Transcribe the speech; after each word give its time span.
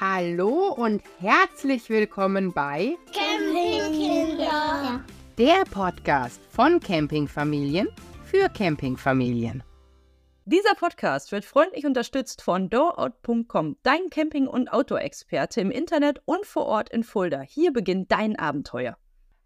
Hallo 0.00 0.68
und 0.68 1.02
herzlich 1.18 1.90
willkommen 1.90 2.52
bei 2.52 2.96
Campingkinder. 3.12 5.04
der 5.36 5.64
Podcast 5.64 6.40
von 6.50 6.78
Campingfamilien 6.78 7.88
für 8.24 8.48
Campingfamilien. 8.48 9.64
Dieser 10.44 10.76
Podcast 10.76 11.32
wird 11.32 11.44
freundlich 11.44 11.84
unterstützt 11.84 12.42
von 12.42 12.70
doorout.com, 12.70 13.76
dein 13.82 14.08
Camping- 14.10 14.46
und 14.46 14.72
Outdoor-Experte 14.72 15.60
im 15.60 15.72
Internet 15.72 16.22
und 16.26 16.46
vor 16.46 16.66
Ort 16.66 16.90
in 16.90 17.02
Fulda. 17.02 17.40
Hier 17.40 17.72
beginnt 17.72 18.12
dein 18.12 18.38
Abenteuer. 18.38 18.96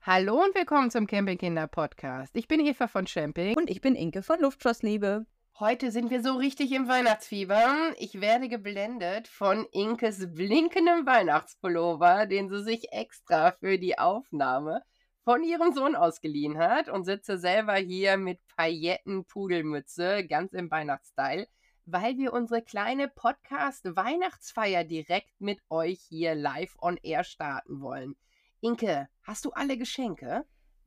Hallo 0.02 0.34
und 0.34 0.54
willkommen 0.54 0.90
zum 0.90 1.06
Campingkinder 1.06 1.66
Podcast. 1.66 2.36
Ich 2.36 2.46
bin 2.46 2.60
Eva 2.60 2.88
von 2.88 3.06
Camping. 3.06 3.56
Und 3.56 3.70
ich 3.70 3.80
bin 3.80 3.94
Inke 3.94 4.22
von 4.22 4.38
Luftschlossliebe. 4.40 5.24
Heute 5.60 5.90
sind 5.90 6.10
wir 6.10 6.22
so 6.22 6.36
richtig 6.36 6.72
im 6.72 6.88
Weihnachtsfieber. 6.88 7.92
Ich 7.98 8.22
werde 8.22 8.48
geblendet 8.48 9.28
von 9.28 9.66
Inkes 9.70 10.32
blinkendem 10.32 11.04
Weihnachtspullover, 11.04 12.24
den 12.24 12.48
sie 12.48 12.62
sich 12.64 12.90
extra 12.90 13.52
für 13.52 13.79
die 13.79 13.98
Aufnahme 13.98 14.82
von 15.24 15.44
ihrem 15.44 15.74
Sohn 15.74 15.94
ausgeliehen 15.94 16.57
hat 16.57 16.88
und 16.88 17.04
sitze 17.04 17.36
selber 17.36 17.74
hier 17.74 18.16
mit 18.16 18.40
Pailletten-Pudelmütze, 18.57 20.26
ganz 20.26 20.54
im 20.54 20.70
Weihnachtsstyle, 20.70 21.46
weil 21.84 22.16
wir 22.16 22.32
unsere 22.32 22.62
kleine 22.62 23.08
Podcast-Weihnachtsfeier 23.08 24.84
direkt 24.84 25.38
mit 25.38 25.60
euch 25.68 26.00
hier 26.08 26.34
live 26.34 26.74
on 26.80 26.96
air 27.02 27.24
starten 27.24 27.82
wollen. 27.82 28.16
Inke, 28.62 29.07
hast 29.22 29.44
du 29.44 29.50
alle 29.50 29.76
Geschenke? 29.76 30.46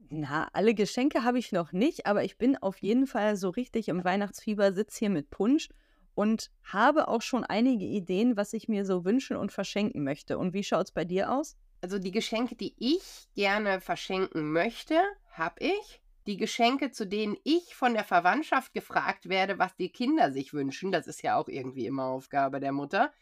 Na, 0.09 0.49
alle 0.53 0.73
Geschenke 0.73 1.23
habe 1.23 1.39
ich 1.39 1.51
noch 1.51 1.71
nicht, 1.71 2.05
aber 2.05 2.23
ich 2.23 2.37
bin 2.37 2.57
auf 2.57 2.77
jeden 2.77 3.07
Fall 3.07 3.35
so 3.35 3.49
richtig 3.49 3.87
im 3.87 4.03
Weihnachtsfieber, 4.03 4.71
sitze 4.73 4.99
hier 4.99 5.09
mit 5.09 5.29
Punsch 5.29 5.69
und 6.13 6.51
habe 6.63 7.07
auch 7.07 7.21
schon 7.21 7.43
einige 7.43 7.85
Ideen, 7.85 8.37
was 8.37 8.53
ich 8.53 8.67
mir 8.67 8.85
so 8.85 9.03
wünschen 9.03 9.35
und 9.35 9.51
verschenken 9.51 10.03
möchte. 10.03 10.37
Und 10.37 10.53
wie 10.53 10.63
schaut 10.63 10.87
es 10.87 10.91
bei 10.91 11.05
dir 11.05 11.31
aus? 11.31 11.57
Also 11.81 11.99
die 11.99 12.11
Geschenke, 12.11 12.55
die 12.55 12.75
ich 12.79 13.27
gerne 13.35 13.81
verschenken 13.81 14.51
möchte, 14.51 14.99
habe 15.31 15.59
ich. 15.59 16.01
Die 16.25 16.37
Geschenke, 16.37 16.89
zu 16.91 17.05
denen 17.05 17.37
ich 17.43 17.75
von 17.75 17.93
der 17.93 18.03
Verwandtschaft 18.03 18.73
gefragt 18.73 19.29
werde, 19.29 19.59
was 19.59 19.75
die 19.75 19.89
Kinder 19.89 20.31
sich 20.31 20.53
wünschen, 20.53 20.91
das 20.91 21.05
ist 21.05 21.21
ja 21.21 21.37
auch 21.37 21.47
irgendwie 21.47 21.85
immer 21.85 22.05
Aufgabe 22.05 22.59
der 22.59 22.71
Mutter, 22.71 23.13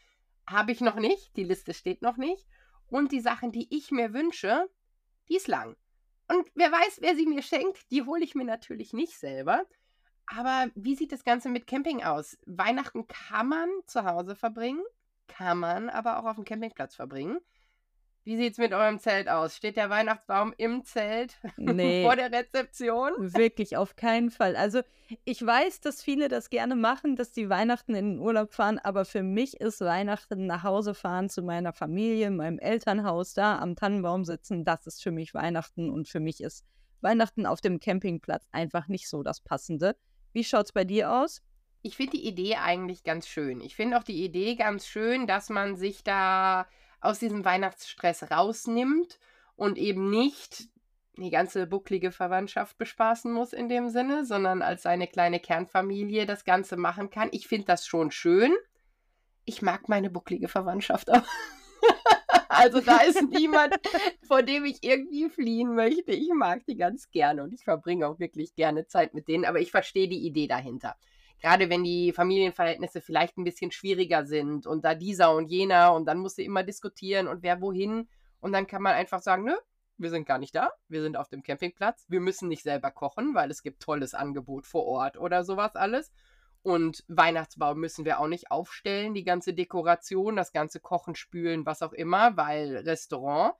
habe 0.46 0.72
ich 0.72 0.80
noch 0.80 0.96
nicht. 0.96 1.36
Die 1.36 1.44
Liste 1.44 1.74
steht 1.74 2.00
noch 2.00 2.16
nicht. 2.16 2.46
Und 2.88 3.12
die 3.12 3.20
Sachen, 3.20 3.52
die 3.52 3.66
ich 3.74 3.90
mir 3.90 4.14
wünsche, 4.14 4.70
die 5.28 5.36
ist 5.36 5.48
lang. 5.48 5.76
Und 6.28 6.46
wer 6.54 6.72
weiß, 6.72 6.98
wer 7.00 7.16
sie 7.16 7.26
mir 7.26 7.42
schenkt, 7.42 7.90
die 7.90 8.02
hole 8.02 8.24
ich 8.24 8.34
mir 8.34 8.44
natürlich 8.44 8.92
nicht 8.92 9.18
selber. 9.18 9.64
Aber 10.26 10.70
wie 10.74 10.94
sieht 10.94 11.12
das 11.12 11.24
Ganze 11.24 11.50
mit 11.50 11.66
Camping 11.66 12.02
aus? 12.02 12.38
Weihnachten 12.46 13.06
kann 13.06 13.48
man 13.48 13.68
zu 13.86 14.04
Hause 14.04 14.34
verbringen, 14.34 14.82
kann 15.26 15.58
man 15.58 15.90
aber 15.90 16.18
auch 16.18 16.24
auf 16.24 16.36
dem 16.36 16.44
Campingplatz 16.44 16.94
verbringen. 16.94 17.38
Wie 18.24 18.38
sieht 18.38 18.52
es 18.52 18.58
mit 18.58 18.72
eurem 18.72 18.98
Zelt 18.98 19.28
aus? 19.28 19.54
Steht 19.54 19.76
der 19.76 19.90
Weihnachtsbaum 19.90 20.54
im 20.56 20.82
Zelt 20.84 21.36
Nee. 21.58 22.02
vor 22.04 22.16
der 22.16 22.32
Rezeption? 22.32 23.12
Wirklich, 23.18 23.76
auf 23.76 23.96
keinen 23.96 24.30
Fall. 24.30 24.56
Also 24.56 24.80
ich 25.24 25.44
weiß, 25.44 25.80
dass 25.80 26.02
viele 26.02 26.28
das 26.28 26.48
gerne 26.48 26.74
machen, 26.74 27.16
dass 27.16 27.32
die 27.32 27.50
Weihnachten 27.50 27.94
in 27.94 28.12
den 28.12 28.18
Urlaub 28.18 28.54
fahren, 28.54 28.78
aber 28.78 29.04
für 29.04 29.22
mich 29.22 29.60
ist 29.60 29.82
Weihnachten 29.82 30.46
nach 30.46 30.62
Hause 30.62 30.94
fahren 30.94 31.28
zu 31.28 31.42
meiner 31.42 31.74
Familie, 31.74 32.30
meinem 32.30 32.58
Elternhaus, 32.58 33.34
da 33.34 33.58
am 33.58 33.76
Tannenbaum 33.76 34.24
sitzen, 34.24 34.64
das 34.64 34.86
ist 34.86 35.02
für 35.02 35.10
mich 35.10 35.34
Weihnachten 35.34 35.90
und 35.90 36.08
für 36.08 36.20
mich 36.20 36.40
ist 36.40 36.64
Weihnachten 37.02 37.44
auf 37.44 37.60
dem 37.60 37.78
Campingplatz 37.78 38.48
einfach 38.52 38.88
nicht 38.88 39.08
so 39.08 39.22
das 39.22 39.42
Passende. 39.42 39.96
Wie 40.32 40.44
schaut's 40.44 40.72
bei 40.72 40.84
dir 40.84 41.12
aus? 41.12 41.42
Ich 41.82 41.98
finde 41.98 42.12
die 42.16 42.26
Idee 42.26 42.56
eigentlich 42.56 43.04
ganz 43.04 43.28
schön. 43.28 43.60
Ich 43.60 43.76
finde 43.76 43.98
auch 43.98 44.02
die 44.02 44.24
Idee 44.24 44.54
ganz 44.54 44.86
schön, 44.86 45.26
dass 45.26 45.50
man 45.50 45.76
sich 45.76 46.02
da 46.02 46.66
aus 47.04 47.18
diesem 47.18 47.44
Weihnachtsstress 47.44 48.30
rausnimmt 48.30 49.18
und 49.56 49.78
eben 49.78 50.10
nicht 50.10 50.68
die 51.16 51.30
ganze 51.30 51.66
bucklige 51.66 52.10
Verwandtschaft 52.10 52.76
bespaßen 52.76 53.32
muss 53.32 53.52
in 53.52 53.68
dem 53.68 53.88
Sinne, 53.88 54.24
sondern 54.24 54.62
als 54.62 54.82
seine 54.82 55.06
kleine 55.06 55.38
Kernfamilie 55.38 56.26
das 56.26 56.44
Ganze 56.44 56.76
machen 56.76 57.10
kann. 57.10 57.28
Ich 57.32 57.46
finde 57.46 57.66
das 57.66 57.86
schon 57.86 58.10
schön. 58.10 58.52
Ich 59.44 59.62
mag 59.62 59.88
meine 59.88 60.10
bucklige 60.10 60.48
Verwandtschaft 60.48 61.10
auch. 61.10 61.22
also 62.48 62.80
da 62.80 62.98
ist 63.02 63.22
niemand, 63.30 63.74
vor 64.26 64.42
dem 64.42 64.64
ich 64.64 64.82
irgendwie 64.82 65.28
fliehen 65.28 65.74
möchte. 65.74 66.12
Ich 66.12 66.30
mag 66.34 66.64
die 66.66 66.76
ganz 66.76 67.10
gerne 67.10 67.44
und 67.44 67.52
ich 67.52 67.62
verbringe 67.62 68.08
auch 68.08 68.18
wirklich 68.18 68.54
gerne 68.56 68.86
Zeit 68.86 69.14
mit 69.14 69.28
denen, 69.28 69.44
aber 69.44 69.60
ich 69.60 69.70
verstehe 69.70 70.08
die 70.08 70.26
Idee 70.26 70.48
dahinter 70.48 70.96
gerade 71.40 71.68
wenn 71.70 71.84
die 71.84 72.12
Familienverhältnisse 72.12 73.00
vielleicht 73.00 73.36
ein 73.36 73.44
bisschen 73.44 73.70
schwieriger 73.70 74.24
sind 74.24 74.66
und 74.66 74.84
da 74.84 74.94
dieser 74.94 75.34
und 75.34 75.46
jener 75.50 75.92
und 75.92 76.06
dann 76.06 76.18
musst 76.18 76.38
du 76.38 76.42
immer 76.42 76.62
diskutieren 76.62 77.28
und 77.28 77.42
wer 77.42 77.60
wohin 77.60 78.08
und 78.40 78.52
dann 78.52 78.66
kann 78.66 78.82
man 78.82 78.94
einfach 78.94 79.22
sagen, 79.22 79.44
nö, 79.44 79.54
wir 79.96 80.10
sind 80.10 80.26
gar 80.26 80.38
nicht 80.38 80.54
da, 80.54 80.70
wir 80.88 81.02
sind 81.02 81.16
auf 81.16 81.28
dem 81.28 81.42
Campingplatz, 81.42 82.06
wir 82.08 82.20
müssen 82.20 82.48
nicht 82.48 82.62
selber 82.62 82.90
kochen, 82.90 83.34
weil 83.34 83.50
es 83.50 83.62
gibt 83.62 83.82
tolles 83.82 84.14
Angebot 84.14 84.66
vor 84.66 84.84
Ort 84.86 85.16
oder 85.16 85.44
sowas 85.44 85.76
alles. 85.76 86.12
Und 86.62 87.04
Weihnachtsbaum 87.08 87.78
müssen 87.78 88.06
wir 88.06 88.18
auch 88.18 88.26
nicht 88.26 88.50
aufstellen, 88.50 89.12
die 89.12 89.22
ganze 89.22 89.52
Dekoration, 89.52 90.34
das 90.34 90.50
ganze 90.50 90.80
Kochen, 90.80 91.14
Spülen, 91.14 91.66
was 91.66 91.82
auch 91.82 91.92
immer, 91.92 92.38
weil 92.38 92.78
Restaurant, 92.78 93.54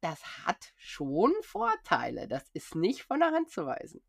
das 0.00 0.22
hat 0.46 0.72
schon 0.76 1.32
Vorteile. 1.42 2.28
Das 2.28 2.48
ist 2.52 2.76
nicht 2.76 3.02
von 3.02 3.18
der 3.18 3.32
Hand 3.32 3.50
zu 3.50 3.66
weisen. 3.66 4.02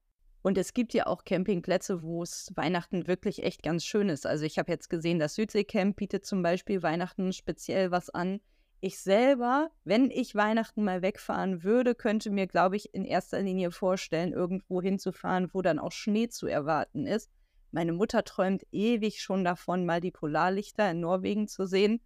Und 0.47 0.57
es 0.57 0.73
gibt 0.73 0.93
ja 0.93 1.07
auch 1.07 1.25
Campingplätze, 1.25 2.03
wo 2.03 2.23
es 2.23 2.53
Weihnachten 2.55 3.05
wirklich 3.05 3.43
echt 3.43 3.63
ganz 3.63 3.83
schön 3.83 4.07
ist. 4.07 4.25
Also 4.25 4.45
ich 4.45 4.57
habe 4.57 4.71
jetzt 4.71 4.89
gesehen, 4.89 5.19
das 5.19 5.35
Südseecamp 5.35 5.97
bietet 5.97 6.25
zum 6.25 6.41
Beispiel 6.41 6.81
Weihnachten 6.81 7.33
speziell 7.33 7.91
was 7.91 8.09
an. 8.09 8.39
Ich 8.79 8.97
selber, 8.97 9.71
wenn 9.83 10.09
ich 10.09 10.35
Weihnachten 10.35 10.85
mal 10.85 11.01
wegfahren 11.01 11.65
würde, 11.65 11.95
könnte 11.95 12.29
mir, 12.29 12.47
glaube 12.47 12.77
ich, 12.77 12.93
in 12.93 13.03
erster 13.03 13.41
Linie 13.41 13.71
vorstellen, 13.71 14.31
irgendwo 14.31 14.81
hinzufahren, 14.81 15.49
wo 15.51 15.61
dann 15.61 15.79
auch 15.79 15.91
Schnee 15.91 16.29
zu 16.29 16.47
erwarten 16.47 17.05
ist. 17.05 17.29
Meine 17.71 17.91
Mutter 17.91 18.23
träumt 18.23 18.63
ewig 18.71 19.21
schon 19.21 19.43
davon, 19.43 19.85
mal 19.85 19.99
die 19.99 20.11
Polarlichter 20.11 20.91
in 20.91 21.01
Norwegen 21.01 21.49
zu 21.49 21.65
sehen. 21.65 21.99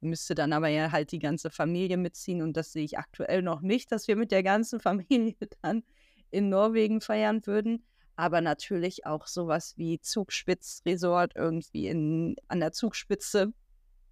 Müsste 0.00 0.36
dann 0.36 0.52
aber 0.52 0.68
ja 0.68 0.92
halt 0.92 1.10
die 1.10 1.18
ganze 1.18 1.50
Familie 1.50 1.96
mitziehen 1.96 2.42
und 2.42 2.56
das 2.56 2.70
sehe 2.70 2.84
ich 2.84 2.96
aktuell 2.96 3.42
noch 3.42 3.60
nicht, 3.60 3.90
dass 3.90 4.06
wir 4.06 4.14
mit 4.14 4.30
der 4.30 4.44
ganzen 4.44 4.78
Familie 4.78 5.34
dann 5.62 5.82
in 6.30 6.48
Norwegen 6.48 7.00
feiern 7.00 7.46
würden. 7.46 7.84
Aber 8.16 8.40
natürlich 8.40 9.06
auch 9.06 9.26
sowas 9.26 9.74
wie 9.76 10.00
Zugspitzresort 10.00 11.32
irgendwie 11.36 11.86
in, 11.86 12.36
an 12.48 12.60
der 12.60 12.72
Zugspitze. 12.72 13.52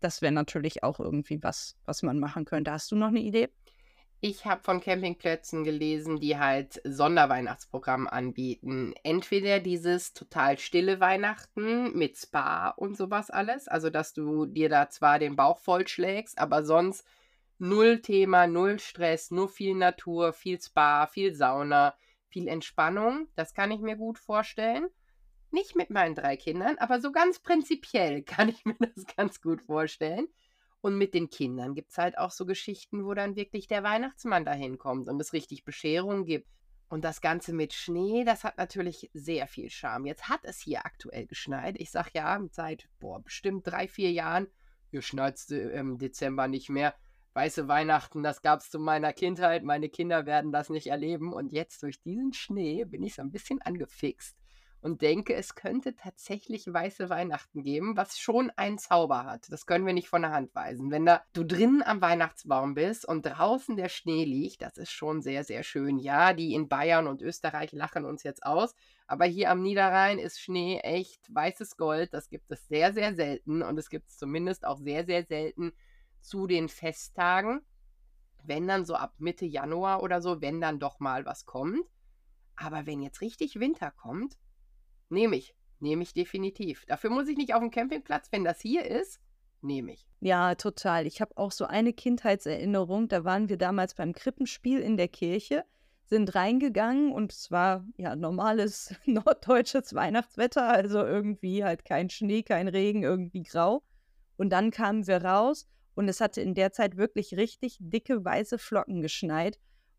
Das 0.01 0.23
wäre 0.23 0.33
natürlich 0.33 0.83
auch 0.85 1.01
irgendwie 1.01 1.43
was, 1.43 1.77
was 1.85 2.03
man 2.03 2.21
machen 2.21 2.45
könnte. 2.45 2.71
Hast 2.71 2.93
du 2.93 2.97
noch 2.97 3.09
eine 3.09 3.21
Idee? 3.21 3.49
Ich 4.21 4.47
habe 4.47 4.63
von 4.63 4.81
Campingplätzen 4.81 5.63
gelesen, 5.63 6.21
die 6.21 6.39
halt 6.39 6.81
Sonderweihnachtsprogramm 6.85 8.09
anbieten. 8.09 8.95
Entweder 9.03 9.61
dieses 9.61 10.15
total 10.15 10.59
stille 10.59 11.01
Weihnachten 11.01 11.97
mit 11.97 12.17
Spa 12.17 12.71
und 12.71 12.97
sowas 12.97 13.31
alles, 13.31 13.69
also 13.69 13.91
dass 13.91 14.15
du 14.15 14.47
dir 14.47 14.71
da 14.71 14.89
zwar 14.89 15.19
den 15.19 15.37
Bauch 15.37 15.59
vollschlägst, 15.59 16.39
aber 16.39 16.65
sonst 16.65 17.07
null 17.59 18.01
Thema, 18.01 18.47
null 18.47 18.79
Stress, 18.79 19.31
nur 19.31 19.49
viel 19.49 19.75
Natur, 19.75 20.33
viel 20.33 20.61
Spa, 20.61 21.07
viel 21.07 21.35
Sauna, 21.35 21.95
viel 22.37 22.49
Entspannung. 22.49 23.29
Das 23.35 23.55
kann 23.55 23.71
ich 23.71 23.81
mir 23.81 23.97
gut 23.97 24.19
vorstellen. 24.19 24.89
Nicht 25.51 25.75
mit 25.75 25.89
meinen 25.89 26.15
drei 26.15 26.37
Kindern, 26.37 26.77
aber 26.77 27.01
so 27.01 27.11
ganz 27.11 27.39
prinzipiell 27.39 28.23
kann 28.25 28.51
ich 28.51 28.67
mir 28.67 28.75
das 28.75 29.07
ganz 29.17 29.41
gut 29.41 29.63
vorstellen. 29.63 30.29
Und 30.83 30.99
mit 30.99 31.15
den 31.15 31.31
Kindern 31.31 31.75
gibt 31.75 31.93
es 31.93 31.99
halt 31.99 32.19
auch 32.19 32.31
so 32.31 32.45
Geschichten, 32.45 33.07
wo 33.07 33.15
dann 33.15 33.37
wirklich 33.37 33.69
der 33.69 33.83
Weihnachtsmann 33.83 34.45
dahin 34.45 34.77
kommt 34.77 35.09
und 35.09 35.19
es 35.19 35.33
richtig 35.33 35.65
Bescherungen 35.65 36.27
gibt. 36.27 36.51
Und 36.91 37.05
das 37.05 37.23
Ganze 37.23 37.55
mit 37.55 37.73
Schnee, 37.73 38.25
das 38.25 38.45
hat 38.45 38.59
natürlich 38.59 39.11
sehr 39.15 39.47
viel 39.47 39.71
Charme. 39.71 40.05
Jetzt 40.05 40.29
hat 40.29 40.41
es 40.43 40.61
hier 40.61 40.85
aktuell 40.85 41.27
geschneit. 41.27 41.77
Ich 41.79 41.91
sag 41.91 42.15
ja, 42.15 42.39
seit 42.51 42.87
boah, 43.01 43.23
bestimmt 43.23 43.67
drei, 43.67 43.89
vier 43.89 44.13
Jahren, 44.13 44.47
hier 44.91 45.01
schneit 45.01 45.37
es 45.37 45.51
im 45.51 45.97
Dezember 45.97 46.49
nicht 46.49 46.69
mehr. 46.69 46.95
Weiße 47.37 47.69
Weihnachten, 47.69 48.23
das 48.23 48.41
gab 48.41 48.61
es 48.61 48.71
zu 48.71 48.79
meiner 48.79 49.13
Kindheit. 49.13 49.63
Meine 49.63 49.91
Kinder 49.91 50.25
werden 50.25 50.53
das 50.53 50.71
nicht 50.71 50.87
erleben. 50.87 51.35
Und 51.35 51.53
jetzt 51.53 51.83
durch 51.83 52.01
diesen 52.01 52.33
Schnee 52.33 52.87
bin 52.87 53.03
ich 53.03 53.15
so 53.15 53.21
ein 53.21 53.31
bisschen 53.31 53.61
angefixt 53.61 54.35
und 54.81 55.03
denke, 55.03 55.35
es 55.35 55.55
könnte 55.55 55.95
tatsächlich 55.95 56.73
weiße 56.73 57.11
Weihnachten 57.11 57.63
geben, 57.63 57.95
was 57.95 58.19
schon 58.19 58.51
einen 58.57 58.79
Zauber 58.79 59.25
hat. 59.25 59.53
Das 59.53 59.67
können 59.67 59.85
wir 59.85 59.93
nicht 59.93 60.09
von 60.09 60.23
der 60.23 60.31
Hand 60.31 60.55
weisen. 60.55 60.91
Wenn 60.91 61.05
da 61.05 61.21
du 61.35 61.45
drinnen 61.45 61.83
am 61.83 62.01
Weihnachtsbaum 62.01 62.73
bist 62.73 63.07
und 63.07 63.27
draußen 63.27 63.77
der 63.77 63.91
Schnee 63.91 64.25
liegt, 64.25 64.63
das 64.63 64.79
ist 64.79 64.93
schon 64.93 65.21
sehr, 65.21 65.45
sehr 65.45 65.63
schön. 65.63 65.99
Ja, 65.99 66.33
die 66.33 66.55
in 66.55 66.69
Bayern 66.71 67.07
und 67.07 67.21
Österreich 67.21 67.71
lachen 67.73 68.07
uns 68.07 68.23
jetzt 68.23 68.47
aus, 68.47 68.75
aber 69.07 69.27
hier 69.27 69.51
am 69.51 69.61
Niederrhein 69.61 70.19
ist 70.19 70.41
Schnee 70.41 70.79
echt 70.79 71.21
weißes 71.29 71.77
Gold. 71.77 72.15
Das 72.15 72.31
gibt 72.31 72.51
es 72.51 72.67
sehr, 72.67 72.95
sehr 72.95 73.15
selten 73.15 73.61
und 73.61 73.79
es 73.79 73.91
gibt 73.91 74.09
es 74.09 74.17
zumindest 74.17 74.65
auch 74.65 74.79
sehr, 74.79 75.05
sehr 75.05 75.23
selten 75.25 75.75
zu 76.27 76.47
den 76.47 76.69
Festtagen. 76.69 77.63
Wenn 78.43 78.69
dann 78.69 78.85
so 78.85 78.95
ab 78.95 79.15
Mitte 79.19 79.47
Januar 79.47 80.03
oder 80.03 80.21
so, 80.21 80.41
wenn 80.41 80.61
dann 80.61 80.79
doch 80.79 81.01
mal 81.01 81.25
was 81.25 81.47
kommt. 81.47 81.85
Aber 82.57 82.87
wenn 82.87 83.03
jetzt 83.03 83.21
richtig 83.21 83.61
Winter 83.61 83.91
kommt, 83.91 84.39
nehme 85.09 85.37
ich. 85.37 85.55
Nehme 85.79 86.03
ich 86.03 86.15
definitiv. 86.15 86.85
Dafür 86.87 87.11
muss 87.11 87.29
ich 87.29 87.37
nicht 87.37 87.55
auf 87.55 87.61
dem 87.61 87.71
Campingplatz, 87.71 88.33
wenn 88.33 88.45
das 88.45 88.61
hier 88.61 88.87
ist, 88.87 89.21
nehme 89.61 89.93
ich. 89.93 90.07
Ja, 90.21 90.55
total. 90.55 91.07
Ich 91.07 91.21
habe 91.21 91.37
auch 91.37 91.53
so 91.53 91.67
eine 91.67 91.93
Kindheitserinnerung. 91.93 93.09
Da 93.09 93.25
waren 93.25 93.49
wir 93.49 93.59
damals 93.59 93.95
beim 93.95 94.15
Krippenspiel 94.15 94.81
in 94.81 94.97
der 94.97 95.09
Kirche, 95.09 95.65
sind 96.07 96.35
reingegangen 96.35 97.13
und 97.13 97.33
es 97.33 97.51
war 97.51 97.85
ja 97.97 98.17
normales 98.17 98.95
norddeutsches 99.05 99.95
Weihnachtswetter, 99.95 100.67
also 100.69 101.05
irgendwie 101.05 101.63
halt 101.63 101.85
kein 101.85 102.09
Schnee, 102.09 102.43
kein 102.43 102.69
Regen, 102.69 103.03
irgendwie 103.03 103.43
grau. 103.43 103.83
Und 104.37 104.51
dann 104.51 104.71
kamen 104.71 105.07
wir 105.07 105.23
raus 105.23 105.69
und 105.97 106.09
es 106.09 106.21
hatte 106.21 106.43
in 106.43 106.55
der 106.55 106.73
Zeit 106.73 106.97
wirklich 106.97 107.37
richtig 107.37 107.79
dicke 107.81 108.25
weiße 108.25 108.59
Flocken 108.59 109.01
geschneit. 109.01 109.59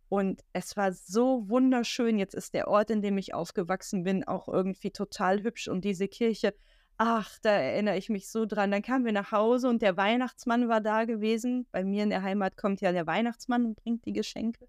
Und 0.09 0.44
es 0.53 0.77
war 0.77 0.94
so 0.94 1.49
wunderschön. 1.49 2.17
Jetzt 2.19 2.35
ist 2.35 2.53
der 2.53 2.69
Ort, 2.69 2.91
in 2.91 3.01
dem 3.01 3.17
ich 3.17 3.33
aufgewachsen 3.33 4.03
bin, 4.03 4.23
auch 4.23 4.47
irgendwie 4.47 4.91
total 4.91 5.44
hübsch. 5.44 5.67
Und 5.67 5.83
diese 5.83 6.07
Kirche, 6.07 6.53
ach, 6.97 7.39
da 7.41 7.49
erinnere 7.49 7.97
ich 7.97 8.09
mich 8.09 8.29
so 8.29 8.45
dran. 8.45 8.71
Dann 8.71 8.83
kamen 8.83 9.05
wir 9.05 9.11
nach 9.11 9.31
Hause 9.31 9.67
und 9.69 9.81
der 9.81 9.97
Weihnachtsmann 9.97 10.69
war 10.69 10.81
da 10.81 11.05
gewesen. 11.05 11.65
Bei 11.71 11.83
mir 11.83 12.03
in 12.03 12.11
der 12.11 12.21
Heimat 12.21 12.57
kommt 12.57 12.79
ja 12.79 12.91
der 12.91 13.07
Weihnachtsmann 13.07 13.65
und 13.65 13.75
bringt 13.75 14.05
die 14.05 14.13
Geschenke. 14.13 14.67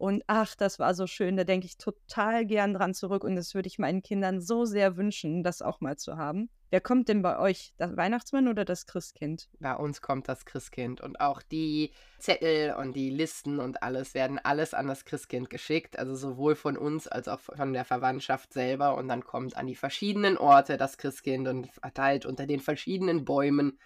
Und 0.00 0.24
ach, 0.28 0.54
das 0.54 0.78
war 0.78 0.94
so 0.94 1.06
schön. 1.06 1.36
Da 1.36 1.44
denke 1.44 1.66
ich 1.66 1.76
total 1.76 2.46
gern 2.46 2.72
dran 2.72 2.94
zurück. 2.94 3.22
Und 3.22 3.36
das 3.36 3.54
würde 3.54 3.66
ich 3.66 3.78
meinen 3.78 4.02
Kindern 4.02 4.40
so 4.40 4.64
sehr 4.64 4.96
wünschen, 4.96 5.42
das 5.42 5.60
auch 5.60 5.82
mal 5.82 5.98
zu 5.98 6.16
haben. 6.16 6.48
Wer 6.70 6.80
kommt 6.80 7.10
denn 7.10 7.20
bei 7.20 7.38
euch? 7.38 7.74
Der 7.78 7.94
Weihnachtsmann 7.98 8.48
oder 8.48 8.64
das 8.64 8.86
Christkind? 8.86 9.50
Bei 9.58 9.74
uns 9.74 10.00
kommt 10.00 10.26
das 10.26 10.46
Christkind. 10.46 11.02
Und 11.02 11.20
auch 11.20 11.42
die 11.42 11.92
Zettel 12.18 12.76
und 12.76 12.96
die 12.96 13.10
Listen 13.10 13.60
und 13.60 13.82
alles 13.82 14.14
werden 14.14 14.38
alles 14.38 14.72
an 14.72 14.86
das 14.86 15.04
Christkind 15.04 15.50
geschickt. 15.50 15.98
Also 15.98 16.14
sowohl 16.14 16.54
von 16.54 16.78
uns 16.78 17.06
als 17.06 17.28
auch 17.28 17.40
von 17.40 17.74
der 17.74 17.84
Verwandtschaft 17.84 18.54
selber. 18.54 18.96
Und 18.96 19.06
dann 19.06 19.22
kommt 19.22 19.54
an 19.54 19.66
die 19.66 19.76
verschiedenen 19.76 20.38
Orte 20.38 20.78
das 20.78 20.96
Christkind 20.96 21.46
und 21.46 21.70
verteilt 21.74 22.24
unter 22.24 22.46
den 22.46 22.60
verschiedenen 22.60 23.26
Bäumen 23.26 23.78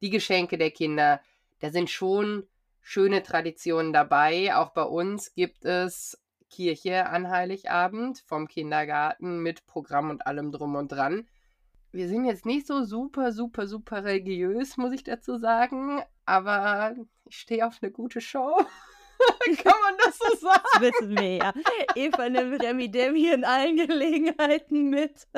die 0.00 0.10
Geschenke 0.10 0.58
der 0.58 0.70
Kinder. 0.70 1.20
Da 1.58 1.70
sind 1.70 1.90
schon 1.90 2.46
schöne 2.86 3.24
Traditionen 3.24 3.92
dabei. 3.92 4.54
Auch 4.54 4.70
bei 4.70 4.84
uns 4.84 5.34
gibt 5.34 5.64
es 5.64 6.22
Kirche 6.48 7.06
an 7.06 7.28
Heiligabend 7.28 8.22
vom 8.26 8.46
Kindergarten 8.46 9.42
mit 9.42 9.66
Programm 9.66 10.08
und 10.08 10.24
allem 10.24 10.52
drum 10.52 10.76
und 10.76 10.92
dran. 10.92 11.26
Wir 11.90 12.06
sind 12.08 12.26
jetzt 12.26 12.46
nicht 12.46 12.64
so 12.64 12.84
super, 12.84 13.32
super, 13.32 13.66
super 13.66 14.04
religiös, 14.04 14.76
muss 14.76 14.92
ich 14.92 15.02
dazu 15.02 15.36
sagen, 15.36 16.00
aber 16.26 16.94
ich 17.28 17.38
stehe 17.38 17.66
auf 17.66 17.78
eine 17.82 17.90
gute 17.90 18.20
Show. 18.20 18.56
Kann 19.62 19.80
man 19.82 19.96
das 20.04 20.18
so 20.18 20.36
sagen? 20.36 20.62
Das 20.74 20.82
wissen 20.82 21.18
wir 21.18 21.36
ja. 21.38 21.52
Eva 21.96 22.28
nimmt 22.28 22.62
Remi 22.62 22.88
Demi 22.88 23.30
in 23.30 23.44
allen 23.44 23.76
Gelegenheiten 23.76 24.90
mit. 24.90 25.26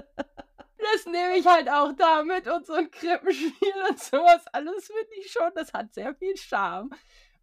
Das 0.94 1.06
nehme 1.06 1.36
ich 1.36 1.44
halt 1.44 1.68
auch 1.68 1.92
damit 1.98 2.46
und 2.46 2.64
so 2.64 2.74
ein 2.74 2.88
Krippenspiel 2.88 3.74
und 3.90 3.98
sowas 3.98 4.46
alles 4.52 4.86
finde 4.86 5.14
ich 5.18 5.30
schon. 5.30 5.50
Das 5.56 5.72
hat 5.72 5.92
sehr 5.92 6.14
viel 6.14 6.36
Charme. 6.36 6.90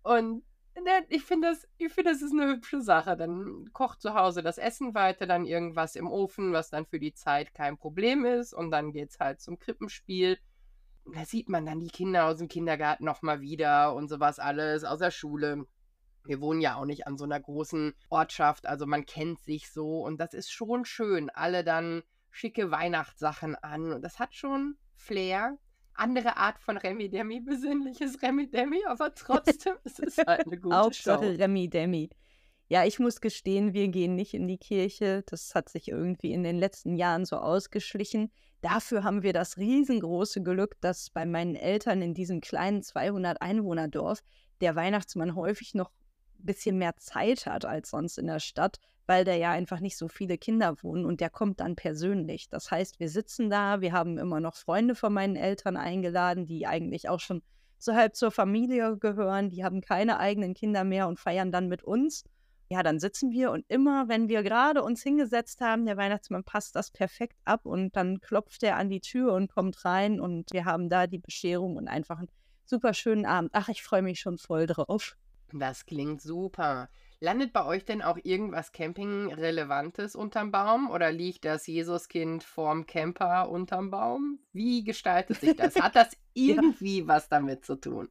Und 0.05 0.43
ne, 0.75 1.03
ich 1.09 1.23
finde 1.23 1.47
das, 1.47 1.67
ich 1.77 1.91
finde, 1.91 2.11
das 2.11 2.21
ist 2.21 2.31
eine 2.31 2.45
hübsche 2.45 2.79
Sache. 2.79 3.17
Dann 3.17 3.71
kocht 3.73 4.01
zu 4.01 4.13
Hause 4.13 4.43
das 4.43 4.59
Essen 4.59 4.93
weiter, 4.93 5.25
dann 5.25 5.45
irgendwas 5.45 5.95
im 5.95 6.07
Ofen, 6.07 6.53
was 6.53 6.69
dann 6.69 6.85
für 6.85 6.99
die 6.99 7.15
Zeit 7.15 7.55
kein 7.55 7.75
Problem 7.75 8.23
ist. 8.23 8.53
Und 8.53 8.69
dann 8.69 8.91
geht 8.91 9.09
es 9.09 9.19
halt 9.19 9.41
zum 9.41 9.57
Krippenspiel. 9.57 10.37
Da 11.11 11.25
sieht 11.25 11.49
man 11.49 11.65
dann 11.65 11.79
die 11.79 11.89
Kinder 11.89 12.25
aus 12.25 12.37
dem 12.37 12.47
Kindergarten 12.47 13.03
nochmal 13.03 13.41
wieder 13.41 13.95
und 13.95 14.07
sowas 14.07 14.37
alles, 14.37 14.83
aus 14.83 14.99
der 14.99 15.09
Schule. 15.09 15.65
Wir 16.23 16.39
wohnen 16.39 16.61
ja 16.61 16.75
auch 16.75 16.85
nicht 16.85 17.07
an 17.07 17.17
so 17.17 17.23
einer 17.23 17.39
großen 17.39 17.95
Ortschaft, 18.09 18.67
also 18.67 18.85
man 18.85 19.07
kennt 19.07 19.39
sich 19.39 19.71
so 19.71 20.03
und 20.03 20.19
das 20.19 20.35
ist 20.35 20.51
schon 20.51 20.85
schön. 20.85 21.31
Alle 21.31 21.63
dann 21.63 22.03
schicke 22.29 22.69
Weihnachtssachen 22.69 23.55
an 23.55 23.91
und 23.91 24.03
das 24.03 24.19
hat 24.19 24.35
schon 24.35 24.77
Flair 24.95 25.57
andere 25.95 26.37
Art 26.37 26.59
von 26.59 26.77
Remi 26.77 27.09
Demi, 27.09 27.41
besinnliches 27.41 28.21
Remi 28.21 28.49
Demi, 28.49 28.81
aber 28.85 29.13
trotzdem 29.15 29.75
es 29.83 29.99
ist 29.99 30.25
halt 30.25 30.45
eine 30.45 30.57
gute 30.57 30.75
Hauptsache 30.75 31.33
Show. 31.33 31.41
Remi 31.41 31.69
Demi. 31.69 32.09
Ja, 32.67 32.83
ich 32.83 32.97
muss 32.97 33.21
gestehen, 33.21 33.73
wir 33.73 33.87
gehen 33.89 34.15
nicht 34.15 34.33
in 34.33 34.47
die 34.47 34.57
Kirche. 34.57 35.23
Das 35.27 35.53
hat 35.53 35.69
sich 35.69 35.89
irgendwie 35.89 36.33
in 36.33 36.43
den 36.43 36.57
letzten 36.57 36.95
Jahren 36.95 37.25
so 37.25 37.37
ausgeschlichen. 37.37 38.31
Dafür 38.61 39.03
haben 39.03 39.21
wir 39.21 39.33
das 39.33 39.57
riesengroße 39.57 40.41
Glück, 40.41 40.81
dass 40.81 41.11
bei 41.11 41.27
meinen 41.27 41.55
Eltern 41.55 42.01
in 42.01 42.15
diesem 42.15 42.41
kleinen 42.41 42.81
200 42.81 43.39
Einwohnerdorf 43.39 44.23
der 44.61 44.75
Weihnachtsmann 44.75 45.35
häufig 45.35 45.75
noch 45.75 45.91
bisschen 46.45 46.77
mehr 46.77 46.95
Zeit 46.97 47.45
hat 47.45 47.65
als 47.65 47.89
sonst 47.89 48.17
in 48.17 48.27
der 48.27 48.39
Stadt, 48.39 48.79
weil 49.07 49.25
da 49.25 49.33
ja 49.33 49.51
einfach 49.51 49.79
nicht 49.79 49.97
so 49.97 50.07
viele 50.07 50.37
Kinder 50.37 50.75
wohnen 50.81 51.05
und 51.05 51.21
der 51.21 51.29
kommt 51.29 51.59
dann 51.59 51.75
persönlich. 51.75 52.49
Das 52.49 52.71
heißt, 52.71 52.99
wir 52.99 53.09
sitzen 53.09 53.49
da, 53.49 53.81
wir 53.81 53.93
haben 53.93 54.17
immer 54.17 54.39
noch 54.39 54.55
Freunde 54.55 54.95
von 54.95 55.13
meinen 55.13 55.35
Eltern 55.35 55.77
eingeladen, 55.77 56.45
die 56.45 56.65
eigentlich 56.65 57.09
auch 57.09 57.19
schon 57.19 57.41
so 57.77 57.93
halb 57.93 58.15
zur 58.15 58.31
Familie 58.31 58.97
gehören, 58.97 59.49
die 59.49 59.63
haben 59.63 59.81
keine 59.81 60.19
eigenen 60.19 60.53
Kinder 60.53 60.83
mehr 60.83 61.07
und 61.07 61.19
feiern 61.19 61.51
dann 61.51 61.67
mit 61.67 61.83
uns. 61.83 62.23
Ja, 62.69 62.81
dann 62.81 62.99
sitzen 62.99 63.31
wir 63.31 63.51
und 63.51 63.63
immer, 63.67 64.07
wenn 64.07 64.27
wir 64.27 64.41
gerade 64.41 64.81
uns 64.81 65.03
hingesetzt 65.03 65.61
haben, 65.61 65.85
der 65.85 65.97
Weihnachtsmann 65.97 66.43
passt 66.43 66.75
das 66.75 66.89
perfekt 66.89 67.37
ab 67.45 67.65
und 67.65 67.95
dann 67.95 68.21
klopft 68.21 68.63
er 68.63 68.77
an 68.77 68.89
die 68.89 69.01
Tür 69.01 69.33
und 69.33 69.51
kommt 69.51 69.85
rein 69.85 70.19
und 70.19 70.51
wir 70.51 70.65
haben 70.65 70.89
da 70.89 71.05
die 71.05 71.19
Bescherung 71.19 71.75
und 71.75 71.87
einfach 71.87 72.17
einen 72.17 72.29
super 72.65 72.95
schönen 72.95 73.27
Abend. 73.27 73.51
Ach, 73.53 73.69
ich 73.69 73.83
freue 73.83 74.01
mich 74.01 74.19
schon 74.19 74.39
voll 74.39 74.65
drauf. 74.65 75.15
Das 75.51 75.85
klingt 75.85 76.21
super. 76.21 76.89
Landet 77.19 77.53
bei 77.53 77.65
euch 77.65 77.85
denn 77.85 78.01
auch 78.01 78.17
irgendwas 78.23 78.71
Camping-Relevantes 78.71 80.15
unterm 80.15 80.51
Baum 80.51 80.89
oder 80.89 81.11
liegt 81.11 81.45
das 81.45 81.65
Jesuskind 81.65 82.43
vorm 82.43 82.85
Camper 82.85 83.49
unterm 83.49 83.89
Baum? 83.89 84.39
Wie 84.51 84.83
gestaltet 84.83 85.39
sich 85.39 85.55
das? 85.55 85.75
Hat 85.75 85.95
das 85.95 86.15
irgendwie 86.33 87.07
was 87.07 87.29
damit 87.29 87.65
zu 87.65 87.75
tun? 87.75 88.09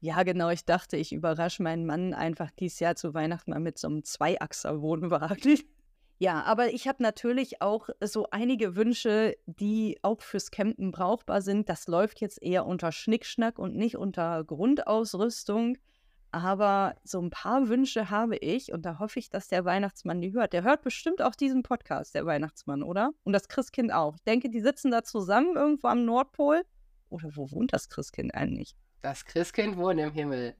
Ja, 0.00 0.22
genau. 0.22 0.48
Ich 0.48 0.64
dachte, 0.64 0.96
ich 0.96 1.12
überrasche 1.12 1.62
meinen 1.62 1.84
Mann 1.84 2.14
einfach 2.14 2.50
dieses 2.52 2.80
Jahr 2.80 2.96
zu 2.96 3.12
Weihnachten 3.12 3.50
mal 3.50 3.60
mit 3.60 3.78
so 3.78 3.88
einem 3.88 4.04
Zweiachser-Wohnwagen. 4.04 5.58
Ja, 6.22 6.42
aber 6.42 6.74
ich 6.74 6.86
habe 6.86 7.02
natürlich 7.02 7.62
auch 7.62 7.88
so 8.02 8.26
einige 8.30 8.76
Wünsche, 8.76 9.38
die 9.46 9.98
auch 10.02 10.20
fürs 10.20 10.50
Campen 10.50 10.90
brauchbar 10.90 11.40
sind. 11.40 11.70
Das 11.70 11.86
läuft 11.86 12.20
jetzt 12.20 12.42
eher 12.42 12.66
unter 12.66 12.92
Schnickschnack 12.92 13.58
und 13.58 13.74
nicht 13.74 13.96
unter 13.96 14.44
Grundausrüstung. 14.44 15.78
Aber 16.32 16.94
so 17.02 17.20
ein 17.20 17.30
paar 17.30 17.68
Wünsche 17.68 18.10
habe 18.10 18.36
ich 18.36 18.72
und 18.72 18.82
da 18.82 18.98
hoffe 18.98 19.18
ich, 19.18 19.30
dass 19.30 19.48
der 19.48 19.64
Weihnachtsmann 19.64 20.20
die 20.20 20.32
hört. 20.32 20.52
Der 20.52 20.62
hört 20.62 20.82
bestimmt 20.82 21.22
auch 21.22 21.34
diesen 21.34 21.62
Podcast, 21.62 22.14
der 22.14 22.24
Weihnachtsmann, 22.26 22.82
oder? 22.82 23.10
Und 23.24 23.32
das 23.32 23.48
Christkind 23.48 23.92
auch. 23.92 24.14
Ich 24.16 24.22
denke, 24.24 24.48
die 24.48 24.60
sitzen 24.60 24.90
da 24.90 25.02
zusammen 25.02 25.56
irgendwo 25.56 25.88
am 25.88 26.04
Nordpol. 26.04 26.62
Oder 27.08 27.30
wo 27.34 27.50
wohnt 27.50 27.72
das 27.72 27.88
Christkind 27.88 28.34
eigentlich? 28.34 28.76
Das 29.02 29.24
Christkind 29.24 29.76
wohnt 29.76 29.98
im 29.98 30.12
Himmel. 30.12 30.54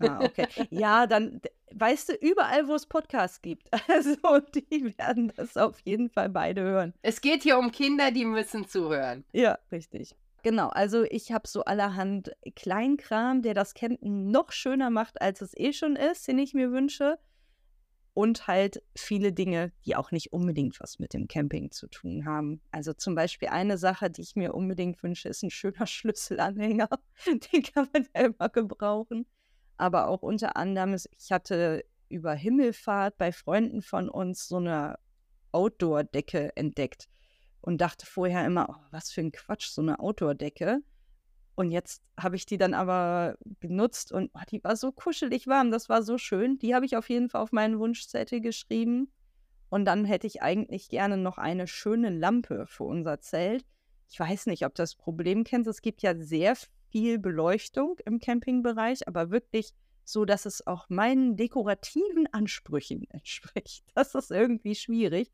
Ah, 0.00 0.20
okay. 0.22 0.46
Ja, 0.70 1.06
dann, 1.06 1.40
weißt 1.72 2.10
du, 2.10 2.12
überall, 2.14 2.66
wo 2.66 2.74
es 2.74 2.86
Podcasts 2.86 3.42
gibt. 3.42 3.68
Also, 3.88 4.16
die 4.54 4.96
werden 4.98 5.32
das 5.36 5.56
auf 5.56 5.80
jeden 5.80 6.08
Fall 6.08 6.30
beide 6.30 6.62
hören. 6.62 6.94
Es 7.02 7.20
geht 7.20 7.42
hier 7.42 7.58
um 7.58 7.70
Kinder, 7.70 8.10
die 8.10 8.24
müssen 8.24 8.66
zuhören. 8.66 9.24
Ja, 9.32 9.58
richtig. 9.70 10.16
Genau, 10.42 10.68
also 10.68 11.04
ich 11.04 11.32
habe 11.32 11.46
so 11.46 11.64
allerhand 11.64 12.32
Kleinkram, 12.56 13.42
der 13.42 13.54
das 13.54 13.74
Campen 13.74 14.30
noch 14.30 14.52
schöner 14.52 14.90
macht, 14.90 15.20
als 15.20 15.42
es 15.42 15.52
eh 15.56 15.72
schon 15.72 15.96
ist, 15.96 16.26
den 16.28 16.38
ich 16.38 16.54
mir 16.54 16.72
wünsche. 16.72 17.18
Und 18.12 18.48
halt 18.48 18.82
viele 18.96 19.32
Dinge, 19.32 19.72
die 19.84 19.96
auch 19.96 20.10
nicht 20.10 20.32
unbedingt 20.32 20.80
was 20.80 20.98
mit 20.98 21.14
dem 21.14 21.28
Camping 21.28 21.70
zu 21.70 21.86
tun 21.86 22.24
haben. 22.24 22.60
Also 22.70 22.92
zum 22.92 23.14
Beispiel 23.14 23.48
eine 23.48 23.78
Sache, 23.78 24.10
die 24.10 24.22
ich 24.22 24.34
mir 24.34 24.54
unbedingt 24.54 25.02
wünsche, 25.02 25.28
ist 25.28 25.42
ein 25.42 25.50
schöner 25.50 25.86
Schlüsselanhänger. 25.86 26.88
Den 27.52 27.62
kann 27.62 27.88
man 27.92 28.06
ja 28.14 28.22
immer 28.22 28.48
gebrauchen. 28.48 29.26
Aber 29.76 30.08
auch 30.08 30.22
unter 30.22 30.56
anderem, 30.56 30.94
ich 30.94 31.30
hatte 31.30 31.84
über 32.08 32.34
Himmelfahrt 32.34 33.16
bei 33.16 33.30
Freunden 33.30 33.80
von 33.80 34.08
uns 34.08 34.48
so 34.48 34.56
eine 34.56 34.98
Outdoor-Decke 35.52 36.56
entdeckt 36.56 37.08
und 37.60 37.80
dachte 37.80 38.06
vorher 38.06 38.44
immer, 38.44 38.68
oh, 38.70 38.86
was 38.90 39.10
für 39.10 39.20
ein 39.20 39.32
Quatsch, 39.32 39.68
so 39.68 39.82
eine 39.82 40.00
Outdoor-Decke. 40.00 40.80
Und 41.54 41.70
jetzt 41.70 42.02
habe 42.18 42.36
ich 42.36 42.46
die 42.46 42.56
dann 42.56 42.72
aber 42.72 43.36
genutzt 43.60 44.12
und 44.12 44.30
oh, 44.34 44.40
die 44.50 44.64
war 44.64 44.76
so 44.76 44.92
kuschelig 44.92 45.46
warm, 45.46 45.70
das 45.70 45.88
war 45.88 46.02
so 46.02 46.16
schön. 46.16 46.58
Die 46.58 46.74
habe 46.74 46.86
ich 46.86 46.96
auf 46.96 47.10
jeden 47.10 47.28
Fall 47.28 47.42
auf 47.42 47.52
meinen 47.52 47.78
Wunschzettel 47.78 48.40
geschrieben. 48.40 49.12
Und 49.68 49.84
dann 49.84 50.04
hätte 50.04 50.26
ich 50.26 50.42
eigentlich 50.42 50.88
gerne 50.88 51.16
noch 51.16 51.38
eine 51.38 51.66
schöne 51.66 52.10
Lampe 52.10 52.66
für 52.66 52.84
unser 52.84 53.20
Zelt. 53.20 53.64
Ich 54.08 54.18
weiß 54.18 54.46
nicht, 54.46 54.64
ob 54.64 54.74
das 54.74 54.96
Problem 54.96 55.44
kennst. 55.44 55.68
Es 55.68 55.82
gibt 55.82 56.02
ja 56.02 56.16
sehr 56.16 56.56
viel 56.90 57.18
Beleuchtung 57.18 57.98
im 58.04 58.18
Campingbereich, 58.18 59.06
aber 59.06 59.30
wirklich 59.30 59.72
so, 60.02 60.24
dass 60.24 60.46
es 60.46 60.66
auch 60.66 60.88
meinen 60.88 61.36
dekorativen 61.36 62.26
Ansprüchen 62.32 63.04
entspricht. 63.10 63.84
Das 63.94 64.14
ist 64.14 64.30
irgendwie 64.30 64.74
schwierig 64.74 65.30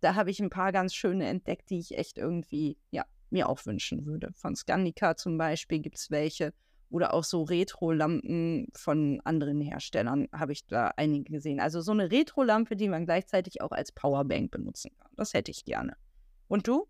da 0.00 0.14
habe 0.14 0.30
ich 0.30 0.40
ein 0.40 0.50
paar 0.50 0.72
ganz 0.72 0.94
schöne 0.94 1.26
entdeckt, 1.26 1.70
die 1.70 1.78
ich 1.78 1.96
echt 1.96 2.18
irgendwie, 2.18 2.78
ja, 2.90 3.04
mir 3.30 3.48
auch 3.48 3.64
wünschen 3.66 4.06
würde. 4.06 4.32
Von 4.34 4.56
Scandica 4.56 5.16
zum 5.16 5.38
Beispiel 5.38 5.80
gibt 5.80 5.98
es 5.98 6.10
welche. 6.10 6.52
Oder 6.90 7.12
auch 7.12 7.24
so 7.24 7.42
Retro-Lampen 7.42 8.68
von 8.74 9.20
anderen 9.24 9.60
Herstellern 9.60 10.26
habe 10.32 10.52
ich 10.52 10.66
da 10.66 10.92
einige 10.96 11.30
gesehen. 11.32 11.60
Also 11.60 11.82
so 11.82 11.92
eine 11.92 12.10
Retro-Lampe, 12.10 12.76
die 12.76 12.88
man 12.88 13.04
gleichzeitig 13.04 13.60
auch 13.60 13.72
als 13.72 13.92
Powerbank 13.92 14.50
benutzen 14.50 14.92
kann. 14.96 15.10
Das 15.14 15.34
hätte 15.34 15.50
ich 15.50 15.66
gerne. 15.66 15.96
Und 16.46 16.66
du? 16.66 16.88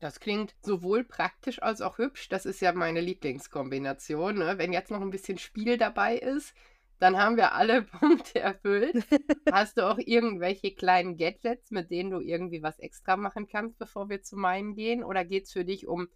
Das 0.00 0.20
klingt 0.20 0.54
sowohl 0.62 1.02
praktisch 1.02 1.62
als 1.62 1.80
auch 1.80 1.96
hübsch. 1.96 2.28
Das 2.28 2.44
ist 2.44 2.60
ja 2.60 2.72
meine 2.72 3.00
Lieblingskombination. 3.00 4.36
Ne? 4.38 4.58
Wenn 4.58 4.74
jetzt 4.74 4.90
noch 4.90 5.00
ein 5.00 5.10
bisschen 5.10 5.38
Spiel 5.38 5.78
dabei 5.78 6.16
ist, 6.16 6.54
dann 6.98 7.16
haben 7.16 7.36
wir 7.36 7.54
alle 7.54 7.82
Punkte 8.00 8.40
erfüllt. 8.40 9.04
Hast 9.52 9.78
du 9.78 9.88
auch 9.88 9.98
irgendwelche 9.98 10.74
kleinen 10.74 11.16
Gadgets, 11.16 11.70
mit 11.70 11.90
denen 11.90 12.10
du 12.10 12.20
irgendwie 12.20 12.62
was 12.62 12.78
extra 12.78 13.16
machen 13.16 13.46
kannst, 13.48 13.78
bevor 13.78 14.08
wir 14.08 14.22
zu 14.22 14.36
meinen 14.36 14.74
gehen? 14.74 15.04
Oder 15.04 15.24
geht 15.24 15.44
es 15.44 15.52
für 15.52 15.64
dich 15.64 15.86
um 15.86 16.08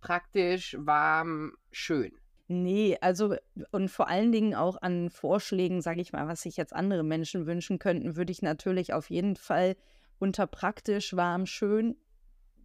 praktisch, 0.00 0.76
warm, 0.78 1.52
schön? 1.70 2.12
Nee, 2.48 2.98
also 3.00 3.36
und 3.70 3.90
vor 3.90 4.08
allen 4.08 4.32
Dingen 4.32 4.56
auch 4.56 4.80
an 4.82 5.10
Vorschlägen, 5.10 5.82
sage 5.82 6.00
ich 6.00 6.12
mal, 6.12 6.26
was 6.26 6.42
sich 6.42 6.56
jetzt 6.56 6.74
andere 6.74 7.04
Menschen 7.04 7.46
wünschen 7.46 7.78
könnten, 7.78 8.16
würde 8.16 8.32
ich 8.32 8.42
natürlich 8.42 8.92
auf 8.92 9.08
jeden 9.08 9.36
Fall 9.36 9.76
unter 10.18 10.48
praktisch, 10.48 11.14
warm, 11.14 11.46
schön 11.46 11.96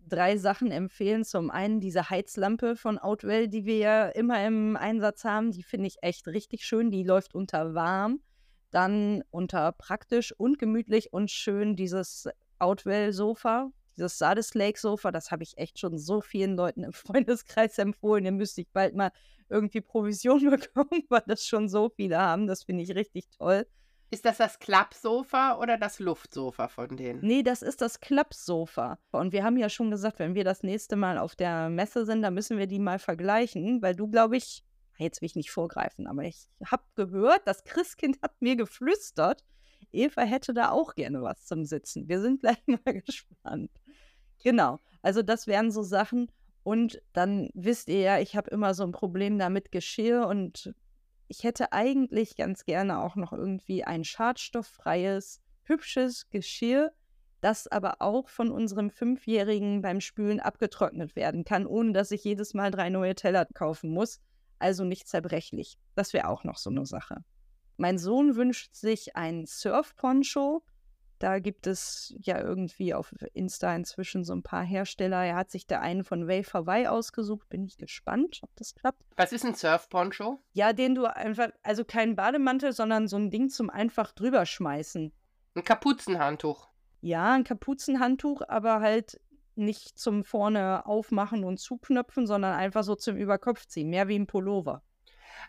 drei 0.09 0.37
Sachen 0.37 0.71
empfehlen. 0.71 1.23
Zum 1.23 1.49
einen 1.49 1.79
diese 1.79 2.09
Heizlampe 2.09 2.75
von 2.75 2.97
Outwell, 2.97 3.47
die 3.47 3.65
wir 3.65 3.77
ja 3.77 4.07
immer 4.07 4.45
im 4.45 4.75
Einsatz 4.75 5.23
haben. 5.23 5.51
Die 5.51 5.63
finde 5.63 5.87
ich 5.87 5.97
echt 6.01 6.27
richtig 6.27 6.65
schön. 6.65 6.91
Die 6.91 7.03
läuft 7.03 7.35
unter 7.35 7.73
warm. 7.73 8.21
Dann 8.71 9.23
unter 9.31 9.71
praktisch 9.71 10.33
und 10.37 10.59
gemütlich 10.59 11.13
und 11.13 11.31
schön 11.31 11.75
dieses 11.75 12.27
Outwell-Sofa, 12.59 13.71
dieses 13.95 14.17
Sades 14.17 14.53
Lake-Sofa. 14.53 15.11
Das 15.11 15.31
habe 15.31 15.43
ich 15.43 15.57
echt 15.57 15.79
schon 15.79 15.97
so 15.97 16.21
vielen 16.21 16.55
Leuten 16.55 16.83
im 16.83 16.93
Freundeskreis 16.93 17.77
empfohlen. 17.77 18.25
Ihr 18.25 18.31
müsst 18.31 18.57
ich 18.57 18.67
bald 18.71 18.95
mal 18.95 19.11
irgendwie 19.49 19.81
Provision 19.81 20.49
bekommen, 20.49 21.03
weil 21.09 21.23
das 21.27 21.45
schon 21.45 21.69
so 21.69 21.89
viele 21.89 22.17
haben. 22.17 22.47
Das 22.47 22.63
finde 22.63 22.83
ich 22.83 22.95
richtig 22.95 23.29
toll. 23.29 23.65
Ist 24.11 24.25
das 24.25 24.37
das 24.37 24.59
Klappsofa 24.59 25.57
oder 25.57 25.77
das 25.77 25.99
Luftsofa 25.99 26.67
von 26.67 26.95
denen? 26.95 27.19
Nee, 27.21 27.43
das 27.43 27.61
ist 27.61 27.81
das 27.81 27.99
Klappsofa. 27.99 28.99
Und 29.11 29.33
wir 29.33 29.43
haben 29.43 29.57
ja 29.57 29.67
schon 29.69 29.91
gesagt, 29.91 30.19
wenn 30.19 30.35
wir 30.35 30.43
das 30.43 30.63
nächste 30.63 30.95
Mal 30.95 31.17
auf 31.17 31.35
der 31.35 31.69
Messe 31.69 32.05
sind, 32.05 32.21
dann 32.21 32.33
müssen 32.33 32.57
wir 32.57 32.67
die 32.67 32.79
mal 32.79 32.99
vergleichen, 32.99 33.81
weil 33.81 33.95
du, 33.95 34.07
glaube 34.07 34.37
ich, 34.37 34.63
jetzt 34.97 35.21
will 35.21 35.25
ich 35.27 35.35
nicht 35.35 35.51
vorgreifen, 35.51 36.07
aber 36.07 36.23
ich 36.23 36.47
habe 36.65 36.83
gehört, 36.95 37.41
das 37.45 37.63
Christkind 37.63 38.21
hat 38.21 38.41
mir 38.41 38.55
geflüstert, 38.55 39.43
Eva 39.91 40.21
hätte 40.21 40.53
da 40.53 40.71
auch 40.71 40.95
gerne 40.95 41.21
was 41.21 41.45
zum 41.45 41.65
Sitzen. 41.65 42.07
Wir 42.07 42.21
sind 42.21 42.41
gleich 42.41 42.61
mal 42.67 43.01
gespannt. 43.01 43.71
Genau, 44.43 44.79
also 45.01 45.21
das 45.23 45.47
wären 45.47 45.71
so 45.71 45.81
Sachen. 45.81 46.31
Und 46.63 47.01
dann 47.13 47.49
wisst 47.53 47.89
ihr 47.89 47.99
ja, 47.99 48.19
ich 48.19 48.35
habe 48.35 48.49
immer 48.49 48.73
so 48.73 48.83
ein 48.83 48.91
Problem 48.91 49.37
damit 49.37 49.71
Geschirr 49.71 50.27
und 50.27 50.73
ich 51.27 51.43
hätte 51.43 51.71
eigentlich 51.71 52.35
ganz 52.35 52.65
gerne 52.65 53.01
auch 53.01 53.15
noch 53.15 53.33
irgendwie 53.33 53.83
ein 53.83 54.03
schadstofffreies, 54.03 55.41
hübsches 55.63 56.29
Geschirr, 56.29 56.91
das 57.41 57.67
aber 57.67 58.01
auch 58.01 58.29
von 58.29 58.51
unserem 58.51 58.89
Fünfjährigen 58.89 59.81
beim 59.81 60.01
Spülen 60.01 60.39
abgetrocknet 60.39 61.15
werden 61.15 61.43
kann, 61.43 61.65
ohne 61.65 61.93
dass 61.93 62.11
ich 62.11 62.23
jedes 62.23 62.53
Mal 62.53 62.71
drei 62.71 62.89
neue 62.89 63.15
Teller 63.15 63.45
kaufen 63.53 63.91
muss. 63.91 64.19
Also 64.57 64.83
nicht 64.83 65.07
zerbrechlich. 65.07 65.77
Das 65.95 66.13
wäre 66.13 66.27
auch 66.27 66.43
noch 66.43 66.57
so 66.57 66.69
eine 66.69 66.85
Sache. 66.85 67.23
Mein 67.77 67.97
Sohn 67.97 68.35
wünscht 68.35 68.73
sich 68.73 69.15
ein 69.15 69.45
Surf-Poncho 69.45 70.63
da 71.19 71.39
gibt 71.39 71.67
es 71.67 72.13
ja 72.19 72.39
irgendwie 72.39 72.93
auf 72.93 73.13
Insta 73.33 73.75
inzwischen 73.75 74.23
so 74.23 74.33
ein 74.33 74.43
paar 74.43 74.63
Hersteller. 74.63 75.23
Er 75.23 75.35
hat 75.35 75.51
sich 75.51 75.67
da 75.67 75.79
einen 75.79 76.03
von 76.03 76.27
Wave 76.27 76.53
Hawaii 76.53 76.87
ausgesucht. 76.87 77.47
Bin 77.49 77.63
ich 77.65 77.77
gespannt, 77.77 78.39
ob 78.43 78.49
das 78.55 78.75
klappt. 78.75 79.01
Was 79.15 79.31
ist 79.31 79.45
ein 79.45 79.55
Surf-Poncho? 79.55 80.39
Ja, 80.53 80.73
den 80.73 80.95
du 80.95 81.05
einfach, 81.05 81.49
also 81.63 81.85
kein 81.85 82.15
Bademantel, 82.15 82.73
sondern 82.73 83.07
so 83.07 83.17
ein 83.17 83.31
Ding 83.31 83.49
zum 83.49 83.69
einfach 83.69 84.11
drüber 84.11 84.45
schmeißen. 84.45 85.13
Ein 85.55 85.63
Kapuzenhandtuch. 85.63 86.67
Ja, 87.01 87.33
ein 87.33 87.43
Kapuzenhandtuch, 87.43 88.41
aber 88.47 88.81
halt 88.81 89.21
nicht 89.55 89.97
zum 89.97 90.25
vorne 90.25 90.85
aufmachen 90.85 91.43
und 91.43 91.59
zuknöpfen, 91.59 92.27
sondern 92.27 92.53
einfach 92.53 92.83
so 92.83 92.95
zum 92.95 93.15
Überkopfziehen. 93.15 93.89
Mehr 93.89 94.07
wie 94.07 94.19
ein 94.19 94.27
Pullover. 94.27 94.83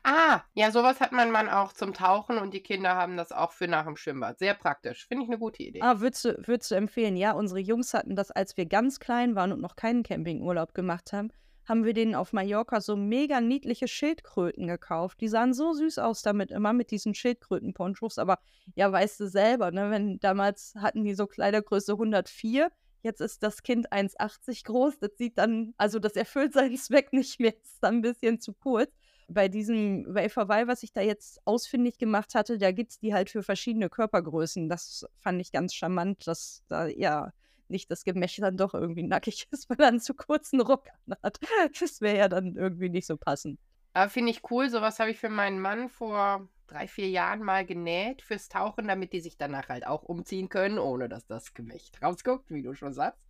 Ah, 0.03 0.43
ja, 0.55 0.71
sowas 0.71 1.01
hat 1.01 1.13
mein 1.13 1.31
Mann 1.31 1.49
auch 1.49 1.73
zum 1.73 1.95
Tauchen 1.95 2.39
und 2.39 2.55
die 2.55 2.63
Kinder 2.63 2.95
haben 2.95 3.17
das 3.17 3.33
auch 3.33 3.53
für 3.53 3.69
nach 3.69 3.85
dem 3.85 3.97
Schwimmbad. 3.97 4.39
Sehr 4.39 4.55
praktisch. 4.55 5.07
Finde 5.07 5.25
ich 5.25 5.31
eine 5.31 5.39
gute 5.39 5.63
Idee. 5.63 5.81
Ah, 5.83 6.01
würdest 6.01 6.25
du, 6.25 6.47
würdest 6.47 6.71
du 6.71 6.75
empfehlen? 6.75 7.17
Ja, 7.17 7.33
unsere 7.33 7.61
Jungs 7.61 7.95
hatten 7.95 8.17
das, 8.17 8.31
als 8.31 8.57
wir 8.57 8.67
ganz 8.67 9.01
klein 9.01 9.35
waren 9.35 9.53
und 9.53 9.61
noch 9.61 9.77
keinen 9.77 10.03
Campingurlaub 10.03 10.75
gemacht 10.75 11.13
haben, 11.13 11.31
haben 11.67 11.85
wir 11.85 11.95
denen 11.95 12.15
auf 12.15 12.33
Mallorca 12.33 12.81
so 12.81 12.97
mega 12.97 13.41
niedliche 13.41 13.89
Schildkröten 13.89 14.69
gekauft. 14.69 15.21
Die 15.21 15.29
sahen 15.29 15.53
so 15.53 15.73
süß 15.73 15.99
aus 15.99 16.23
damit, 16.23 16.51
immer 16.51 16.73
mit 16.73 16.91
diesen 16.91 17.15
Schildkröten-Ponchos. 17.15 18.19
Aber 18.19 18.39
ja, 18.77 18.91
weißt 18.91 19.21
du 19.21 19.29
selber, 19.29 19.73
ne, 19.73 19.91
wenn 19.91 20.21
damals 20.21 20.75
hatten 20.77 21.05
die 21.05 21.15
so 21.15 21.27
Kleidergröße 21.27 21.93
104. 21.93 22.71
Jetzt 23.03 23.21
ist 23.21 23.43
das 23.43 23.63
Kind 23.63 23.93
1,80 23.93 24.65
groß. 24.65 24.99
Das 25.01 25.17
sieht 25.17 25.39
dann, 25.39 25.75
also 25.77 25.99
das 25.99 26.15
erfüllt 26.15 26.53
seinen 26.53 26.77
Zweck 26.77 27.13
nicht 27.13 27.41
mehr. 27.41 27.55
Ist 27.63 27.83
dann 27.83 27.97
ein 27.97 28.03
bisschen 28.03 28.41
zu 28.41 28.53
kurz 28.53 28.93
bei 29.29 29.49
diesem 29.49 30.07
Waferwei, 30.15 30.67
was 30.67 30.83
ich 30.83 30.93
da 30.93 31.01
jetzt 31.01 31.41
ausfindig 31.45 31.99
gemacht 31.99 32.35
hatte, 32.35 32.59
da 32.59 32.73
gibt 32.73 32.93
es 32.93 32.99
die 32.99 33.13
halt 33.13 33.31
für 33.31 33.43
verschiedene 33.43 33.89
Körpergrößen. 33.89 34.69
Das 34.69 35.07
fand 35.19 35.41
ich 35.41 35.53
ganz 35.53 35.75
charmant, 35.75 36.27
dass 36.27 36.63
da 36.69 36.87
ja 36.87 37.33
nicht 37.69 37.91
das 37.91 38.05
Gemächt 38.05 38.41
dann 38.41 38.57
doch 38.57 38.75
irgendwie 38.75 39.03
nackig 39.03 39.49
ist, 39.51 39.69
weil 39.69 39.81
er 39.81 39.89
einen 39.89 40.01
zu 40.01 40.15
kurzen 40.15 40.61
Rock 40.61 40.87
hat. 41.23 41.41
Das 41.81 42.01
wäre 42.01 42.19
ja 42.19 42.29
dann 42.29 42.55
irgendwie 42.57 42.89
nicht 42.89 43.07
so 43.07 43.17
passend. 43.17 43.59
Aber 43.93 44.11
finde 44.11 44.31
ich 44.31 44.43
cool, 44.51 44.69
sowas 44.69 44.99
habe 44.99 45.11
ich 45.11 45.19
für 45.19 45.31
meinen 45.31 45.59
Mann 45.59 45.89
vor 45.89 46.49
drei, 46.67 46.87
vier 46.87 47.09
Jahren 47.09 47.43
mal 47.43 47.65
genäht 47.65 48.23
fürs 48.23 48.49
Tauchen, 48.49 48.89
damit 48.89 49.13
die 49.13 49.21
sich 49.21 49.39
danach 49.39 49.69
halt 49.69 49.87
auch 49.87 50.03
umziehen 50.03 50.49
können, 50.49 50.79
ohne 50.79 51.09
dass 51.09 51.27
das 51.27 51.55
Gemächt 51.55 52.03
rausguckt, 52.03 52.51
wie 52.51 52.63
du 52.63 52.75
schon 52.75 52.93
sagst. 52.93 53.23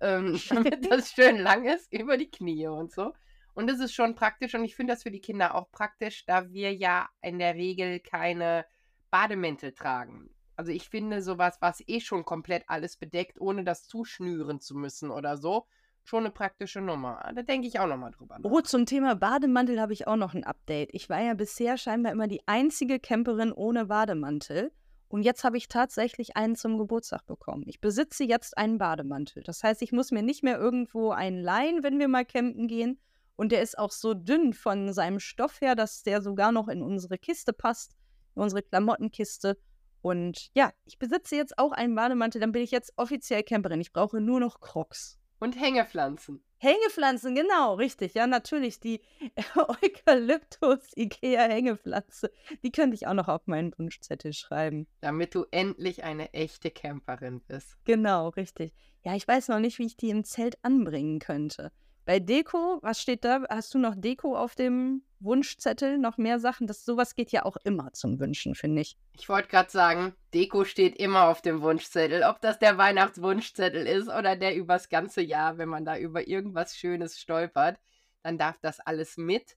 Ähm, 0.00 0.40
damit 0.48 0.90
das 0.90 1.12
schön 1.12 1.38
lang 1.38 1.66
ist, 1.66 1.92
über 1.92 2.16
die 2.16 2.30
Knie 2.30 2.66
und 2.68 2.92
so. 2.92 3.12
Und 3.56 3.68
das 3.68 3.80
ist 3.80 3.94
schon 3.94 4.14
praktisch 4.14 4.54
und 4.54 4.64
ich 4.64 4.76
finde 4.76 4.92
das 4.92 5.02
für 5.02 5.10
die 5.10 5.22
Kinder 5.22 5.54
auch 5.54 5.70
praktisch, 5.70 6.26
da 6.26 6.52
wir 6.52 6.74
ja 6.74 7.08
in 7.22 7.38
der 7.38 7.54
Regel 7.54 8.00
keine 8.00 8.66
Bademäntel 9.10 9.72
tragen. 9.72 10.28
Also 10.56 10.72
ich 10.72 10.90
finde 10.90 11.22
sowas, 11.22 11.56
was 11.60 11.82
eh 11.86 12.00
schon 12.00 12.26
komplett 12.26 12.64
alles 12.66 12.98
bedeckt, 12.98 13.40
ohne 13.40 13.64
das 13.64 13.86
zuschnüren 13.86 14.60
zu 14.60 14.74
müssen 14.74 15.10
oder 15.10 15.38
so, 15.38 15.66
schon 16.04 16.24
eine 16.24 16.32
praktische 16.32 16.82
Nummer. 16.82 17.32
Da 17.34 17.40
denke 17.40 17.66
ich 17.66 17.80
auch 17.80 17.86
nochmal 17.86 18.10
drüber 18.10 18.38
nach. 18.38 18.50
Oh, 18.50 18.60
zum 18.60 18.84
Thema 18.84 19.16
Bademantel 19.16 19.80
habe 19.80 19.94
ich 19.94 20.06
auch 20.06 20.16
noch 20.16 20.34
ein 20.34 20.44
Update. 20.44 20.90
Ich 20.92 21.08
war 21.08 21.22
ja 21.22 21.32
bisher 21.32 21.78
scheinbar 21.78 22.12
immer 22.12 22.28
die 22.28 22.46
einzige 22.46 23.00
Camperin 23.00 23.52
ohne 23.52 23.86
Bademantel. 23.86 24.70
Und 25.08 25.22
jetzt 25.22 25.44
habe 25.44 25.56
ich 25.56 25.68
tatsächlich 25.68 26.36
einen 26.36 26.56
zum 26.56 26.76
Geburtstag 26.76 27.24
bekommen. 27.24 27.64
Ich 27.66 27.80
besitze 27.80 28.24
jetzt 28.24 28.58
einen 28.58 28.76
Bademantel. 28.76 29.42
Das 29.44 29.62
heißt, 29.62 29.80
ich 29.80 29.92
muss 29.92 30.10
mir 30.10 30.22
nicht 30.22 30.42
mehr 30.42 30.58
irgendwo 30.58 31.10
einen 31.12 31.40
leihen, 31.40 31.82
wenn 31.82 31.98
wir 31.98 32.08
mal 32.08 32.26
campen 32.26 32.68
gehen, 32.68 33.00
und 33.36 33.52
der 33.52 33.62
ist 33.62 33.78
auch 33.78 33.92
so 33.92 34.14
dünn 34.14 34.52
von 34.52 34.92
seinem 34.92 35.20
Stoff 35.20 35.60
her, 35.60 35.74
dass 35.74 36.02
der 36.02 36.22
sogar 36.22 36.52
noch 36.52 36.68
in 36.68 36.82
unsere 36.82 37.18
Kiste 37.18 37.52
passt, 37.52 37.96
in 38.34 38.42
unsere 38.42 38.62
Klamottenkiste. 38.62 39.58
Und 40.02 40.50
ja, 40.54 40.72
ich 40.84 40.98
besitze 40.98 41.36
jetzt 41.36 41.58
auch 41.58 41.72
einen 41.72 41.94
Bademantel, 41.94 42.40
dann 42.40 42.52
bin 42.52 42.62
ich 42.62 42.70
jetzt 42.70 42.92
offiziell 42.96 43.42
Camperin. 43.42 43.80
Ich 43.80 43.92
brauche 43.92 44.20
nur 44.20 44.40
noch 44.40 44.60
Crocs. 44.60 45.18
Und 45.38 45.60
Hängepflanzen. 45.60 46.42
Hängepflanzen, 46.58 47.34
genau, 47.34 47.74
richtig. 47.74 48.14
Ja, 48.14 48.26
natürlich. 48.26 48.80
Die 48.80 49.02
Eukalyptus-Ikea-Hängepflanze. 49.82 52.32
Die 52.62 52.72
könnte 52.72 52.94
ich 52.94 53.06
auch 53.06 53.12
noch 53.12 53.28
auf 53.28 53.46
meinen 53.46 53.76
Wunschzettel 53.76 54.32
schreiben. 54.32 54.86
Damit 55.02 55.34
du 55.34 55.44
endlich 55.50 56.04
eine 56.04 56.32
echte 56.32 56.70
Camperin 56.70 57.42
bist. 57.42 57.76
Genau, 57.84 58.30
richtig. 58.30 58.72
Ja, 59.04 59.14
ich 59.14 59.28
weiß 59.28 59.48
noch 59.48 59.58
nicht, 59.58 59.78
wie 59.78 59.84
ich 59.86 59.98
die 59.98 60.08
im 60.08 60.24
Zelt 60.24 60.56
anbringen 60.64 61.18
könnte. 61.18 61.70
Bei 62.06 62.20
Deko, 62.20 62.78
was 62.82 63.02
steht 63.02 63.24
da? 63.24 63.42
Hast 63.50 63.74
du 63.74 63.78
noch 63.78 63.96
Deko 63.96 64.36
auf 64.36 64.54
dem 64.54 65.02
Wunschzettel? 65.18 65.98
Noch 65.98 66.18
mehr 66.18 66.38
Sachen? 66.38 66.68
Das, 66.68 66.84
sowas 66.84 67.16
geht 67.16 67.32
ja 67.32 67.44
auch 67.44 67.56
immer 67.64 67.92
zum 67.94 68.20
Wünschen, 68.20 68.54
finde 68.54 68.82
ich. 68.82 68.96
Ich 69.12 69.28
wollte 69.28 69.48
gerade 69.48 69.72
sagen, 69.72 70.14
Deko 70.32 70.62
steht 70.64 70.94
immer 71.00 71.26
auf 71.26 71.42
dem 71.42 71.62
Wunschzettel. 71.62 72.22
Ob 72.22 72.40
das 72.40 72.60
der 72.60 72.78
Weihnachtswunschzettel 72.78 73.88
ist 73.88 74.06
oder 74.06 74.36
der 74.36 74.54
übers 74.54 74.88
ganze 74.88 75.20
Jahr, 75.20 75.58
wenn 75.58 75.68
man 75.68 75.84
da 75.84 75.98
über 75.98 76.28
irgendwas 76.28 76.76
Schönes 76.76 77.18
stolpert, 77.18 77.80
dann 78.22 78.38
darf 78.38 78.56
das 78.60 78.78
alles 78.78 79.16
mit. 79.16 79.56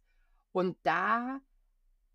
Und 0.52 0.76
da 0.82 1.42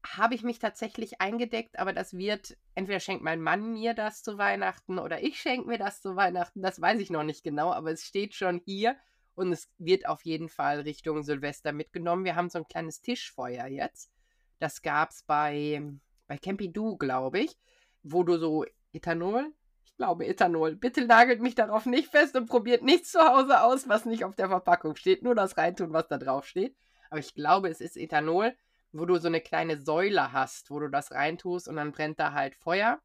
habe 0.04 0.34
ich 0.34 0.42
mich 0.42 0.58
tatsächlich 0.58 1.20
eingedeckt, 1.20 1.78
aber 1.78 1.92
das 1.92 2.12
wird, 2.12 2.56
entweder 2.74 2.98
schenkt 2.98 3.22
mein 3.22 3.40
Mann 3.40 3.74
mir 3.74 3.94
das 3.94 4.24
zu 4.24 4.36
Weihnachten 4.36 4.98
oder 4.98 5.22
ich 5.22 5.38
schenke 5.38 5.68
mir 5.68 5.78
das 5.78 6.02
zu 6.02 6.16
Weihnachten. 6.16 6.60
Das 6.60 6.80
weiß 6.80 6.98
ich 6.98 7.10
noch 7.10 7.22
nicht 7.22 7.44
genau, 7.44 7.72
aber 7.72 7.92
es 7.92 8.04
steht 8.04 8.34
schon 8.34 8.60
hier 8.64 8.96
und 9.34 9.52
es 9.52 9.68
wird 9.78 10.06
auf 10.06 10.22
jeden 10.24 10.48
Fall 10.48 10.80
Richtung 10.80 11.22
Silvester 11.22 11.72
mitgenommen. 11.72 12.24
Wir 12.24 12.36
haben 12.36 12.50
so 12.50 12.58
ein 12.58 12.68
kleines 12.68 13.00
Tischfeuer 13.00 13.66
jetzt. 13.66 14.10
Das 14.58 14.82
gab 14.82 15.10
es 15.10 15.22
bei, 15.22 15.82
bei 16.26 16.38
Campidou, 16.38 16.96
glaube 16.96 17.40
ich, 17.40 17.58
wo 18.02 18.22
du 18.22 18.38
so 18.38 18.64
Ethanol, 18.92 19.52
ich 19.84 19.96
glaube 19.96 20.26
Ethanol, 20.26 20.76
bitte 20.76 21.04
nagelt 21.06 21.40
mich 21.40 21.54
darauf 21.54 21.86
nicht 21.86 22.08
fest 22.08 22.36
und 22.36 22.46
probiert 22.46 22.82
nichts 22.82 23.12
zu 23.12 23.20
Hause 23.20 23.62
aus, 23.62 23.88
was 23.88 24.04
nicht 24.04 24.24
auf 24.24 24.36
der 24.36 24.48
Verpackung 24.48 24.96
steht, 24.96 25.22
nur 25.22 25.34
das 25.34 25.56
reintun, 25.56 25.92
was 25.92 26.08
da 26.08 26.18
drauf 26.18 26.46
steht. 26.46 26.76
Aber 27.10 27.20
ich 27.20 27.34
glaube, 27.34 27.68
es 27.68 27.80
ist 27.80 27.96
Ethanol, 27.96 28.54
wo 28.92 29.04
du 29.06 29.18
so 29.18 29.28
eine 29.28 29.40
kleine 29.40 29.80
Säule 29.80 30.32
hast, 30.32 30.70
wo 30.70 30.78
du 30.78 30.88
das 30.88 31.10
reintust 31.10 31.68
und 31.68 31.76
dann 31.76 31.92
brennt 31.92 32.20
da 32.20 32.32
halt 32.32 32.54
Feuer. 32.54 33.00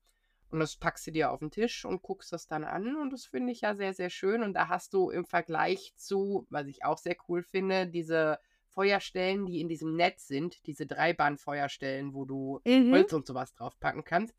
Und 0.52 0.60
das 0.60 0.76
packst 0.76 1.06
du 1.08 1.12
dir 1.12 1.32
auf 1.32 1.40
den 1.40 1.52
Tisch 1.52 1.86
und 1.86 2.02
guckst 2.02 2.34
das 2.34 2.48
dann 2.48 2.64
an. 2.64 2.96
Und 2.96 3.12
das 3.14 3.26
finde 3.26 3.52
ich 3.52 3.62
ja 3.62 3.76
sehr, 3.76 3.94
sehr 3.94 4.10
schön. 4.10 4.42
Und 4.42 4.54
da 4.54 4.68
hast 4.68 4.94
du 4.94 5.12
im 5.12 5.26
Vergleich 5.26 5.94
zu, 5.96 6.48
was 6.50 6.68
ich 6.68 6.84
auch 6.84 6.98
sehr 6.98 7.16
cool 7.28 7.44
finde, 7.44 7.88
diese 7.88 8.40
Feuerstellen, 8.70 9.46
die 9.46 9.62
in 9.62 9.68
diesem 9.70 9.96
Netz 9.96 10.28
sind, 10.28 10.66
diese 10.66 10.86
Dreibahnfeuerstellen, 10.88 12.14
wo 12.14 12.26
du 12.26 12.62
Mhm. 12.66 12.92
Holz 12.92 13.14
und 13.14 13.28
sowas 13.28 13.54
draufpacken 13.54 14.04
kannst, 14.04 14.36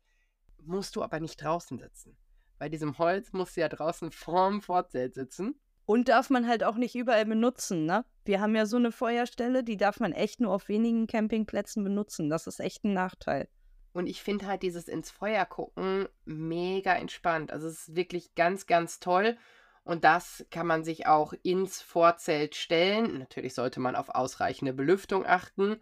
musst 0.63 0.95
du 0.95 1.03
aber 1.03 1.19
nicht 1.19 1.41
draußen 1.41 1.79
sitzen. 1.79 2.17
Bei 2.57 2.69
diesem 2.69 2.97
Holz 2.97 3.33
musst 3.33 3.55
du 3.57 3.61
ja 3.61 3.69
draußen 3.69 4.11
vorm 4.11 4.61
Vorzelt 4.61 5.13
sitzen. 5.15 5.59
Und 5.85 6.09
darf 6.09 6.29
man 6.29 6.47
halt 6.47 6.63
auch 6.63 6.75
nicht 6.75 6.95
überall 6.95 7.25
benutzen, 7.25 7.85
ne? 7.85 8.05
Wir 8.23 8.39
haben 8.39 8.55
ja 8.55 8.65
so 8.65 8.77
eine 8.77 8.91
Feuerstelle, 8.91 9.63
die 9.63 9.77
darf 9.77 9.99
man 9.99 10.13
echt 10.13 10.39
nur 10.39 10.53
auf 10.53 10.69
wenigen 10.69 11.07
Campingplätzen 11.07 11.83
benutzen. 11.83 12.29
Das 12.29 12.45
ist 12.47 12.59
echt 12.59 12.83
ein 12.83 12.93
Nachteil. 12.93 13.49
Und 13.93 14.07
ich 14.07 14.21
finde 14.21 14.47
halt 14.47 14.63
dieses 14.63 14.87
ins 14.87 15.11
Feuer 15.11 15.45
gucken 15.45 16.07
mega 16.25 16.93
entspannt. 16.93 17.51
Also 17.51 17.67
es 17.67 17.87
ist 17.87 17.95
wirklich 17.95 18.35
ganz, 18.35 18.65
ganz 18.65 18.99
toll. 18.99 19.37
Und 19.83 20.03
das 20.03 20.45
kann 20.51 20.67
man 20.67 20.83
sich 20.83 21.07
auch 21.07 21.33
ins 21.43 21.81
Vorzelt 21.81 22.55
stellen. 22.55 23.19
Natürlich 23.19 23.53
sollte 23.53 23.79
man 23.79 23.95
auf 23.95 24.09
ausreichende 24.09 24.73
Belüftung 24.73 25.25
achten. 25.25 25.81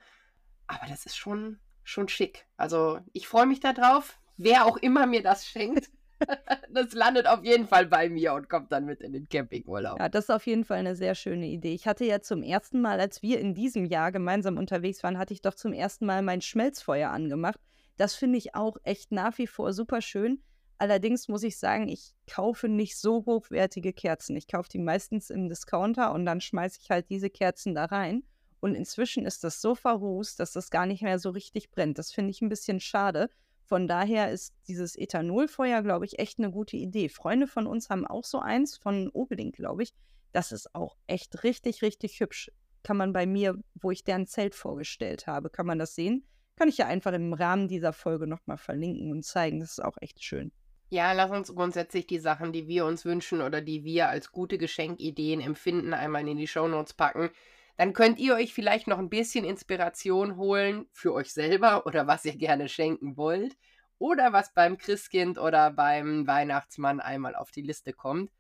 Aber 0.68 0.88
das 0.88 1.06
ist 1.06 1.18
schon, 1.18 1.60
schon 1.84 2.08
schick. 2.08 2.48
Also 2.58 3.00
ich 3.14 3.28
freue 3.28 3.46
mich 3.46 3.60
darauf. 3.60 4.20
Wer 4.38 4.66
auch 4.66 4.78
immer 4.78 5.06
mir 5.06 5.22
das 5.22 5.46
schenkt, 5.46 5.90
das 6.74 6.94
landet 6.94 7.28
auf 7.28 7.44
jeden 7.44 7.68
Fall 7.68 7.86
bei 7.88 8.10
mir 8.10 8.34
und 8.34 8.50
kommt 8.50 8.72
dann 8.72 8.86
mit 8.86 9.02
in 9.02 9.14
den 9.14 9.28
Campingurlaub. 9.28 10.00
Ja, 10.00 10.10
das 10.10 10.26
ist 10.26 10.30
auf 10.30 10.46
jeden 10.46 10.64
Fall 10.64 10.78
eine 10.78 10.96
sehr 10.96 11.16
schöne 11.16 11.48
Idee. 11.48 11.74
Ich 11.74 11.88
hatte 11.88 12.06
ja 12.06 12.22
zum 12.22 12.42
ersten 12.42 12.82
Mal, 12.82 13.00
als 13.00 13.22
wir 13.22 13.40
in 13.40 13.54
diesem 13.54 13.86
Jahr 13.86 14.12
gemeinsam 14.12 14.58
unterwegs 14.58 15.04
waren, 15.04 15.18
hatte 15.18 15.34
ich 15.34 15.42
doch 15.42 15.56
zum 15.56 15.74
ersten 15.74 16.06
Mal 16.06 16.22
mein 16.22 16.42
Schmelzfeuer 16.42 17.10
angemacht. 17.10 17.60
Das 18.00 18.16
finde 18.16 18.38
ich 18.38 18.56
auch 18.56 18.78
echt 18.84 19.12
nach 19.12 19.38
wie 19.40 19.46
vor 19.46 19.74
super 19.74 20.02
schön. 20.02 20.42
Allerdings 20.78 21.28
muss 21.28 21.44
ich 21.44 21.60
sagen, 21.60 21.90
ich 21.90 22.14
kaufe 22.32 22.70
nicht 22.70 22.98
so 22.98 23.26
hochwertige 23.26 23.92
Kerzen. 23.92 24.38
Ich 24.38 24.48
kaufe 24.48 24.70
die 24.70 24.80
meistens 24.80 25.30
im 25.30 25.50
Discounter 25.50 26.14
und 26.14 26.26
dann 26.26 26.40
schmeiße 26.40 26.80
ich 26.82 26.90
halt 26.90 27.10
diese 27.10 27.30
Kerzen 27.30 27.76
da 27.76 27.84
rein. 27.84 28.24
Und 28.62 28.74
inzwischen 28.74 29.26
ist 29.26 29.44
das 29.44 29.60
so 29.60 29.76
verrußt, 29.76 30.40
dass 30.40 30.54
das 30.54 30.70
gar 30.70 30.86
nicht 30.86 31.04
mehr 31.04 31.20
so 31.20 31.32
richtig 31.32 31.72
brennt. 31.72 31.98
Das 31.98 32.14
finde 32.14 32.32
ich 32.32 32.42
ein 32.42 32.48
bisschen 32.48 32.80
schade. 32.80 33.30
Von 33.66 33.86
daher 33.86 34.32
ist 34.32 34.54
dieses 34.70 34.96
Ethanolfeuer, 34.96 35.82
glaube 35.82 36.06
ich, 36.06 36.20
echt 36.20 36.40
eine 36.40 36.52
gute 36.52 36.78
Idee. 36.78 37.10
Freunde 37.10 37.48
von 37.48 37.68
uns 37.68 37.90
haben 37.90 38.08
auch 38.08 38.24
so 38.24 38.40
eins 38.40 38.78
von 38.78 39.10
Obelink, 39.10 39.58
glaube 39.58 39.84
ich. 39.84 39.94
Das 40.32 40.54
ist 40.54 40.74
auch 40.74 40.96
echt 41.06 41.44
richtig, 41.44 41.82
richtig 41.82 42.22
hübsch. 42.22 42.50
Kann 42.82 42.96
man 42.96 43.12
bei 43.12 43.26
mir, 43.26 43.56
wo 43.76 43.92
ich 43.92 44.06
deren 44.06 44.26
Zelt 44.26 44.56
vorgestellt 44.56 45.28
habe, 45.28 45.50
kann 45.50 45.66
man 45.66 45.80
das 45.80 45.96
sehen. 45.96 46.24
Kann 46.60 46.68
ich 46.68 46.78
ja 46.78 46.88
einfach 46.88 47.14
im 47.14 47.32
Rahmen 47.32 47.70
dieser 47.70 47.94
Folge 47.94 48.28
nochmal 48.28 48.58
verlinken 48.58 49.12
und 49.12 49.24
zeigen. 49.24 49.62
Das 49.62 49.72
ist 49.72 49.80
auch 49.80 49.96
echt 50.02 50.22
schön. 50.22 50.52
Ja, 50.90 51.14
lass 51.14 51.32
uns 51.32 51.56
grundsätzlich 51.56 52.06
die 52.06 52.20
Sachen, 52.20 52.52
die 52.52 52.68
wir 52.68 52.86
uns 52.86 53.06
wünschen 53.06 53.42
oder 53.42 53.62
die 53.62 53.86
wir 53.86 54.10
als 54.10 54.34
gute 54.34 54.58
Geschenkideen 54.58 55.40
empfinden, 55.40 55.94
einmal 55.94 56.28
in 56.28 56.36
die 56.36 56.48
Shownotes 56.48 56.96
packen. 56.96 57.30
Dann 57.78 57.94
könnt 57.94 58.20
ihr 58.20 58.36
euch 58.36 58.54
vielleicht 58.54 58.88
noch 58.88 59.00
ein 59.00 59.10
bisschen 59.10 59.46
Inspiration 59.46 60.36
holen 60.36 60.88
für 60.92 61.14
euch 61.14 61.32
selber 61.32 61.86
oder 61.86 62.08
was 62.08 62.26
ihr 62.26 62.36
gerne 62.36 62.68
schenken 62.68 63.16
wollt. 63.16 63.56
Oder 63.98 64.34
was 64.34 64.54
beim 64.54 64.78
Christkind 64.78 65.40
oder 65.40 65.72
beim 65.72 66.28
Weihnachtsmann 66.28 67.00
einmal 67.00 67.36
auf 67.38 67.52
die 67.52 67.62
Liste 67.62 67.94
kommt. 67.94 68.32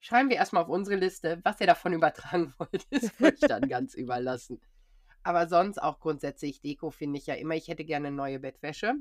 Schreiben 0.00 0.28
wir 0.28 0.38
erstmal 0.38 0.64
auf 0.64 0.68
unsere 0.68 0.96
Liste, 0.96 1.38
was 1.44 1.60
ihr 1.60 1.68
davon 1.68 1.92
übertragen 1.92 2.52
wollt, 2.58 2.84
ist 2.90 3.20
euch 3.22 3.38
dann 3.38 3.62
ganz 3.68 3.94
überlassen. 3.94 4.60
Aber 5.22 5.46
sonst 5.48 5.78
auch 5.78 6.00
grundsätzlich 6.00 6.60
Deko 6.60 6.90
finde 6.90 7.18
ich 7.18 7.26
ja 7.26 7.34
immer, 7.34 7.54
ich 7.54 7.68
hätte 7.68 7.84
gerne 7.84 8.10
neue 8.10 8.40
Bettwäsche. 8.40 8.94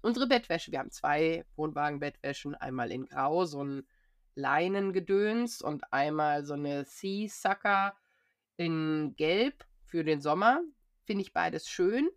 Unsere 0.00 0.26
Bettwäsche, 0.26 0.72
wir 0.72 0.78
haben 0.78 0.90
zwei 0.90 1.44
Wohnwagen-Bettwäschen, 1.56 2.54
einmal 2.54 2.92
in 2.92 3.06
Grau, 3.06 3.44
so 3.44 3.62
ein 3.62 3.86
Leinengedöns 4.34 5.62
und 5.62 5.92
einmal 5.92 6.44
so 6.44 6.54
eine 6.54 6.84
Sea 6.84 7.28
Sucker 7.28 7.94
in 8.56 9.14
Gelb 9.16 9.64
für 9.84 10.04
den 10.04 10.20
Sommer. 10.20 10.60
Finde 11.04 11.22
ich 11.22 11.32
beides 11.32 11.68
schön. 11.68 12.08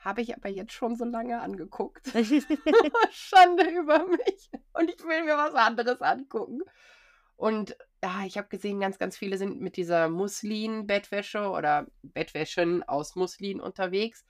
Habe 0.00 0.22
ich 0.22 0.34
aber 0.34 0.48
jetzt 0.48 0.72
schon 0.72 0.96
so 0.96 1.04
lange 1.04 1.40
angeguckt. 1.40 2.06
Schande 3.10 3.70
über 3.70 4.06
mich. 4.06 4.50
Und 4.72 4.90
ich 4.90 5.02
will 5.04 5.24
mir 5.24 5.36
was 5.36 5.54
anderes 5.54 6.00
angucken. 6.00 6.62
Und 7.36 7.76
ja, 8.02 8.24
ich 8.24 8.38
habe 8.38 8.48
gesehen, 8.48 8.80
ganz, 8.80 8.98
ganz 8.98 9.16
viele 9.16 9.36
sind 9.36 9.60
mit 9.60 9.76
dieser 9.76 10.08
Muslin-Bettwäsche 10.08 11.50
oder 11.50 11.86
Bettwäschen 12.02 12.82
aus 12.82 13.14
Muslin 13.14 13.60
unterwegs. 13.60 14.24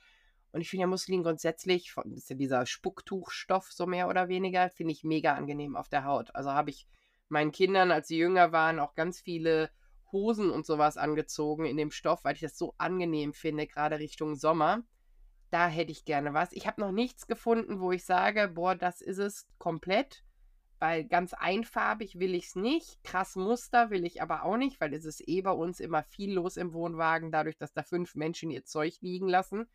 Und 0.53 0.61
ich 0.61 0.71
finde 0.71 0.83
ja 0.83 0.87
Muslin 0.89 1.23
grundsätzlich, 1.23 1.95
ist 2.15 2.31
ja 2.31 2.37
dieser 2.37 2.67
Spucktuchstoff 2.67 3.71
so 3.71 3.87
mehr 3.87 4.09
oder 4.09 4.29
weniger, 4.29 4.69
finde 4.71 4.93
ich 4.93 5.05
mega 5.05 5.35
angenehm 5.35 5.77
auf 5.77 5.89
der 5.89 6.05
Haut. 6.05 6.35
Also 6.35 6.51
habe 6.51 6.71
ich 6.71 6.89
meinen 7.29 7.53
Kindern, 7.53 7.93
als 7.93 8.09
sie 8.09 8.19
jünger 8.19 8.51
waren, 8.51 8.81
auch 8.81 8.97
ganz 8.97 9.21
viele 9.21 9.71
Hosen 10.11 10.51
und 10.51 10.67
sowas 10.67 10.97
angezogen 10.97 11.67
in 11.67 11.77
dem 11.77 11.93
Stoff, 11.93 12.25
weil 12.25 12.35
ich 12.35 12.41
das 12.41 12.59
so 12.59 12.75
angenehm 12.79 13.33
finde, 13.33 13.69
gerade 13.69 14.01
Richtung 14.01 14.35
Sommer. 14.35 14.83
Da 15.51 15.69
hätte 15.69 15.93
ich 15.93 16.05
gerne 16.05 16.35
was. 16.35 16.53
Ich 16.53 16.67
habe 16.67 16.81
noch 16.81 16.91
nichts 16.91 17.29
gefunden, 17.29 17.81
wo 17.81 17.93
ich 17.93 18.05
sage, 18.05 18.49
boah, 18.49 18.75
das 18.75 19.01
ist 19.01 19.19
es 19.19 19.49
komplett. 19.59 20.25
Weil 20.81 21.05
ganz 21.05 21.35
einfarbig 21.35 22.19
will 22.19 22.35
ich 22.35 22.47
es 22.47 22.57
nicht. 22.57 23.05
Krass 23.05 23.37
Muster 23.37 23.91
will 23.91 24.07
ich 24.07 24.23
aber 24.23 24.45
auch 24.45 24.57
nicht, 24.57 24.81
weil 24.81 24.95
es 24.95 25.05
ist 25.05 25.23
eh 25.29 25.43
bei 25.43 25.53
uns 25.53 25.79
immer 25.79 26.03
viel 26.03 26.33
los 26.33 26.57
im 26.57 26.73
Wohnwagen, 26.73 27.31
dadurch, 27.31 27.59
dass 27.59 27.75
da 27.75 27.83
fünf 27.83 28.15
Menschen 28.15 28.51
ihr 28.51 28.65
Zeug 28.65 28.97
liegen 29.03 29.29
lassen. 29.29 29.69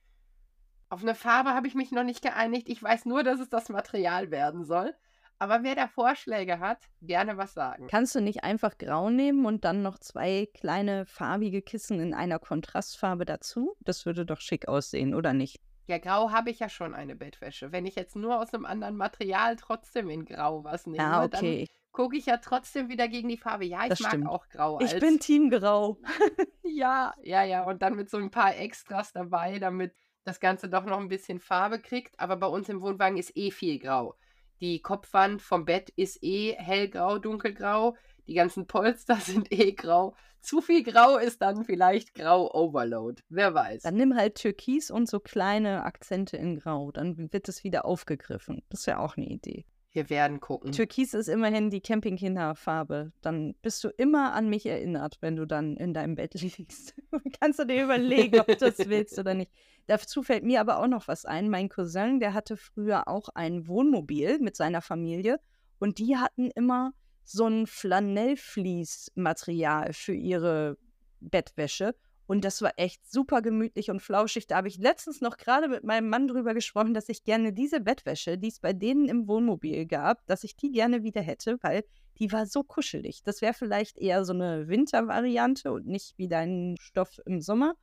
Auf 0.89 1.03
eine 1.03 1.13
Farbe 1.15 1.51
habe 1.51 1.67
ich 1.67 1.75
mich 1.75 1.91
noch 1.91 2.03
nicht 2.03 2.23
geeinigt. 2.23 2.69
Ich 2.69 2.81
weiß 2.81 3.05
nur, 3.05 3.23
dass 3.23 3.39
es 3.39 3.49
das 3.49 3.69
Material 3.69 4.31
werden 4.31 4.65
soll. 4.65 4.95
Aber 5.37 5.63
wer 5.63 5.75
da 5.75 5.87
Vorschläge 5.87 6.59
hat, 6.59 6.79
gerne 7.01 7.37
was 7.37 7.53
sagen. 7.53 7.87
Kannst 7.87 8.15
du 8.15 8.21
nicht 8.21 8.43
einfach 8.43 8.77
grau 8.77 9.09
nehmen 9.09 9.45
und 9.45 9.65
dann 9.65 9.81
noch 9.83 9.99
zwei 9.99 10.47
kleine 10.53 11.05
farbige 11.05 11.61
Kissen 11.61 11.99
in 11.99 12.13
einer 12.13 12.39
Kontrastfarbe 12.39 13.25
dazu? 13.25 13.75
Das 13.81 14.05
würde 14.05 14.25
doch 14.25 14.39
schick 14.39 14.67
aussehen, 14.67 15.13
oder 15.13 15.33
nicht? 15.33 15.61
Ja, 15.88 15.98
grau 16.00 16.32
habe 16.32 16.50
ich 16.50 16.60
ja 16.60 16.69
schon 16.69 16.93
eine 16.95 17.15
Bettwäsche. 17.15 17.71
Wenn 17.71 17.86
ich 17.86 17.95
jetzt 17.95 18.15
nur 18.15 18.39
aus 18.39 18.54
einem 18.54 18.65
anderen 18.65 18.95
Material 18.98 19.56
trotzdem 19.56 20.10
in 20.10 20.26
grau 20.26 20.63
was 20.63 20.88
nehme, 20.88 21.04
Ah, 21.04 21.28
dann 21.28 21.45
okay. 21.45 21.67
gucke 21.91 22.17
ich 22.17 22.26
ja 22.26 22.38
trotzdem 22.38 22.89
wieder 22.89 23.08
gegen 23.08 23.30
die 23.30 23.38
Farbe. 23.38 23.65
Ja, 23.65 23.84
ich 23.84 23.89
Das 23.89 24.00
mag 24.00 24.12
stimmt. 24.12 24.28
auch 24.28 24.48
grau 24.50 24.80
Ich 24.80 24.91
als 24.93 25.00
bin 25.00 25.19
Team 25.19 25.50
Grau. 25.50 25.98
Ja, 26.63 27.13
ja, 27.21 27.43
ja. 27.43 27.63
Und 27.63 27.82
dann 27.82 27.95
mit 27.95 28.10
so 28.10 28.17
ein 28.17 28.32
paar 28.32 28.56
Extras 28.58 29.13
dabei, 29.13 29.60
damit 29.60 29.93
das 30.24 30.39
Ganze 30.39 30.67
doch 30.69 30.86
noch 30.86 30.98
ein 31.00 31.08
bisschen 31.08 31.39
Farbe 31.39 31.80
kriegt. 31.80 32.19
Aber 32.19 32.36
bei 32.38 32.48
uns 32.48 32.67
im 32.69 32.82
Wohnwagen 32.82 33.17
ist 33.17 33.36
eh 33.38 33.52
viel 33.52 33.80
grau. 33.80 34.15
Die 34.62 34.82
Kopfwand 34.82 35.41
vom 35.41 35.65
Bett 35.65 35.89
ist 35.95 36.24
eh 36.24 36.54
hellgrau, 36.58 37.19
dunkelgrau. 37.19 37.95
Die 38.27 38.33
ganzen 38.33 38.67
Polster 38.67 39.15
sind 39.21 39.51
eh 39.51 39.73
grau. 39.73 40.15
Zu 40.41 40.61
viel 40.61 40.83
grau 40.83 41.17
ist 41.17 41.41
dann 41.41 41.63
vielleicht 41.63 42.13
grau 42.13 42.53
Overload. 42.53 43.23
Wer 43.29 43.53
weiß. 43.53 43.81
Dann 43.81 43.95
nimm 43.95 44.15
halt 44.15 44.35
Türkis 44.35 44.91
und 44.91 45.09
so 45.09 45.19
kleine 45.19 45.83
Akzente 45.85 46.38
in 46.38 46.59
Grau. 46.59 46.91
Dann 46.91 47.33
wird 47.33 47.49
es 47.49 47.63
wieder 47.63 47.85
aufgegriffen. 47.85 48.61
Das 48.69 48.85
wäre 48.85 48.99
auch 48.99 49.17
eine 49.17 49.25
Idee. 49.25 49.65
Wir 49.95 50.09
werden 50.09 50.41
gucken. 50.41 50.73
Türkis 50.73 51.13
ist 51.13 51.29
immerhin 51.29 51.69
die 51.69 51.79
Campingkinderfarbe. 51.79 53.13
Dann 53.21 53.55
bist 53.61 53.81
du 53.83 53.88
immer 53.88 54.33
an 54.33 54.49
mich 54.49 54.65
erinnert, 54.65 55.17
wenn 55.21 55.38
du 55.38 55.47
dann 55.47 55.77
in 55.77 55.93
deinem 55.93 56.15
Bett 56.15 56.33
liegst. 56.41 56.93
Kannst 57.39 57.59
du 57.59 57.65
dir 57.65 57.85
überlegen, 57.85 58.39
ob 58.41 58.47
du 58.47 58.57
das 58.57 58.77
willst 58.89 59.17
oder 59.17 59.33
nicht. 59.33 59.51
Dazu 59.88 60.21
fällt 60.21 60.43
mir 60.43 60.59
aber 60.59 60.79
auch 60.79 60.88
noch 60.88 61.07
was 61.07 61.23
ein. 61.25 61.49
Mein 61.49 61.69
Cousin, 61.69 62.19
der 62.19 62.33
hatte 62.33 62.57
früher 62.57 63.07
auch 63.07 63.29
ein 63.35 63.67
Wohnmobil 63.67 64.39
mit 64.39 64.57
seiner 64.57 64.81
Familie 64.81 65.39
und 65.79 65.97
die 65.97 66.17
hatten 66.17 66.51
immer 66.51 66.91
so 67.27 67.47
ein 67.47 67.67
Flanellflies-Material 67.67 69.93
für 69.93 70.13
ihre 70.13 70.77
Bettwäsche. 71.19 71.95
Und 72.27 72.43
das 72.43 72.63
war 72.63 72.73
echt 72.77 73.07
super 73.09 73.43
gemütlich 73.43 73.91
und 73.91 74.01
flauschig. 74.01 74.47
Da 74.47 74.57
habe 74.57 74.67
ich 74.67 74.77
letztens 74.77 75.21
noch 75.21 75.38
gerade 75.38 75.67
mit 75.67 75.83
meinem 75.83 76.09
Mann 76.09 76.27
drüber 76.27 76.55
gesprochen, 76.55 76.95
dass 76.95 77.07
ich 77.07 77.23
gerne 77.23 77.53
diese 77.53 77.81
Bettwäsche, 77.81 78.39
die 78.39 78.47
es 78.47 78.59
bei 78.59 78.73
denen 78.73 79.07
im 79.07 79.27
Wohnmobil 79.27 79.85
gab, 79.85 80.25
dass 80.25 80.43
ich 80.43 80.55
die 80.55 80.71
gerne 80.71 81.03
wieder 81.03 81.21
hätte, 81.21 81.59
weil 81.61 81.83
die 82.17 82.31
war 82.31 82.47
so 82.47 82.63
kuschelig. 82.63 83.21
Das 83.23 83.41
wäre 83.41 83.53
vielleicht 83.53 83.99
eher 83.99 84.25
so 84.25 84.33
eine 84.33 84.67
Wintervariante 84.67 85.71
und 85.71 85.85
nicht 85.85 86.17
wie 86.17 86.27
dein 86.27 86.77
Stoff 86.79 87.21
im 87.25 87.41
Sommer. 87.41 87.75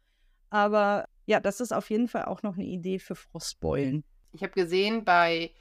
Aber 0.50 1.06
ja, 1.26 1.38
das 1.38 1.60
ist 1.60 1.72
auf 1.72 1.88
jeden 1.90 2.08
Fall 2.08 2.24
auch 2.24 2.42
noch 2.42 2.54
eine 2.54 2.66
Idee 2.66 2.98
für 2.98 3.14
Frostbeulen. 3.14 4.02
Ich 4.32 4.42
habe 4.42 4.54
gesehen, 4.54 5.04
bei 5.04 5.52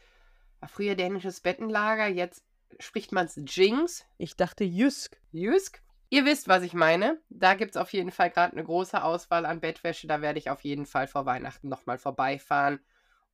früher 0.68 0.96
dänisches 0.96 1.42
Bettenlager, 1.42 2.08
jetzt 2.08 2.44
spricht 2.80 3.12
man 3.12 3.26
es 3.26 3.40
Jinx. 3.48 4.06
Ich 4.18 4.36
dachte 4.36 4.64
Jysk. 4.64 5.20
Jysk. 5.32 5.82
Ihr 6.10 6.26
wisst, 6.26 6.48
was 6.48 6.64
ich 6.64 6.74
meine. 6.74 7.22
Da 7.30 7.54
gibt 7.54 7.72
es 7.72 7.78
auf 7.78 7.94
jeden 7.94 8.12
Fall 8.12 8.30
gerade 8.30 8.52
eine 8.52 8.64
große 8.64 9.02
Auswahl 9.02 9.46
an 9.46 9.62
Bettwäsche. 9.62 10.08
Da 10.08 10.22
werde 10.22 10.40
ich 10.40 10.50
auf 10.50 10.62
jeden 10.62 10.86
Fall 10.86 11.08
vor 11.08 11.26
Weihnachten 11.26 11.70
nochmal 11.70 11.98
vorbeifahren 11.98 12.80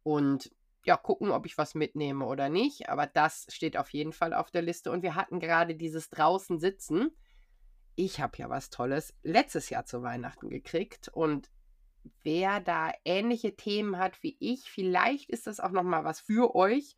und 0.03 0.51
ja, 0.85 0.95
gucken, 0.95 1.31
ob 1.31 1.45
ich 1.45 1.57
was 1.57 1.75
mitnehme 1.75 2.25
oder 2.25 2.49
nicht. 2.49 2.87
Aber 2.89 3.07
das 3.07 3.45
steht 3.49 3.77
auf 3.77 3.89
jeden 3.89 4.13
Fall 4.13 4.33
auf 4.33 4.51
der 4.51 4.61
Liste. 4.61 4.91
Und 4.91 5.01
wir 5.01 5.15
hatten 5.15 5.39
gerade 5.39 5.75
dieses 5.75 6.09
draußen 6.09 6.59
sitzen. 6.59 7.11
Ich 7.95 8.21
habe 8.21 8.37
ja 8.37 8.49
was 8.49 8.69
Tolles 8.69 9.13
letztes 9.23 9.69
Jahr 9.69 9.85
zu 9.85 10.01
Weihnachten 10.03 10.49
gekriegt. 10.49 11.09
Und 11.09 11.49
wer 12.23 12.61
da 12.61 12.91
ähnliche 13.03 13.55
Themen 13.55 13.97
hat 13.97 14.23
wie 14.23 14.37
ich, 14.39 14.69
vielleicht 14.69 15.29
ist 15.29 15.47
das 15.47 15.59
auch 15.59 15.71
nochmal 15.71 16.05
was 16.05 16.21
für 16.21 16.55
euch. 16.55 16.95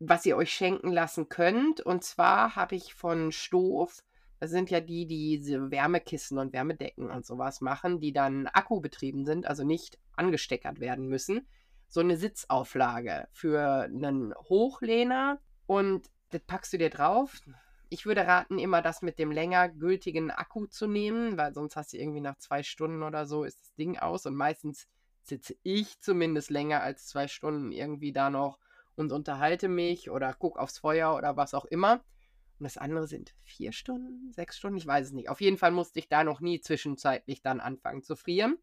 Was 0.00 0.26
ihr 0.26 0.36
euch 0.36 0.52
schenken 0.52 0.90
lassen 0.90 1.28
könnt. 1.28 1.80
Und 1.80 2.02
zwar 2.02 2.56
habe 2.56 2.74
ich 2.74 2.94
von 2.94 3.30
Stoff, 3.30 4.02
das 4.40 4.50
sind 4.50 4.70
ja 4.70 4.80
die, 4.80 5.06
die 5.06 5.38
diese 5.38 5.70
Wärmekissen 5.70 6.38
und 6.38 6.52
Wärmedecken 6.54 7.10
und 7.10 7.26
sowas 7.26 7.60
machen, 7.60 8.00
die 8.00 8.12
dann 8.12 8.46
akkubetrieben 8.46 9.26
sind, 9.26 9.46
also 9.46 9.62
nicht 9.62 9.98
angesteckert 10.16 10.80
werden 10.80 11.06
müssen, 11.06 11.46
so 11.88 12.00
eine 12.00 12.16
Sitzauflage 12.16 13.28
für 13.32 13.82
einen 13.82 14.34
Hochlehner 14.48 15.38
und 15.66 16.10
das 16.30 16.40
packst 16.46 16.72
du 16.72 16.78
dir 16.78 16.90
drauf. 16.90 17.40
Ich 17.90 18.06
würde 18.06 18.26
raten, 18.26 18.58
immer 18.58 18.82
das 18.82 19.02
mit 19.02 19.18
dem 19.18 19.32
länger 19.32 19.68
gültigen 19.68 20.30
Akku 20.30 20.66
zu 20.66 20.86
nehmen, 20.86 21.36
weil 21.36 21.52
sonst 21.52 21.76
hast 21.76 21.92
du 21.92 21.98
irgendwie 21.98 22.20
nach 22.20 22.38
zwei 22.38 22.62
Stunden 22.62 23.02
oder 23.02 23.26
so 23.26 23.44
ist 23.44 23.60
das 23.60 23.74
Ding 23.74 23.98
aus 23.98 24.24
und 24.24 24.36
meistens 24.36 24.88
sitze 25.22 25.56
ich 25.62 26.00
zumindest 26.00 26.50
länger 26.50 26.82
als 26.82 27.06
zwei 27.06 27.28
Stunden 27.28 27.72
irgendwie 27.72 28.12
da 28.12 28.30
noch 28.30 28.58
und 28.96 29.12
unterhalte 29.12 29.68
mich 29.68 30.10
oder 30.10 30.32
gucke 30.34 30.60
aufs 30.60 30.78
Feuer 30.78 31.14
oder 31.14 31.36
was 31.36 31.54
auch 31.54 31.64
immer. 31.64 32.04
Und 32.58 32.64
das 32.64 32.76
andere 32.76 33.06
sind 33.06 33.34
vier 33.42 33.72
Stunden, 33.72 34.32
sechs 34.32 34.58
Stunden, 34.58 34.76
ich 34.76 34.86
weiß 34.86 35.06
es 35.06 35.12
nicht. 35.12 35.30
Auf 35.30 35.40
jeden 35.40 35.56
Fall 35.56 35.70
musste 35.70 35.98
ich 35.98 36.08
da 36.08 36.24
noch 36.24 36.40
nie 36.40 36.60
zwischenzeitlich 36.60 37.40
dann 37.42 37.60
anfangen 37.60 38.02
zu 38.02 38.16
frieren. 38.16 38.58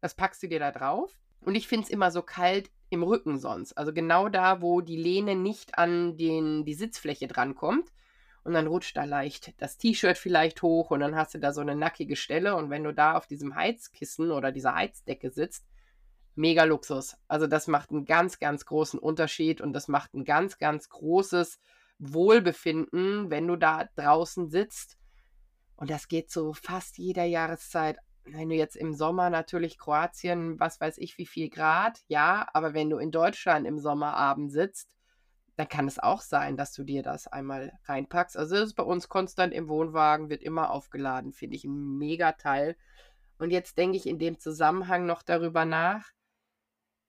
Das 0.00 0.14
packst 0.14 0.42
du 0.42 0.48
dir 0.48 0.60
da 0.60 0.70
drauf. 0.70 1.18
Und 1.40 1.54
ich 1.54 1.66
finde 1.66 1.84
es 1.84 1.90
immer 1.90 2.10
so 2.10 2.22
kalt 2.22 2.70
im 2.90 3.02
Rücken 3.02 3.38
sonst. 3.38 3.72
Also 3.72 3.92
genau 3.92 4.28
da, 4.28 4.62
wo 4.62 4.80
die 4.80 4.96
Lehne 4.96 5.34
nicht 5.34 5.78
an 5.78 6.16
den, 6.16 6.64
die 6.64 6.74
Sitzfläche 6.74 7.26
drankommt. 7.26 7.90
Und 8.42 8.54
dann 8.54 8.66
rutscht 8.66 8.96
da 8.96 9.04
leicht 9.04 9.60
das 9.60 9.76
T-Shirt 9.76 10.16
vielleicht 10.16 10.62
hoch 10.62 10.90
und 10.90 11.00
dann 11.00 11.14
hast 11.14 11.34
du 11.34 11.38
da 11.38 11.52
so 11.52 11.60
eine 11.60 11.76
nackige 11.76 12.16
Stelle. 12.16 12.56
Und 12.56 12.70
wenn 12.70 12.84
du 12.84 12.94
da 12.94 13.16
auf 13.16 13.26
diesem 13.26 13.54
Heizkissen 13.54 14.30
oder 14.30 14.50
dieser 14.50 14.74
Heizdecke 14.74 15.30
sitzt, 15.30 15.66
mega 16.34 16.64
Luxus. 16.64 17.16
Also 17.28 17.46
das 17.46 17.66
macht 17.66 17.90
einen 17.90 18.04
ganz, 18.04 18.38
ganz 18.38 18.64
großen 18.64 18.98
Unterschied 18.98 19.60
und 19.60 19.72
das 19.72 19.88
macht 19.88 20.14
ein 20.14 20.24
ganz, 20.24 20.58
ganz 20.58 20.88
großes 20.88 21.58
Wohlbefinden, 21.98 23.30
wenn 23.30 23.46
du 23.46 23.56
da 23.56 23.88
draußen 23.96 24.48
sitzt. 24.48 24.96
Und 25.76 25.90
das 25.90 26.08
geht 26.08 26.30
so 26.30 26.52
fast 26.52 26.98
jeder 26.98 27.24
Jahreszeit. 27.24 27.98
Wenn 28.24 28.50
du 28.50 28.54
jetzt 28.54 28.76
im 28.76 28.92
Sommer 28.92 29.30
natürlich 29.30 29.78
Kroatien, 29.78 30.60
was 30.60 30.80
weiß 30.80 30.98
ich, 30.98 31.16
wie 31.18 31.26
viel 31.26 31.48
Grad, 31.48 32.00
ja, 32.06 32.46
aber 32.52 32.74
wenn 32.74 32.90
du 32.90 32.98
in 32.98 33.10
Deutschland 33.10 33.66
im 33.66 33.78
Sommerabend 33.78 34.52
sitzt, 34.52 34.94
dann 35.56 35.68
kann 35.68 35.88
es 35.88 35.98
auch 35.98 36.20
sein, 36.20 36.56
dass 36.56 36.72
du 36.72 36.84
dir 36.84 37.02
das 37.02 37.26
einmal 37.26 37.72
reinpackst. 37.84 38.36
Also 38.36 38.56
das 38.56 38.68
ist 38.68 38.74
bei 38.74 38.82
uns 38.82 39.08
konstant 39.08 39.52
im 39.52 39.68
Wohnwagen, 39.68 40.30
wird 40.30 40.42
immer 40.42 40.70
aufgeladen, 40.70 41.32
finde 41.32 41.56
ich 41.56 41.64
ein 41.64 41.98
mega 41.98 42.32
Teil. 42.32 42.76
Und 43.38 43.50
jetzt 43.50 43.76
denke 43.78 43.96
ich 43.96 44.06
in 44.06 44.18
dem 44.18 44.38
Zusammenhang 44.38 45.06
noch 45.06 45.22
darüber 45.22 45.64
nach, 45.64 46.10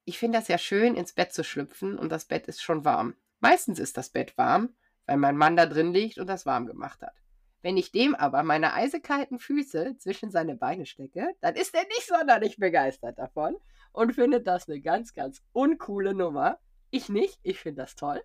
ich 0.05 0.19
finde 0.19 0.39
das 0.39 0.47
ja 0.47 0.57
schön, 0.57 0.95
ins 0.95 1.13
Bett 1.13 1.33
zu 1.33 1.43
schlüpfen 1.43 1.97
und 1.97 2.11
das 2.11 2.25
Bett 2.25 2.47
ist 2.47 2.61
schon 2.61 2.85
warm. 2.85 3.15
Meistens 3.39 3.79
ist 3.79 3.97
das 3.97 4.09
Bett 4.09 4.37
warm, 4.37 4.75
weil 5.05 5.17
mein 5.17 5.37
Mann 5.37 5.55
da 5.55 5.65
drin 5.65 5.93
liegt 5.93 6.17
und 6.17 6.27
das 6.27 6.45
warm 6.45 6.65
gemacht 6.65 7.01
hat. 7.01 7.13
Wenn 7.61 7.77
ich 7.77 7.91
dem 7.91 8.15
aber 8.15 8.43
meine 8.43 8.73
eisekalten 8.73 9.37
Füße 9.37 9.97
zwischen 9.99 10.31
seine 10.31 10.55
Beine 10.55 10.85
stecke, 10.85 11.35
dann 11.41 11.55
ist 11.55 11.75
er 11.75 11.83
nicht 11.83 12.07
sonderlich 12.07 12.57
begeistert 12.57 13.19
davon 13.19 13.55
und 13.91 14.13
findet 14.13 14.47
das 14.47 14.67
eine 14.67 14.81
ganz, 14.81 15.13
ganz 15.13 15.43
uncoole 15.53 16.13
Nummer. 16.13 16.59
Ich 16.89 17.09
nicht, 17.09 17.39
ich 17.43 17.59
finde 17.59 17.83
das 17.83 17.95
toll. 17.95 18.23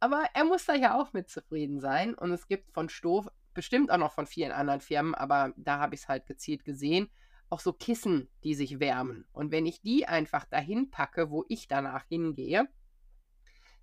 Aber 0.00 0.24
er 0.32 0.44
muss 0.44 0.64
da 0.64 0.74
ja 0.74 1.00
auch 1.00 1.12
mit 1.12 1.28
zufrieden 1.28 1.80
sein. 1.80 2.14
Und 2.14 2.30
es 2.30 2.46
gibt 2.46 2.72
von 2.72 2.88
Stoff, 2.88 3.28
bestimmt 3.52 3.90
auch 3.90 3.98
noch 3.98 4.12
von 4.12 4.26
vielen 4.26 4.52
anderen 4.52 4.80
Firmen, 4.80 5.16
aber 5.16 5.52
da 5.56 5.78
habe 5.80 5.96
ich 5.96 6.02
es 6.02 6.08
halt 6.08 6.26
gezielt 6.26 6.64
gesehen, 6.64 7.10
auch 7.50 7.60
so 7.60 7.72
Kissen, 7.72 8.28
die 8.44 8.54
sich 8.54 8.80
wärmen. 8.80 9.26
Und 9.32 9.52
wenn 9.52 9.66
ich 9.66 9.80
die 9.80 10.06
einfach 10.06 10.44
dahin 10.44 10.90
packe, 10.90 11.30
wo 11.30 11.44
ich 11.48 11.68
danach 11.68 12.04
hingehe, 12.04 12.68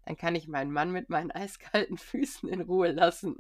dann 0.05 0.15
kann 0.15 0.35
ich 0.35 0.47
meinen 0.47 0.71
Mann 0.71 0.91
mit 0.91 1.09
meinen 1.09 1.31
eiskalten 1.31 1.97
Füßen 1.97 2.47
in 2.49 2.61
Ruhe 2.61 2.91
lassen 2.91 3.37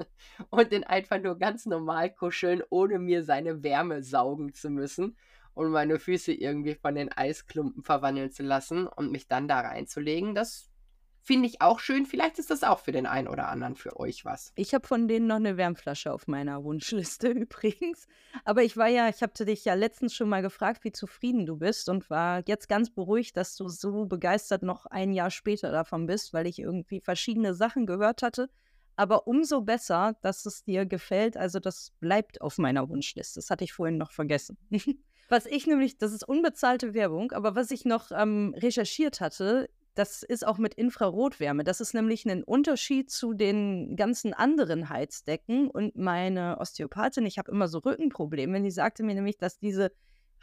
und 0.49 0.71
den 0.71 0.83
einfach 0.83 1.21
nur 1.21 1.37
ganz 1.37 1.65
normal 1.65 2.11
kuscheln, 2.13 2.63
ohne 2.69 2.99
mir 2.99 3.23
seine 3.23 3.63
Wärme 3.63 4.03
saugen 4.03 4.53
zu 4.53 4.69
müssen 4.69 5.15
und 5.53 5.71
meine 5.71 5.99
Füße 5.99 6.33
irgendwie 6.33 6.75
von 6.75 6.95
den 6.95 7.11
Eisklumpen 7.11 7.83
verwandeln 7.83 8.31
zu 8.31 8.43
lassen 8.43 8.87
und 8.87 9.11
mich 9.11 9.27
dann 9.27 9.47
da 9.47 9.61
reinzulegen. 9.61 10.35
Das 10.35 10.69
Finde 11.27 11.47
ich 11.47 11.59
auch 11.59 11.79
schön. 11.79 12.05
Vielleicht 12.05 12.37
ist 12.37 12.51
das 12.51 12.61
auch 12.61 12.77
für 12.77 12.91
den 12.91 13.07
einen 13.07 13.27
oder 13.27 13.47
anderen 13.47 13.75
für 13.75 13.99
euch 13.99 14.25
was. 14.25 14.53
Ich 14.55 14.75
habe 14.75 14.85
von 14.85 15.07
denen 15.07 15.25
noch 15.25 15.37
eine 15.37 15.57
Wärmflasche 15.57 16.13
auf 16.13 16.27
meiner 16.27 16.63
Wunschliste 16.63 17.29
übrigens. 17.29 18.07
Aber 18.43 18.61
ich 18.61 18.77
war 18.77 18.89
ja, 18.89 19.09
ich 19.09 19.23
habe 19.23 19.33
dich 19.43 19.65
ja 19.65 19.73
letztens 19.73 20.13
schon 20.13 20.29
mal 20.29 20.43
gefragt, 20.43 20.83
wie 20.83 20.91
zufrieden 20.91 21.47
du 21.47 21.57
bist 21.57 21.89
und 21.89 22.11
war 22.11 22.43
jetzt 22.45 22.69
ganz 22.69 22.91
beruhigt, 22.91 23.37
dass 23.37 23.55
du 23.55 23.67
so 23.69 24.05
begeistert 24.05 24.61
noch 24.61 24.85
ein 24.85 25.13
Jahr 25.13 25.31
später 25.31 25.71
davon 25.71 26.05
bist, 26.05 26.31
weil 26.31 26.45
ich 26.45 26.59
irgendwie 26.59 27.01
verschiedene 27.01 27.55
Sachen 27.55 27.87
gehört 27.87 28.21
hatte. 28.21 28.47
Aber 28.95 29.25
umso 29.25 29.61
besser, 29.61 30.15
dass 30.21 30.45
es 30.45 30.63
dir 30.63 30.85
gefällt. 30.85 31.37
Also 31.37 31.59
das 31.59 31.91
bleibt 31.99 32.39
auf 32.39 32.59
meiner 32.59 32.87
Wunschliste. 32.87 33.39
Das 33.39 33.49
hatte 33.49 33.63
ich 33.63 33.73
vorhin 33.73 33.97
noch 33.97 34.11
vergessen. 34.11 34.59
Was 35.27 35.47
ich 35.47 35.65
nämlich, 35.65 35.97
das 35.97 36.13
ist 36.13 36.23
unbezahlte 36.23 36.93
Werbung, 36.93 37.31
aber 37.31 37.55
was 37.55 37.71
ich 37.71 37.83
noch 37.83 38.11
ähm, 38.11 38.53
recherchiert 38.55 39.21
hatte, 39.21 39.67
das 39.95 40.23
ist 40.23 40.45
auch 40.45 40.57
mit 40.57 40.73
Infrarotwärme. 40.73 41.63
Das 41.63 41.79
ist 41.79 41.93
nämlich 41.93 42.25
ein 42.25 42.43
Unterschied 42.43 43.09
zu 43.09 43.33
den 43.33 43.95
ganzen 43.95 44.33
anderen 44.33 44.89
Heizdecken. 44.89 45.69
Und 45.69 45.95
meine 45.95 46.57
Osteopathin, 46.59 47.25
ich 47.25 47.37
habe 47.37 47.51
immer 47.51 47.69
so 47.69 47.79
Rückenprobleme, 47.79 48.61
die 48.61 48.71
sagte 48.71 49.03
mir 49.03 49.15
nämlich, 49.15 49.37
dass 49.37 49.57
diese 49.57 49.91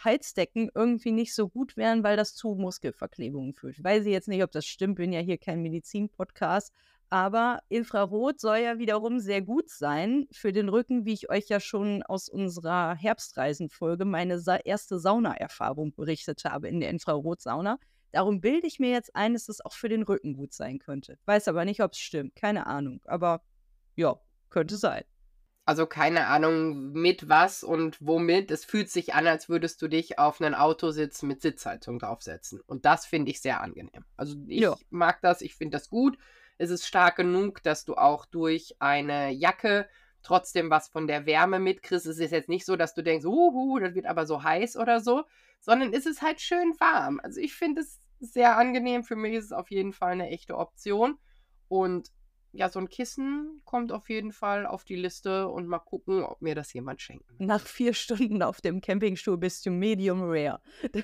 Heizdecken 0.03 0.71
irgendwie 0.75 1.13
nicht 1.13 1.35
so 1.35 1.49
gut 1.49 1.77
wären, 1.77 2.03
weil 2.03 2.17
das 2.17 2.35
zu 2.35 2.55
Muskelverklebungen 2.55 3.53
führt. 3.53 3.77
Ich 3.77 3.85
weiß 3.85 4.07
jetzt 4.07 4.29
nicht, 4.29 4.43
ob 4.43 4.51
das 4.51 4.65
stimmt, 4.65 4.97
bin 4.97 5.13
ja 5.13 5.21
hier 5.21 5.39
kein 5.39 5.61
Medizin-Podcast. 5.61 6.73
Aber 7.11 7.61
Infrarot 7.69 8.41
soll 8.41 8.57
ja 8.59 8.79
wiederum 8.79 9.21
sehr 9.21 9.43
gut 9.43 9.69
sein 9.69 10.27
für 10.33 10.51
den 10.51 10.71
Rücken, 10.71 11.05
wie 11.05 11.13
ich 11.13 11.29
euch 11.29 11.47
ja 11.51 11.61
schon 11.61 12.03
aus 12.03 12.31
unserer 12.31 12.95
Herbstreisenfolge 12.95 14.07
meine 14.07 14.43
erste 14.65 14.99
Saunaerfahrung 14.99 15.93
berichtet 15.93 16.47
habe 16.47 16.69
in 16.69 16.81
der 16.81 16.89
Infrarotsauna. 16.89 17.79
Darum 18.13 18.41
bilde 18.41 18.67
ich 18.67 18.79
mir 18.79 18.91
jetzt 18.91 19.17
ein, 19.17 19.33
dass 19.33 19.49
es 19.49 19.65
auch 19.65 19.73
für 19.73 19.89
den 19.89 20.03
Rücken 20.03 20.35
gut 20.35 20.53
sein 20.53 20.79
könnte. 20.79 21.19
Weiß 21.25 21.49
aber 21.49 21.65
nicht, 21.65 21.83
ob 21.83 21.93
es 21.93 21.99
stimmt. 21.99 22.37
Keine 22.37 22.67
Ahnung. 22.67 23.01
Aber 23.07 23.43
ja, 23.97 24.21
könnte 24.51 24.77
sein. 24.77 25.05
Also 25.65 25.87
keine 25.87 26.27
Ahnung 26.27 26.93
mit 26.93 27.29
was 27.29 27.63
und 27.63 27.97
womit. 28.01 28.51
Es 28.51 28.65
fühlt 28.65 28.91
sich 28.91 29.15
an, 29.15 29.27
als 29.27 29.49
würdest 29.49 29.81
du 29.81 29.89
dich 29.89 30.19
auf 30.19 30.41
einen 30.41 30.55
Autositz 30.55 31.23
mit 31.23 31.41
Sitzheizung 31.41 31.99
draufsetzen. 31.99 32.61
Und 32.67 32.85
das 32.85 33.07
finde 33.07 33.31
ich 33.31 33.41
sehr 33.41 33.61
angenehm. 33.61 34.05
Also 34.17 34.37
ich 34.47 34.61
ja. 34.61 34.77
mag 34.91 35.21
das, 35.23 35.41
ich 35.41 35.55
finde 35.55 35.77
das 35.77 35.89
gut. 35.89 36.19
Es 36.59 36.71
ist 36.71 36.87
stark 36.87 37.17
genug, 37.17 37.63
dass 37.63 37.85
du 37.85 37.95
auch 37.95 38.27
durch 38.27 38.75
eine 38.81 39.31
Jacke 39.31 39.89
trotzdem 40.23 40.71
was 40.71 40.89
von 40.89 41.07
der 41.07 41.27
Wärme 41.27 41.59
mitkriegst. 41.59 42.07
Es 42.07 42.19
ist 42.19 42.31
jetzt 42.31 42.49
nicht 42.49 42.65
so, 42.65 42.77
dass 42.77 42.95
du 42.95 43.03
denkst, 43.03 43.25
uhu, 43.25 43.79
das 43.79 43.95
wird 43.95 44.07
aber 44.07 44.27
so 44.27 44.43
heiß 44.43 44.77
oder 44.77 45.01
so, 45.01 45.25
sondern 45.61 45.93
es 45.93 46.07
ist 46.07 46.23
halt 46.23 46.41
schön 46.41 46.75
warm. 46.79 47.21
Also 47.23 47.41
ich 47.41 47.55
finde 47.55 47.83
es 47.83 48.01
sehr 48.21 48.57
angenehm. 48.57 49.05
Für 49.05 49.17
mich 49.17 49.35
ist 49.35 49.47
es 49.47 49.53
auf 49.53 49.71
jeden 49.71 49.93
Fall 49.93 50.13
eine 50.13 50.29
echte 50.31 50.57
Option. 50.57 51.19
Und 51.69 52.11
ja, 52.53 52.69
so 52.69 52.79
ein 52.79 52.89
Kissen 52.89 53.63
kommt 53.65 53.93
auf 53.93 54.11
jeden 54.11 54.33
Fall 54.33 54.67
auf 54.67 54.85
die 54.85 54.97
Liste 54.97 55.49
und 55.49 55.67
mal 55.67 55.79
gucken, 55.79 56.23
ob 56.23 56.43
mir 56.43 56.55
das 56.55 56.73
jemand 56.73 57.01
schenkt. 57.01 57.25
Nach 57.39 57.67
vier 57.67 57.95
Stunden 57.95 58.43
auf 58.43 58.61
dem 58.61 58.81
Campingstuhl 58.81 59.39
bist 59.39 59.65
du 59.65 59.71
Medium 59.71 60.21
Rare. 60.23 60.61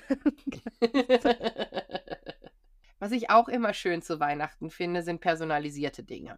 Was 2.99 3.11
ich 3.11 3.29
auch 3.29 3.47
immer 3.47 3.73
schön 3.73 4.01
zu 4.01 4.19
Weihnachten 4.19 4.69
finde, 4.69 5.01
sind 5.01 5.21
personalisierte 5.21 6.03
Dinge. 6.03 6.37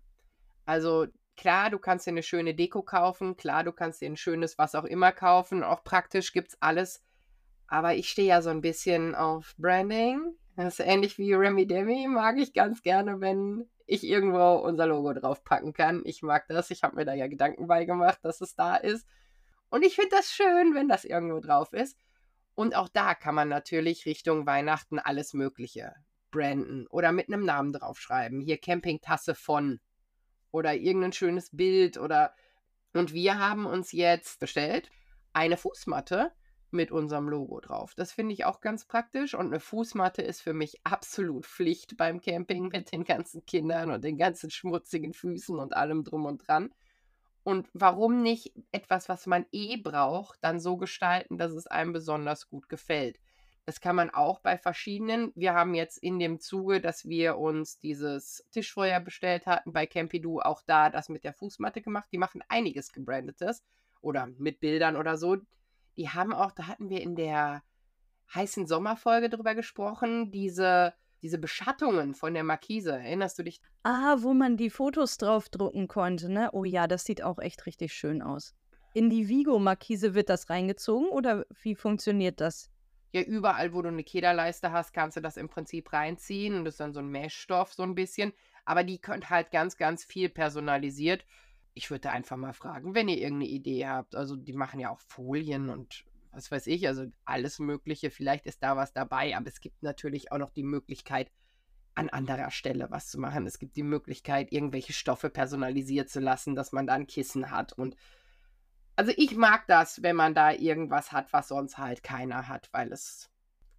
Also 0.66 1.08
klar, 1.42 1.72
du 1.72 1.80
kannst 1.80 2.06
dir 2.06 2.12
eine 2.12 2.22
schöne 2.22 2.54
Deko 2.54 2.84
kaufen, 2.84 3.36
klar, 3.36 3.64
du 3.64 3.72
kannst 3.72 4.00
dir 4.00 4.06
ein 4.06 4.16
schönes 4.16 4.60
was 4.60 4.76
auch 4.76 4.84
immer 4.84 5.12
kaufen, 5.12 5.64
auch 5.64 5.84
praktisch 5.84 6.34
gibt 6.34 6.50
es 6.50 6.62
alles. 6.62 7.04
Aber 7.68 7.96
ich 7.96 8.10
stehe 8.10 8.28
ja 8.28 8.44
so 8.44 8.52
ein 8.52 8.62
bisschen 8.62 9.16
auf 9.16 9.56
Branding. 9.58 10.36
Das 10.56 10.78
ist 10.78 10.86
ähnlich 10.86 11.18
wie 11.18 11.34
Remy 11.34 11.66
Demi, 11.66 12.08
mag 12.08 12.38
ich 12.38 12.54
ganz 12.54 12.84
gerne, 12.84 13.22
wenn 13.22 13.68
ich 13.88 14.04
irgendwo 14.04 14.58
unser 14.58 14.86
Logo 14.86 15.14
draufpacken 15.14 15.74
kann. 15.74 16.04
Ich 16.06 16.22
mag 16.22 16.48
das. 16.48 16.70
Ich 16.70 16.84
habe 16.84 16.96
mir 16.96 17.06
da 17.06 17.14
ja 17.14 17.28
Gedanken 17.28 17.66
bei 17.66 17.86
gemacht, 17.86 18.20
dass 18.22 18.40
es 18.42 18.54
da 18.54 18.76
ist. 18.76 19.08
Und 19.70 19.84
ich 19.84 19.96
finde 19.96 20.16
das 20.16 20.30
schön, 20.32 20.76
wenn 20.76 20.88
das 20.88 21.06
irgendwo 21.06 21.40
drauf 21.40 21.74
ist. 21.74 21.98
Und 22.54 22.76
auch 22.76 22.90
da 22.90 23.16
kann 23.16 23.34
man 23.34 23.50
natürlich 23.50 24.06
Richtung 24.06 24.46
Weihnachten 24.46 25.00
alles 25.00 25.34
Mögliche 25.34 25.96
branden 26.30 26.86
oder 26.88 27.12
mit 27.12 27.30
einem 27.30 27.46
Namen 27.46 27.74
draufschreiben. 27.74 28.42
Hier 28.42 28.60
Campingtasse 28.60 29.34
von 29.34 29.80
oder 30.52 30.76
irgendein 30.76 31.14
schönes 31.14 31.56
Bild 31.56 31.98
oder. 31.98 32.34
Und 32.94 33.14
wir 33.14 33.40
haben 33.40 33.66
uns 33.66 33.92
jetzt 33.92 34.40
bestellt 34.40 34.92
eine 35.34 35.58
Fußmatte 35.58 36.32
mit 36.72 36.92
unserem 36.92 37.28
Logo 37.28 37.60
drauf. 37.60 37.94
Das 37.96 38.12
finde 38.12 38.34
ich 38.34 38.46
auch 38.46 38.62
ganz 38.62 38.86
praktisch 38.86 39.34
und 39.34 39.48
eine 39.48 39.60
Fußmatte 39.60 40.22
ist 40.22 40.42
für 40.42 40.54
mich 40.54 40.80
absolut 40.84 41.46
Pflicht 41.46 41.98
beim 41.98 42.22
Camping 42.22 42.70
mit 42.70 42.92
den 42.92 43.04
ganzen 43.04 43.46
Kindern 43.46 43.92
und 43.92 44.04
den 44.04 44.18
ganzen 44.18 44.50
schmutzigen 44.50 45.14
Füßen 45.14 45.58
und 45.60 45.76
allem 45.76 46.04
drum 46.04 46.26
und 46.26 46.48
dran. 46.48 46.74
Und 47.44 47.68
warum 47.74 48.22
nicht 48.22 48.54
etwas, 48.72 49.10
was 49.10 49.26
man 49.26 49.46
eh 49.52 49.78
braucht, 49.78 50.44
dann 50.44 50.60
so 50.60 50.78
gestalten, 50.78 51.38
dass 51.38 51.52
es 51.52 51.68
einem 51.68 51.92
besonders 51.92 52.48
gut 52.48 52.70
gefällt? 52.70 53.20
Das 53.66 53.80
kann 53.80 53.96
man 53.96 54.10
auch 54.10 54.40
bei 54.40 54.58
verschiedenen. 54.58 55.32
Wir 55.36 55.54
haben 55.54 55.76
jetzt 55.76 55.98
in 55.98 56.18
dem 56.18 56.40
Zuge, 56.40 56.82
dass 56.82 57.08
wir 57.08 57.38
uns 57.38 57.78
dieses 57.80 58.44
Tischfeuer 58.52 59.00
bestellt 59.00 59.46
hatten 59.46 59.72
bei 59.72 59.86
Campidu, 59.86 60.40
auch 60.40 60.62
da 60.66 60.90
das 60.90 61.10
mit 61.10 61.24
der 61.24 61.34
Fußmatte 61.34 61.82
gemacht. 61.82 62.10
Die 62.12 62.18
machen 62.18 62.44
einiges 62.50 62.92
gebrandetes 62.92 63.64
oder 64.02 64.28
mit 64.38 64.60
Bildern 64.60 64.96
oder 64.96 65.16
so. 65.16 65.38
Die 65.96 66.10
haben 66.10 66.34
auch, 66.34 66.52
da 66.52 66.68
hatten 66.68 66.90
wir 66.90 67.02
in 67.02 67.16
der 67.16 67.64
heißen 68.34 68.66
Sommerfolge 68.66 69.30
drüber 69.30 69.54
gesprochen, 69.54 70.32
diese, 70.32 70.94
diese 71.22 71.38
Beschattungen 71.38 72.16
von 72.16 72.34
der 72.34 72.44
Markise. 72.44 72.94
Erinnerst 72.94 73.38
du 73.38 73.44
dich? 73.44 73.62
Ah, 73.84 74.18
wo 74.20 74.34
man 74.34 74.58
die 74.58 74.72
Fotos 74.72 75.18
draufdrucken 75.18 75.88
konnte, 75.88 76.32
ne? 76.32 76.50
Oh 76.54 76.64
ja, 76.64 76.88
das 76.88 77.04
sieht 77.04 77.22
auch 77.22 77.38
echt 77.38 77.66
richtig 77.68 77.94
schön 77.94 78.24
aus. 78.24 78.56
In 78.94 79.10
die 79.10 79.28
Vigo-Markise 79.30 80.16
wird 80.16 80.30
das 80.30 80.50
reingezogen 80.50 81.10
oder 81.10 81.46
wie 81.62 81.76
funktioniert 81.76 82.42
das? 82.42 82.71
Ja, 83.14 83.22
überall, 83.22 83.74
wo 83.74 83.82
du 83.82 83.90
eine 83.90 84.04
Kederleiste 84.04 84.72
hast, 84.72 84.94
kannst 84.94 85.18
du 85.18 85.22
das 85.22 85.38
im 85.38 85.50
Prinzip 85.50 85.92
reinziehen 85.92 86.56
und 86.56 86.66
das 86.66 86.76
ist 86.76 86.80
dann 86.80 86.94
so 86.94 87.00
ein 87.00 87.10
Meshstoff 87.10 87.74
so 87.74 87.84
ein 87.84 87.96
bisschen. 87.96 88.32
Aber 88.64 88.84
die 88.84 89.00
könnt 89.00 89.30
halt 89.30 89.52
ganz, 89.52 89.78
ganz 89.78 90.06
viel 90.06 90.30
personalisiert. 90.30 91.26
Ich 91.74 91.90
würde 91.92 92.12
einfach 92.12 92.38
mal 92.38 92.54
fragen, 92.54 92.96
wenn 92.96 93.10
ihr 93.10 93.18
irgendeine 93.18 93.52
Idee 93.52 93.88
habt. 93.88 94.16
Also 94.16 94.36
die 94.36 94.54
machen 94.54 94.80
ja 94.80 94.90
auch 94.90 95.00
Folien 95.00 95.70
und 95.70 96.06
was 96.32 96.52
weiß 96.52 96.68
ich, 96.68 96.88
also 96.88 97.06
alles 97.26 97.60
Mögliche. 97.60 98.12
Vielleicht 98.12 98.46
ist 98.46 98.64
da 98.64 98.78
was 98.78 98.94
dabei, 98.94 99.36
aber 99.36 99.48
es 99.48 99.60
gibt 99.60 99.84
natürlich 99.84 100.32
auch 100.32 100.38
noch 100.38 100.50
die 100.50 100.64
Möglichkeit, 100.64 101.30
an 101.94 102.10
anderer 102.10 102.52
Stelle 102.52 102.88
was 102.90 103.08
zu 103.10 103.20
machen. 103.20 103.46
Es 103.46 103.60
gibt 103.60 103.76
die 103.76 103.84
Möglichkeit, 103.84 104.52
irgendwelche 104.52 104.94
Stoffe 104.94 105.30
personalisiert 105.30 106.10
zu 106.10 106.22
lassen, 106.22 106.56
dass 106.56 106.72
man 106.72 106.88
da 106.88 106.94
ein 106.94 107.08
Kissen 107.08 107.52
hat 107.52 107.74
und 107.74 107.98
also 108.96 109.12
ich 109.16 109.36
mag 109.36 109.68
das, 109.68 110.04
wenn 110.04 110.16
man 110.16 110.34
da 110.34 110.52
irgendwas 110.52 111.12
hat, 111.12 111.34
was 111.34 111.48
sonst 111.48 111.78
halt 111.78 112.04
keiner 112.04 112.48
hat, 112.48 112.70
weil 112.72 112.92
es 112.92 113.32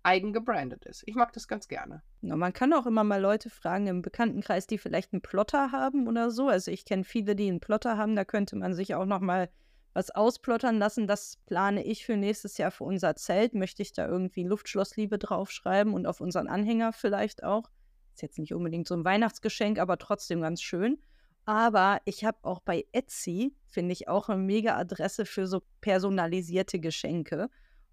eigen 0.03 0.33
gebrandet 0.33 0.85
ist. 0.85 1.05
Ich 1.07 1.15
mag 1.15 1.33
das 1.33 1.49
ganz 1.49 1.69
gerne. 1.69 2.03
Ja, 2.23 2.37
man 2.37 2.53
kann 2.53 2.73
auch 2.73 2.87
immer 2.87 3.05
mal 3.05 3.21
Leute 3.21 3.51
fragen 3.51 3.87
im 3.87 4.03
Bekanntenkreis, 4.03 4.67
die 4.67 4.79
vielleicht 4.79 5.13
einen 5.13 5.23
Plotter 5.23 5.73
haben 5.73 6.09
oder 6.09 6.31
so. 6.31 6.49
Also 6.49 6.71
ich 6.71 6.85
kenne 6.85 7.05
viele, 7.05 7.37
die 7.37 7.49
einen 7.49 7.61
Plotter 7.61 7.97
haben. 7.97 8.17
Da 8.17 8.25
könnte 8.25 8.57
man 8.57 8.75
sich 8.75 8.95
auch 8.95 9.07
noch 9.07 9.21
mal 9.21 9.49
was 9.95 10.11
ausplottern 10.11 10.79
lassen. 10.79 11.07
Das 11.07 11.37
plane 11.47 11.85
ich 11.85 12.05
für 12.05 12.17
nächstes 12.17 12.59
Jahr 12.59 12.71
für 12.71 12.85
unser 12.85 13.15
Zelt. 13.17 13.55
Möchte 13.55 13.83
ich 13.83 13.93
da 13.93 14.07
irgendwie 14.07 14.45
Luftschlossliebe 14.45 15.19
draufschreiben 15.19 15.95
und 15.95 16.07
auf 16.07 16.21
unseren 16.21 16.49
Anhänger 16.49 16.93
vielleicht 16.93 17.45
auch. 17.45 17.71
Ist 18.15 18.23
jetzt 18.23 18.39
nicht 18.39 18.55
unbedingt 18.55 18.89
so 18.89 18.95
ein 18.95 19.05
Weihnachtsgeschenk, 19.05 19.79
aber 19.79 19.99
trotzdem 19.99 20.41
ganz 20.41 20.63
schön. 20.63 20.99
Aber 21.45 22.01
ich 22.05 22.25
habe 22.25 22.39
auch 22.43 22.61
bei 22.61 22.85
Etsy, 22.93 23.55
finde 23.67 23.93
ich, 23.93 24.09
auch 24.09 24.29
eine 24.29 24.41
mega 24.41 24.77
Adresse 24.77 25.27
für 25.27 25.47
so 25.47 25.63
personalisierte 25.81 26.79
Geschenke. 26.79 27.49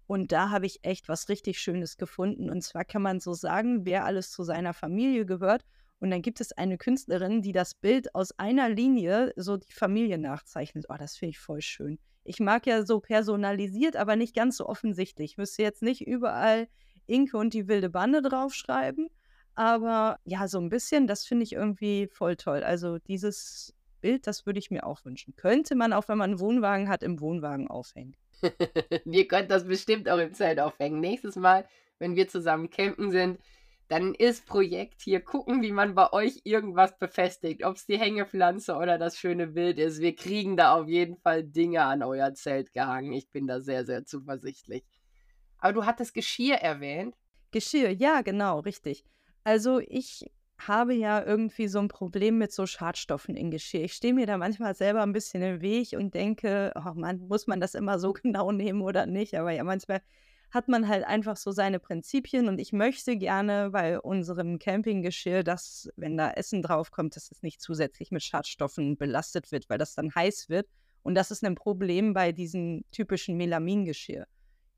Und 0.06 0.32
da 0.32 0.50
habe 0.50 0.66
ich 0.66 0.80
echt 0.82 1.08
was 1.08 1.28
richtig 1.28 1.60
Schönes 1.60 1.96
gefunden. 1.96 2.50
Und 2.50 2.62
zwar 2.62 2.84
kann 2.84 3.02
man 3.02 3.20
so 3.20 3.32
sagen, 3.32 3.84
wer 3.84 4.04
alles 4.04 4.30
zu 4.30 4.42
seiner 4.42 4.74
Familie 4.74 5.26
gehört. 5.26 5.64
Und 6.00 6.10
dann 6.10 6.22
gibt 6.22 6.40
es 6.40 6.52
eine 6.52 6.78
Künstlerin, 6.78 7.42
die 7.42 7.52
das 7.52 7.74
Bild 7.74 8.14
aus 8.14 8.32
einer 8.38 8.68
Linie 8.68 9.32
so 9.36 9.56
die 9.56 9.72
Familie 9.72 10.18
nachzeichnet. 10.18 10.86
Oh, 10.88 10.96
das 10.98 11.16
finde 11.16 11.30
ich 11.30 11.38
voll 11.38 11.60
schön. 11.60 11.98
Ich 12.24 12.40
mag 12.40 12.66
ja 12.66 12.84
so 12.84 13.00
personalisiert, 13.00 13.96
aber 13.96 14.16
nicht 14.16 14.34
ganz 14.34 14.56
so 14.56 14.66
offensichtlich. 14.66 15.32
Ich 15.32 15.36
müsste 15.36 15.62
jetzt 15.62 15.82
nicht 15.82 16.06
überall 16.06 16.68
Inke 17.06 17.36
und 17.36 17.54
die 17.54 17.68
wilde 17.68 17.90
Bande 17.90 18.22
draufschreiben, 18.22 19.08
aber 19.60 20.18
ja, 20.24 20.48
so 20.48 20.58
ein 20.58 20.70
bisschen, 20.70 21.06
das 21.06 21.26
finde 21.26 21.44
ich 21.44 21.52
irgendwie 21.52 22.06
voll 22.06 22.36
toll. 22.36 22.62
Also 22.62 22.96
dieses 22.96 23.74
Bild, 24.00 24.26
das 24.26 24.46
würde 24.46 24.58
ich 24.58 24.70
mir 24.70 24.86
auch 24.86 25.04
wünschen. 25.04 25.36
Könnte 25.36 25.74
man 25.74 25.92
auch, 25.92 26.08
wenn 26.08 26.16
man 26.16 26.30
einen 26.30 26.40
Wohnwagen 26.40 26.88
hat, 26.88 27.02
im 27.02 27.20
Wohnwagen 27.20 27.68
aufhängen. 27.68 28.16
Ihr 29.04 29.28
könnt 29.28 29.50
das 29.50 29.66
bestimmt 29.66 30.08
auch 30.08 30.16
im 30.16 30.32
Zelt 30.32 30.60
aufhängen. 30.60 31.00
Nächstes 31.00 31.36
Mal, 31.36 31.66
wenn 31.98 32.16
wir 32.16 32.26
zusammen 32.26 32.70
campen 32.70 33.10
sind, 33.10 33.38
dann 33.88 34.14
ist 34.14 34.46
Projekt 34.46 35.02
hier 35.02 35.20
gucken, 35.20 35.60
wie 35.60 35.72
man 35.72 35.94
bei 35.94 36.10
euch 36.10 36.40
irgendwas 36.44 36.98
befestigt. 36.98 37.62
Ob 37.62 37.76
es 37.76 37.84
die 37.84 37.98
Hängepflanze 37.98 38.76
oder 38.76 38.96
das 38.96 39.18
schöne 39.18 39.48
Bild 39.48 39.78
ist. 39.78 40.00
Wir 40.00 40.16
kriegen 40.16 40.56
da 40.56 40.72
auf 40.72 40.88
jeden 40.88 41.18
Fall 41.18 41.44
Dinge 41.44 41.82
an 41.82 42.02
euer 42.02 42.32
Zelt 42.32 42.72
gehangen. 42.72 43.12
Ich 43.12 43.28
bin 43.28 43.46
da 43.46 43.60
sehr, 43.60 43.84
sehr 43.84 44.06
zuversichtlich. 44.06 44.84
Aber 45.58 45.74
du 45.74 45.84
hattest 45.84 46.14
Geschirr 46.14 46.56
erwähnt. 46.56 47.14
Geschirr, 47.50 47.90
ja, 47.90 48.22
genau, 48.22 48.60
richtig. 48.60 49.04
Also 49.44 49.80
ich 49.80 50.24
habe 50.58 50.94
ja 50.94 51.24
irgendwie 51.24 51.68
so 51.68 51.78
ein 51.78 51.88
Problem 51.88 52.36
mit 52.38 52.52
so 52.52 52.66
Schadstoffen 52.66 53.34
in 53.36 53.50
Geschirr. 53.50 53.84
Ich 53.84 53.94
stehe 53.94 54.12
mir 54.12 54.26
da 54.26 54.36
manchmal 54.36 54.74
selber 54.74 55.02
ein 55.02 55.12
bisschen 55.12 55.42
im 55.42 55.60
Weg 55.62 55.92
und 55.96 56.14
denke: 56.14 56.72
„Oh 56.76 56.92
Mann, 56.94 57.20
muss 57.28 57.46
man 57.46 57.60
das 57.60 57.74
immer 57.74 57.98
so 57.98 58.12
genau 58.22 58.52
nehmen 58.52 58.82
oder 58.82 59.06
nicht?“ 59.06 59.34
Aber 59.34 59.50
ja, 59.52 59.64
manchmal 59.64 60.02
hat 60.50 60.68
man 60.68 60.88
halt 60.88 61.04
einfach 61.04 61.36
so 61.36 61.52
seine 61.52 61.78
Prinzipien 61.78 62.48
und 62.48 62.58
ich 62.58 62.72
möchte 62.72 63.16
gerne 63.16 63.70
bei 63.70 64.00
unserem 64.00 64.58
Campinggeschirr, 64.58 65.44
dass, 65.44 65.88
wenn 65.96 66.16
da 66.16 66.32
Essen 66.32 66.60
draufkommt, 66.60 67.14
dass 67.14 67.30
es 67.30 67.42
nicht 67.42 67.60
zusätzlich 67.60 68.10
mit 68.10 68.24
Schadstoffen 68.24 68.96
belastet 68.98 69.52
wird, 69.52 69.70
weil 69.70 69.78
das 69.78 69.94
dann 69.94 70.12
heiß 70.12 70.48
wird 70.48 70.66
und 71.02 71.14
das 71.14 71.30
ist 71.30 71.44
ein 71.44 71.54
Problem 71.54 72.14
bei 72.14 72.32
diesem 72.32 72.84
typischen 72.90 73.36
Melamingeschirr. 73.36 74.26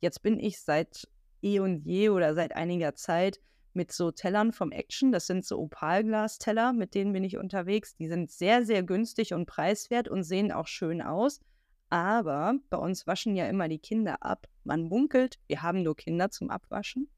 Jetzt 0.01 0.23
bin 0.23 0.39
ich 0.39 0.61
seit 0.61 1.09
eh 1.43 1.59
und 1.61 1.87
je 1.87 2.11
oder 2.11 2.35
seit 2.35 2.55
einiger 2.55 2.95
Zeit 2.95 3.41
mit 3.75 3.93
so 3.93 4.11
Tellern 4.11 4.53
vom 4.53 4.73
Action. 4.73 5.13
Das 5.13 5.27
sind 5.27 5.45
so 5.45 5.59
Opalglas-Teller, 5.59 6.73
mit 6.73 6.95
denen 6.95 7.13
bin 7.13 7.25
ich 7.25 7.39
unterwegs. 7.39 7.95
Die 7.97 8.09
sind 8.09 8.31
sehr, 8.31 8.65
sehr 8.65 8.83
günstig 8.83 9.35
und 9.35 9.47
preiswert 9.47 10.09
und 10.09 10.25
sehen 10.25 10.53
auch 10.53 10.67
schön 10.67 11.03
aus. 11.03 11.41
Aber 11.91 12.55
bei 12.71 12.79
uns 12.79 13.07
waschen 13.07 13.37
ja 13.37 13.47
immer 13.47 13.69
die 13.69 13.79
Kinder 13.79 14.23
ab. 14.23 14.47
Man 14.65 14.85
munkelt, 14.85 15.39
wir 15.47 15.63
haben 15.63 15.83
nur 15.83 15.95
Kinder 15.95 16.31
zum 16.31 16.49
Abwaschen, 16.49 17.11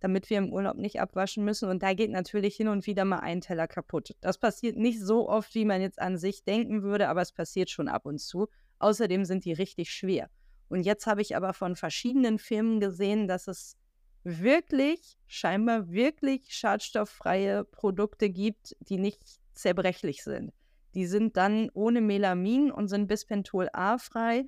damit 0.00 0.28
wir 0.28 0.38
im 0.38 0.52
Urlaub 0.52 0.76
nicht 0.76 1.00
abwaschen 1.00 1.44
müssen. 1.44 1.68
Und 1.68 1.82
da 1.82 1.94
geht 1.94 2.10
natürlich 2.10 2.56
hin 2.56 2.68
und 2.68 2.86
wieder 2.86 3.04
mal 3.04 3.20
ein 3.20 3.40
Teller 3.40 3.66
kaputt. 3.66 4.14
Das 4.20 4.36
passiert 4.36 4.76
nicht 4.76 5.00
so 5.00 5.28
oft, 5.28 5.54
wie 5.54 5.64
man 5.64 5.80
jetzt 5.80 6.00
an 6.00 6.18
sich 6.18 6.44
denken 6.44 6.82
würde, 6.82 7.08
aber 7.08 7.22
es 7.22 7.32
passiert 7.32 7.70
schon 7.70 7.88
ab 7.88 8.04
und 8.04 8.18
zu. 8.18 8.48
Außerdem 8.78 9.24
sind 9.24 9.44
die 9.44 9.52
richtig 9.52 9.90
schwer. 9.90 10.28
Und 10.68 10.84
jetzt 10.84 11.06
habe 11.06 11.22
ich 11.22 11.34
aber 11.34 11.52
von 11.52 11.74
verschiedenen 11.74 12.38
Firmen 12.38 12.78
gesehen, 12.78 13.26
dass 13.26 13.48
es 13.48 13.76
wirklich, 14.24 15.18
scheinbar 15.26 15.90
wirklich 15.90 16.54
schadstofffreie 16.54 17.64
Produkte 17.64 18.30
gibt, 18.30 18.76
die 18.80 18.98
nicht 18.98 19.22
zerbrechlich 19.54 20.22
sind. 20.22 20.52
Die 20.94 21.06
sind 21.06 21.36
dann 21.36 21.70
ohne 21.72 22.00
Melamin 22.00 22.70
und 22.70 22.88
sind 22.88 23.06
Bispenthol 23.06 23.68
A 23.72 23.98
frei 23.98 24.46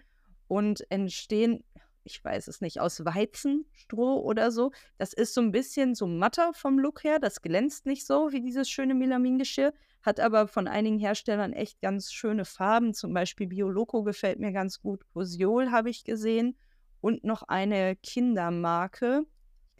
und 0.48 0.84
entstehen, 0.90 1.64
ich 2.04 2.22
weiß 2.22 2.48
es 2.48 2.60
nicht, 2.60 2.80
aus 2.80 3.04
Weizenstroh 3.04 4.20
oder 4.20 4.50
so. 4.50 4.72
Das 4.98 5.12
ist 5.12 5.34
so 5.34 5.40
ein 5.40 5.52
bisschen 5.52 5.94
so 5.94 6.06
matter 6.06 6.52
vom 6.52 6.78
Look 6.78 7.04
her. 7.04 7.18
Das 7.20 7.42
glänzt 7.42 7.86
nicht 7.86 8.06
so 8.06 8.32
wie 8.32 8.40
dieses 8.40 8.68
schöne 8.68 8.94
Melamingeschirr, 8.94 9.72
hat 10.02 10.18
aber 10.18 10.48
von 10.48 10.66
einigen 10.66 10.98
Herstellern 10.98 11.52
echt 11.52 11.80
ganz 11.80 12.12
schöne 12.12 12.44
Farben. 12.44 12.92
Zum 12.92 13.14
Beispiel 13.14 13.46
Bioloco 13.46 14.02
gefällt 14.02 14.40
mir 14.40 14.52
ganz 14.52 14.80
gut. 14.80 15.08
Posiol 15.12 15.70
habe 15.70 15.90
ich 15.90 16.04
gesehen. 16.04 16.56
Und 17.00 17.24
noch 17.24 17.42
eine 17.42 17.96
Kindermarke, 17.96 19.24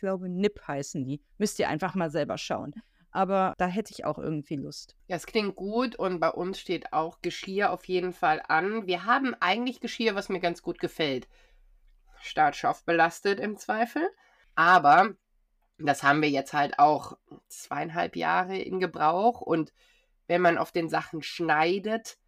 glaube, 0.03 0.29
Nip 0.29 0.61
heißen 0.67 1.05
die. 1.05 1.23
Müsst 1.38 1.59
ihr 1.59 1.69
einfach 1.69 1.95
mal 1.95 2.11
selber 2.11 2.37
schauen. 2.37 2.75
Aber 3.12 3.55
da 3.59 3.67
hätte 3.67 3.93
ich 3.93 4.05
auch 4.05 4.19
irgendwie 4.19 4.57
Lust. 4.57 4.97
Ja, 5.07 5.17
es 5.17 5.27
klingt 5.27 5.55
gut 5.55 5.97
und 5.97 6.19
bei 6.19 6.31
uns 6.31 6.59
steht 6.59 6.93
auch 6.93 7.21
Geschirr 7.23 7.71
auf 7.71 7.85
jeden 7.85 8.12
Fall 8.12 8.43
an. 8.49 8.87
Wir 8.87 9.05
haben 9.05 9.35
eigentlich 9.41 9.81
Geschirr, 9.81 10.15
was 10.15 10.29
mir 10.29 10.41
ganz 10.41 10.62
gut 10.62 10.79
gefällt. 10.79 11.29
Startstoff 12.21 12.85
belastet 12.85 13.38
im 13.38 13.57
Zweifel. 13.57 14.03
Aber 14.55 15.15
das 15.79 16.03
haben 16.03 16.23
wir 16.23 16.31
jetzt 16.31 16.53
halt 16.53 16.79
auch 16.79 17.17
zweieinhalb 17.49 18.17
Jahre 18.17 18.57
in 18.57 18.81
Gebrauch 18.81 19.41
und 19.41 19.73
wenn 20.27 20.41
man 20.41 20.59
auf 20.59 20.73
den 20.73 20.88
Sachen 20.88 21.23
schneidet, 21.23 22.19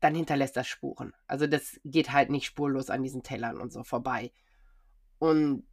dann 0.00 0.14
hinterlässt 0.14 0.56
das 0.56 0.68
Spuren. 0.68 1.14
Also 1.26 1.46
das 1.46 1.80
geht 1.84 2.12
halt 2.12 2.30
nicht 2.30 2.46
spurlos 2.46 2.90
an 2.90 3.02
diesen 3.02 3.22
Tellern 3.22 3.60
und 3.60 3.72
so 3.72 3.82
vorbei. 3.82 4.30
Und 5.18 5.66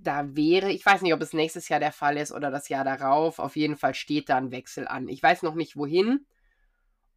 da 0.00 0.36
wäre, 0.36 0.70
ich 0.70 0.84
weiß 0.86 1.02
nicht, 1.02 1.12
ob 1.12 1.20
es 1.20 1.32
nächstes 1.32 1.68
Jahr 1.68 1.80
der 1.80 1.92
Fall 1.92 2.16
ist 2.16 2.32
oder 2.32 2.50
das 2.50 2.68
Jahr 2.68 2.84
darauf, 2.84 3.38
auf 3.38 3.56
jeden 3.56 3.76
Fall 3.76 3.94
steht 3.94 4.28
da 4.28 4.36
ein 4.36 4.52
Wechsel 4.52 4.86
an. 4.86 5.08
Ich 5.08 5.22
weiß 5.22 5.42
noch 5.42 5.54
nicht 5.54 5.76
wohin. 5.76 6.26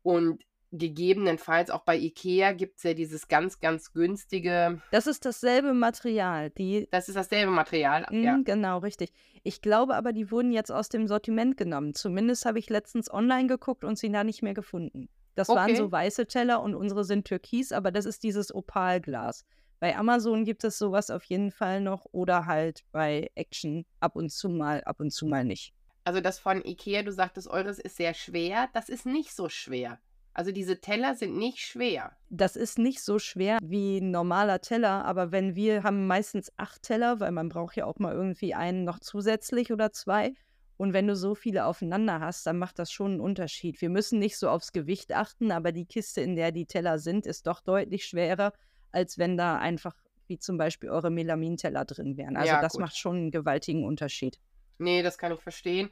Und 0.01 0.43
gegebenenfalls 0.71 1.69
auch 1.69 1.83
bei 1.83 1.97
Ikea 1.97 2.53
gibt 2.53 2.77
es 2.77 2.83
ja 2.83 2.93
dieses 2.93 3.27
ganz, 3.27 3.59
ganz 3.59 3.91
günstige. 3.93 4.81
Das 4.91 5.05
ist 5.05 5.25
dasselbe 5.25 5.73
Material. 5.73 6.49
Die, 6.49 6.87
das 6.91 7.07
ist 7.07 7.15
dasselbe 7.15 7.51
Material, 7.51 8.07
mh, 8.09 8.19
ja. 8.19 8.39
Genau, 8.43 8.79
richtig. 8.79 9.13
Ich 9.43 9.61
glaube 9.61 9.95
aber, 9.95 10.13
die 10.13 10.31
wurden 10.31 10.51
jetzt 10.51 10.71
aus 10.71 10.89
dem 10.89 11.07
Sortiment 11.07 11.57
genommen. 11.57 11.93
Zumindest 11.93 12.45
habe 12.45 12.57
ich 12.57 12.69
letztens 12.69 13.11
online 13.11 13.47
geguckt 13.47 13.83
und 13.83 13.97
sie 13.97 14.11
da 14.11 14.23
nicht 14.23 14.41
mehr 14.41 14.53
gefunden. 14.53 15.09
Das 15.35 15.49
okay. 15.49 15.59
waren 15.59 15.75
so 15.75 15.91
weiße 15.91 16.27
Teller 16.27 16.61
und 16.61 16.73
unsere 16.73 17.03
sind 17.03 17.25
türkis, 17.25 17.71
aber 17.71 17.91
das 17.91 18.05
ist 18.05 18.23
dieses 18.23 18.53
Opalglas. 18.53 19.45
Bei 19.81 19.97
Amazon 19.97 20.45
gibt 20.45 20.63
es 20.63 20.77
sowas 20.77 21.09
auf 21.09 21.23
jeden 21.23 21.49
Fall 21.49 21.81
noch 21.81 22.05
oder 22.11 22.45
halt 22.45 22.83
bei 22.91 23.31
Action 23.33 23.83
ab 23.99 24.15
und 24.15 24.29
zu 24.31 24.47
mal, 24.47 24.83
ab 24.83 24.99
und 24.99 25.09
zu 25.09 25.25
mal 25.25 25.43
nicht. 25.43 25.73
Also 26.03 26.21
das 26.21 26.37
von 26.37 26.63
Ikea, 26.63 27.01
du 27.01 27.11
sagtest, 27.11 27.47
eures 27.47 27.79
ist 27.79 27.97
sehr 27.97 28.13
schwer. 28.13 28.69
Das 28.73 28.89
ist 28.89 29.07
nicht 29.07 29.33
so 29.33 29.49
schwer. 29.49 29.97
Also 30.35 30.51
diese 30.51 30.81
Teller 30.81 31.15
sind 31.15 31.35
nicht 31.35 31.57
schwer. 31.57 32.15
Das 32.29 32.55
ist 32.55 32.77
nicht 32.77 33.01
so 33.01 33.17
schwer 33.17 33.57
wie 33.63 33.97
ein 33.97 34.11
normaler 34.11 34.61
Teller, 34.61 35.03
aber 35.03 35.31
wenn 35.31 35.55
wir 35.55 35.81
haben 35.81 36.05
meistens 36.05 36.51
acht 36.57 36.83
Teller, 36.83 37.19
weil 37.19 37.31
man 37.31 37.49
braucht 37.49 37.75
ja 37.75 37.85
auch 37.85 37.97
mal 37.97 38.13
irgendwie 38.13 38.53
einen 38.53 38.83
noch 38.83 38.99
zusätzlich 38.99 39.71
oder 39.71 39.91
zwei. 39.91 40.35
Und 40.77 40.93
wenn 40.93 41.07
du 41.07 41.15
so 41.15 41.33
viele 41.33 41.65
aufeinander 41.65 42.19
hast, 42.19 42.45
dann 42.45 42.59
macht 42.59 42.77
das 42.77 42.91
schon 42.91 43.13
einen 43.13 43.21
Unterschied. 43.21 43.81
Wir 43.81 43.89
müssen 43.89 44.19
nicht 44.19 44.37
so 44.37 44.47
aufs 44.47 44.73
Gewicht 44.73 45.11
achten, 45.11 45.51
aber 45.51 45.71
die 45.71 45.85
Kiste, 45.85 46.21
in 46.21 46.35
der 46.35 46.51
die 46.51 46.67
Teller 46.67 46.99
sind, 46.99 47.25
ist 47.25 47.47
doch 47.47 47.61
deutlich 47.61 48.05
schwerer, 48.05 48.53
als 48.91 49.17
wenn 49.17 49.37
da 49.37 49.57
einfach 49.57 49.95
wie 50.27 50.39
zum 50.39 50.57
Beispiel 50.57 50.89
eure 50.89 51.09
Melaminteller 51.11 51.83
drin 51.85 52.15
wären. 52.17 52.37
Also 52.37 52.53
Ja, 52.53 52.61
das 52.61 52.73
gut. 52.73 52.81
macht 52.81 52.97
schon 52.97 53.15
einen 53.17 53.31
gewaltigen 53.31 53.83
Unterschied. 53.85 54.39
Nee, 54.77 55.03
das 55.03 55.17
kann 55.17 55.31
ich 55.33 55.41
verstehen. 55.41 55.89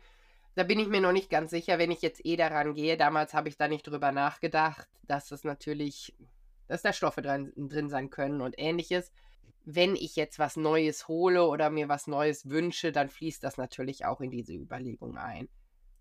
Da 0.56 0.64
bin 0.64 0.80
ich 0.80 0.88
mir 0.88 1.02
noch 1.02 1.12
nicht 1.12 1.30
ganz 1.30 1.52
sicher, 1.52 1.78
wenn 1.78 1.92
ich 1.92 2.02
jetzt 2.02 2.26
eh 2.26 2.36
daran 2.36 2.74
gehe. 2.74 2.98
Damals 2.98 3.34
habe 3.34 3.50
ich 3.50 3.58
da 3.58 3.68
nicht 3.68 3.86
drüber 3.88 4.12
nachgedacht, 4.12 4.88
dass 5.04 5.32
es 5.32 5.44
natürlich, 5.44 6.16
dass 6.68 6.82
da 6.82 6.94
Stoffe 6.94 7.22
drin, 7.22 7.54
drin 7.56 7.90
sein 7.90 8.10
können 8.10 8.42
und 8.42 8.56
ähnliches. 8.58 9.12
Wenn 9.66 9.96
ich 9.96 10.16
jetzt 10.16 10.40
was 10.40 10.56
Neues 10.58 11.08
hole 11.08 11.46
oder 11.46 11.70
mir 11.70 11.90
was 11.90 12.08
Neues 12.08 12.50
wünsche, 12.50 12.92
dann 12.92 13.10
fließt 13.10 13.44
das 13.44 13.58
natürlich 13.58 14.06
auch 14.06 14.22
in 14.22 14.32
diese 14.32 14.54
Überlegung 14.54 15.18
ein. 15.18 15.48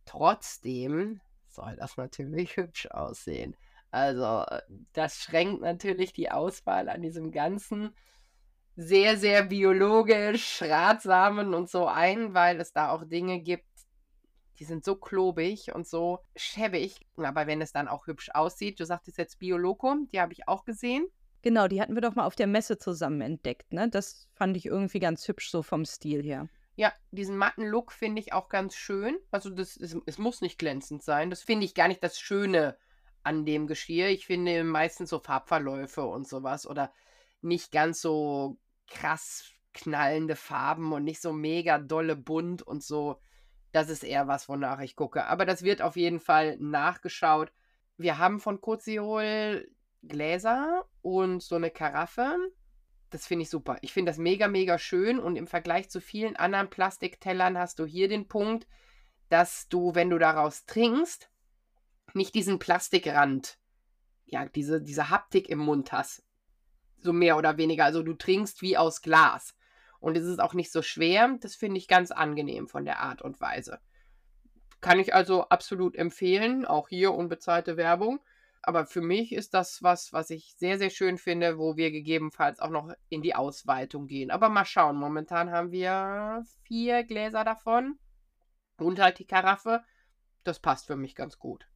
Trotzdem 0.07 1.21
soll 1.49 1.77
das 1.77 1.97
natürlich 1.97 2.57
hübsch 2.57 2.87
aussehen. 2.87 3.57
Also, 3.91 4.45
äh, 4.49 4.63
das 4.93 5.17
schränkt 5.17 5.63
natürlich 5.63 6.13
die 6.13 6.31
Auswahl 6.31 6.89
an 6.89 7.03
diesem 7.03 7.31
ganzen 7.31 7.95
sehr, 8.77 9.17
sehr 9.17 9.43
biologisch, 9.43 10.63
Ratsamen 10.63 11.53
und 11.55 11.69
so 11.69 11.87
ein, 11.87 12.33
weil 12.35 12.61
es 12.61 12.73
da 12.73 12.91
auch 12.91 13.05
Dinge 13.05 13.41
gibt, 13.41 13.67
die 14.59 14.65
sind 14.65 14.85
so 14.85 14.97
klobig 14.97 15.75
und 15.75 15.87
so 15.87 16.21
schäbig. 16.37 17.01
Aber 17.17 17.47
wenn 17.47 17.61
es 17.61 17.73
dann 17.73 17.89
auch 17.89 18.07
hübsch 18.07 18.31
aussieht, 18.35 18.79
du 18.81 18.85
sagtest 18.85 19.19
jetzt 19.19 19.39
Bioloco, 19.39 19.95
die 20.13 20.21
habe 20.21 20.33
ich 20.33 20.49
auch 20.49 20.65
gesehen. 20.65 21.07
Genau, 21.43 21.69
die 21.69 21.81
hatten 21.81 21.95
wir 21.95 22.03
doch 22.03 22.17
mal 22.17 22.27
auf 22.27 22.35
der 22.35 22.49
Messe 22.49 22.79
zusammen 22.79 23.21
entdeckt, 23.21 23.73
ne? 23.73 23.89
Das 23.89 24.29
fand 24.35 24.57
ich 24.57 24.67
irgendwie 24.67 24.99
ganz 24.99 25.27
hübsch 25.29 25.51
so 25.51 25.63
vom 25.63 25.85
Stil 25.85 26.23
her. 26.23 26.49
Ja, 26.75 26.93
diesen 27.11 27.37
matten 27.37 27.65
Look 27.65 27.93
finde 27.93 28.21
ich 28.21 28.33
auch 28.33 28.49
ganz 28.49 28.75
schön. 28.75 29.17
Also 29.31 29.51
das, 29.51 29.77
es, 29.77 29.97
es 30.07 30.19
muss 30.19 30.41
nicht 30.41 30.59
glänzend 30.59 31.03
sein. 31.03 31.31
Das 31.31 31.43
finde 31.43 31.65
ich 31.65 31.75
gar 31.75 31.89
nicht 31.89 32.03
das 32.03 32.21
Schöne 32.21 32.77
an 33.23 33.45
dem 33.45 33.67
Geschirr. 33.67 34.09
Ich 34.09 34.27
finde 34.27 34.65
meistens 34.65 35.11
so 35.11 35.19
Farbverläufe 35.19 36.05
und 36.05 36.27
sowas 36.27 36.67
oder 36.67 36.93
nicht 37.41 37.73
ganz 37.73 38.01
so 38.01 38.59
krass 38.89 39.53
knallende 39.73 40.37
Farben 40.37 40.93
und 40.93 41.05
nicht 41.05 41.21
so 41.21 41.33
mega 41.33 41.79
dolle 41.79 42.17
bunt 42.17 42.63
und 42.63 42.83
so. 42.83 43.21
Das 43.73 43.91
ist 43.91 44.03
eher 44.03 44.27
was, 44.27 44.49
wonach 44.49 44.81
ich 44.81 44.97
gucke. 44.97 45.27
Aber 45.27 45.45
das 45.45 45.63
wird 45.63 45.83
auf 45.83 45.97
jeden 45.97 46.21
Fall 46.21 46.57
nachgeschaut. 46.59 47.53
Wir 47.97 48.19
haben 48.19 48.41
von 48.41 48.61
Koziol 48.61 49.69
Gläser 50.03 50.85
und 51.03 51.43
so 51.43 51.57
eine 51.57 51.71
Karaffe. 51.71 52.37
Das 53.11 53.27
finde 53.27 53.43
ich 53.45 53.51
super. 53.51 53.79
Ich 53.83 53.93
finde 53.93 54.11
das 54.11 54.19
mega, 54.19 54.49
mega 54.49 54.79
schön. 54.79 55.19
Und 55.19 55.37
im 55.37 55.47
Vergleich 55.47 55.91
zu 55.91 56.01
vielen 56.01 56.37
anderen 56.37 56.71
Plastiktellern 56.71 57.59
hast 57.59 57.79
du 57.79 57.87
hier 57.87 58.09
den 58.09 58.29
Punkt, 58.29 58.67
dass 59.29 59.69
du, 59.69 59.95
wenn 59.95 60.11
du 60.11 60.19
daraus 60.19 60.67
trinkst, 60.67 61.31
nicht 62.15 62.35
diesen 62.35 62.59
Plastikrand, 62.59 63.59
ja, 64.27 64.47
diese, 64.47 64.83
diese 64.83 65.11
Haptik 65.11 65.49
im 65.49 65.59
Mund 65.59 65.93
hast. 65.93 66.25
So 67.01 67.13
mehr 67.13 67.37
oder 67.37 67.57
weniger. 67.57 67.85
Also 67.85 68.03
du 68.03 68.15
trinkst 68.15 68.63
wie 68.63 68.77
aus 68.77 69.03
Glas. 69.03 69.55
Und 70.01 70.17
es 70.17 70.25
ist 70.25 70.41
auch 70.41 70.55
nicht 70.55 70.71
so 70.71 70.83
schwer. 70.83 71.37
Das 71.41 71.55
finde 71.55 71.79
ich 71.79 71.89
ganz 71.89 72.11
angenehm 72.11 72.69
von 72.69 72.85
der 72.85 73.01
Art 73.01 73.23
und 73.23 73.41
Weise. 73.41 73.81
Kann 74.81 75.01
ich 75.01 75.15
also 75.15 75.49
absolut 75.49 75.97
empfehlen. 75.97 76.65
Auch 76.65 76.89
hier 76.89 77.15
unbezahlte 77.15 77.77
Werbung. 77.77 78.21
Aber 78.63 78.87
für 78.87 79.01
mich 79.01 79.33
ist 79.33 79.55
das 79.55 79.83
was, 79.83 80.13
was 80.13 80.31
ich 80.31 80.55
sehr, 80.57 80.79
sehr 80.79 80.91
schön 80.91 81.17
finde, 81.17 81.59
wo 81.59 81.77
wir 81.77 81.91
gegebenenfalls 81.91 82.61
auch 82.61 82.71
noch 82.71 82.93
in 83.09 83.23
die 83.23 83.35
Ausweitung 83.35 84.07
gehen. 84.07 84.31
Aber 84.31 84.49
mal 84.49 84.65
schauen. 84.65 84.97
Momentan 84.97 85.51
haben 85.51 85.73
wir 85.73 86.45
vier 86.63 87.05
Gläser 87.05 87.45
davon. 87.45 87.99
Und 88.77 89.01
halt 89.01 89.19
die 89.19 89.27
Karaffe. 89.27 89.83
Das 90.45 90.61
passt 90.61 90.87
für 90.87 90.97
mich 90.97 91.15
ganz 91.15 91.39
gut. 91.39 91.69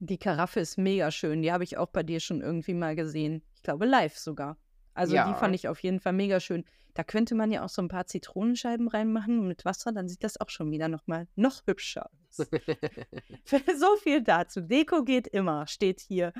Die 0.00 0.18
Karaffe 0.18 0.60
ist 0.60 0.78
mega 0.78 1.10
schön. 1.10 1.42
Die 1.42 1.52
habe 1.52 1.62
ich 1.64 1.76
auch 1.76 1.88
bei 1.88 2.02
dir 2.02 2.20
schon 2.20 2.40
irgendwie 2.40 2.72
mal 2.74 2.96
gesehen. 2.96 3.42
Ich 3.54 3.62
glaube, 3.62 3.84
live 3.84 4.16
sogar. 4.16 4.56
Also 4.94 5.12
die 5.12 5.16
Ja. 5.16 5.34
fand 5.34 5.54
ich 5.54 5.68
auf 5.68 5.80
jeden 5.82 6.00
Fall 6.00 6.14
mega 6.14 6.40
schön. 6.40 6.64
Da 6.94 7.04
könnte 7.04 7.34
man 7.34 7.52
ja 7.52 7.64
auch 7.64 7.68
so 7.68 7.82
ein 7.82 7.88
paar 7.88 8.06
Zitronenscheiben 8.06 8.88
reinmachen 8.88 9.46
mit 9.46 9.64
Wasser, 9.64 9.92
dann 9.92 10.08
sieht 10.08 10.24
das 10.24 10.40
auch 10.40 10.48
schon 10.48 10.70
wieder 10.72 10.88
noch 10.88 11.06
mal 11.06 11.28
noch 11.36 11.62
hübscher 11.66 12.10
aus. 12.10 12.36
so 13.78 13.96
viel 14.02 14.22
dazu. 14.22 14.60
Deko 14.62 15.04
geht 15.04 15.28
immer, 15.28 15.66
steht 15.66 16.00
hier. 16.00 16.32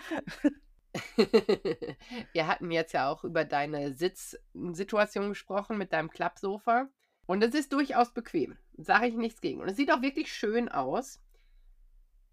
Wir 2.32 2.46
hatten 2.48 2.70
jetzt 2.72 2.92
ja 2.92 3.08
auch 3.08 3.22
über 3.24 3.44
deine 3.44 3.94
Sitzsituation 3.94 5.28
gesprochen 5.28 5.78
mit 5.78 5.92
deinem 5.92 6.10
Klappsofa. 6.10 6.88
Und 7.26 7.44
es 7.44 7.54
ist 7.54 7.72
durchaus 7.72 8.12
bequem. 8.12 8.56
Sage 8.76 9.06
ich 9.06 9.14
nichts 9.14 9.40
gegen. 9.40 9.60
Und 9.60 9.68
es 9.68 9.76
sieht 9.76 9.92
auch 9.92 10.02
wirklich 10.02 10.32
schön 10.32 10.68
aus. 10.68 11.20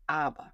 Aber 0.08 0.54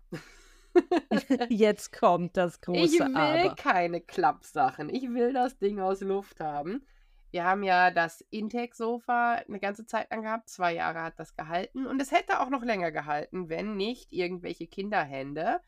Jetzt 1.49 1.91
kommt 1.97 2.37
das 2.37 2.55
ich 2.55 2.61
große 2.61 2.99
will 2.99 3.15
Aber. 3.15 3.55
keine 3.55 4.01
Klappsachen. 4.01 4.89
Ich 4.89 5.09
will 5.13 5.33
das 5.33 5.57
Ding 5.57 5.79
aus 5.79 6.01
Luft 6.01 6.39
haben. 6.39 6.85
Wir 7.31 7.45
haben 7.45 7.63
ja 7.63 7.89
das 7.89 8.21
Intec-Sofa 8.29 9.41
eine 9.47 9.59
ganze 9.59 9.85
Zeit 9.85 10.11
lang 10.11 10.21
gehabt. 10.21 10.49
Zwei 10.49 10.75
Jahre 10.75 11.01
hat 11.01 11.19
das 11.19 11.35
gehalten. 11.35 11.87
Und 11.87 12.01
es 12.01 12.11
hätte 12.11 12.39
auch 12.39 12.49
noch 12.49 12.63
länger 12.63 12.91
gehalten, 12.91 13.49
wenn 13.49 13.75
nicht 13.75 14.13
irgendwelche 14.13 14.67
Kinderhände 14.67 15.59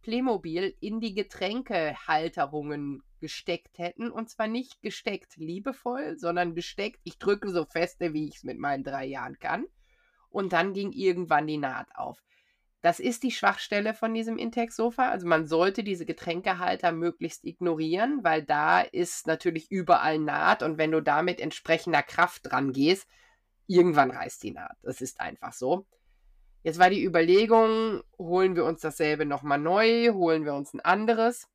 Playmobil 0.00 0.74
in 0.80 1.00
die 1.00 1.14
Getränkehalterungen 1.14 3.02
gesteckt 3.20 3.78
hätten. 3.78 4.10
Und 4.10 4.30
zwar 4.30 4.46
nicht 4.46 4.80
gesteckt 4.80 5.36
liebevoll, 5.36 6.18
sondern 6.18 6.54
gesteckt, 6.54 7.00
ich 7.04 7.18
drücke 7.18 7.50
so 7.50 7.66
feste, 7.66 8.14
wie 8.14 8.26
ich 8.28 8.36
es 8.36 8.44
mit 8.44 8.58
meinen 8.58 8.82
drei 8.82 9.04
Jahren 9.04 9.38
kann. 9.38 9.66
Und 10.30 10.52
dann 10.52 10.72
ging 10.72 10.92
irgendwann 10.92 11.46
die 11.46 11.58
Naht 11.58 11.94
auf. 11.94 12.22
Das 12.82 12.98
ist 12.98 13.22
die 13.22 13.30
Schwachstelle 13.30 13.92
von 13.92 14.14
diesem 14.14 14.38
Intec-Sofa. 14.38 15.10
Also 15.10 15.26
man 15.26 15.46
sollte 15.46 15.84
diese 15.84 16.06
Getränkehalter 16.06 16.92
möglichst 16.92 17.44
ignorieren, 17.44 18.24
weil 18.24 18.42
da 18.42 18.80
ist 18.80 19.26
natürlich 19.26 19.70
überall 19.70 20.18
Naht 20.18 20.62
und 20.62 20.78
wenn 20.78 20.90
du 20.90 21.02
da 21.02 21.22
mit 21.22 21.40
entsprechender 21.40 22.02
Kraft 22.02 22.50
dran 22.50 22.72
gehst, 22.72 23.06
irgendwann 23.66 24.10
reißt 24.10 24.42
die 24.42 24.52
Naht. 24.52 24.78
Das 24.82 25.02
ist 25.02 25.20
einfach 25.20 25.52
so. 25.52 25.86
Jetzt 26.62 26.78
war 26.78 26.90
die 26.90 27.04
Überlegung, 27.04 28.02
holen 28.18 28.56
wir 28.56 28.64
uns 28.64 28.80
dasselbe 28.80 29.26
nochmal 29.26 29.58
neu, 29.58 30.12
holen 30.12 30.44
wir 30.44 30.54
uns 30.54 30.72
ein 30.74 30.80
anderes. 30.80 31.48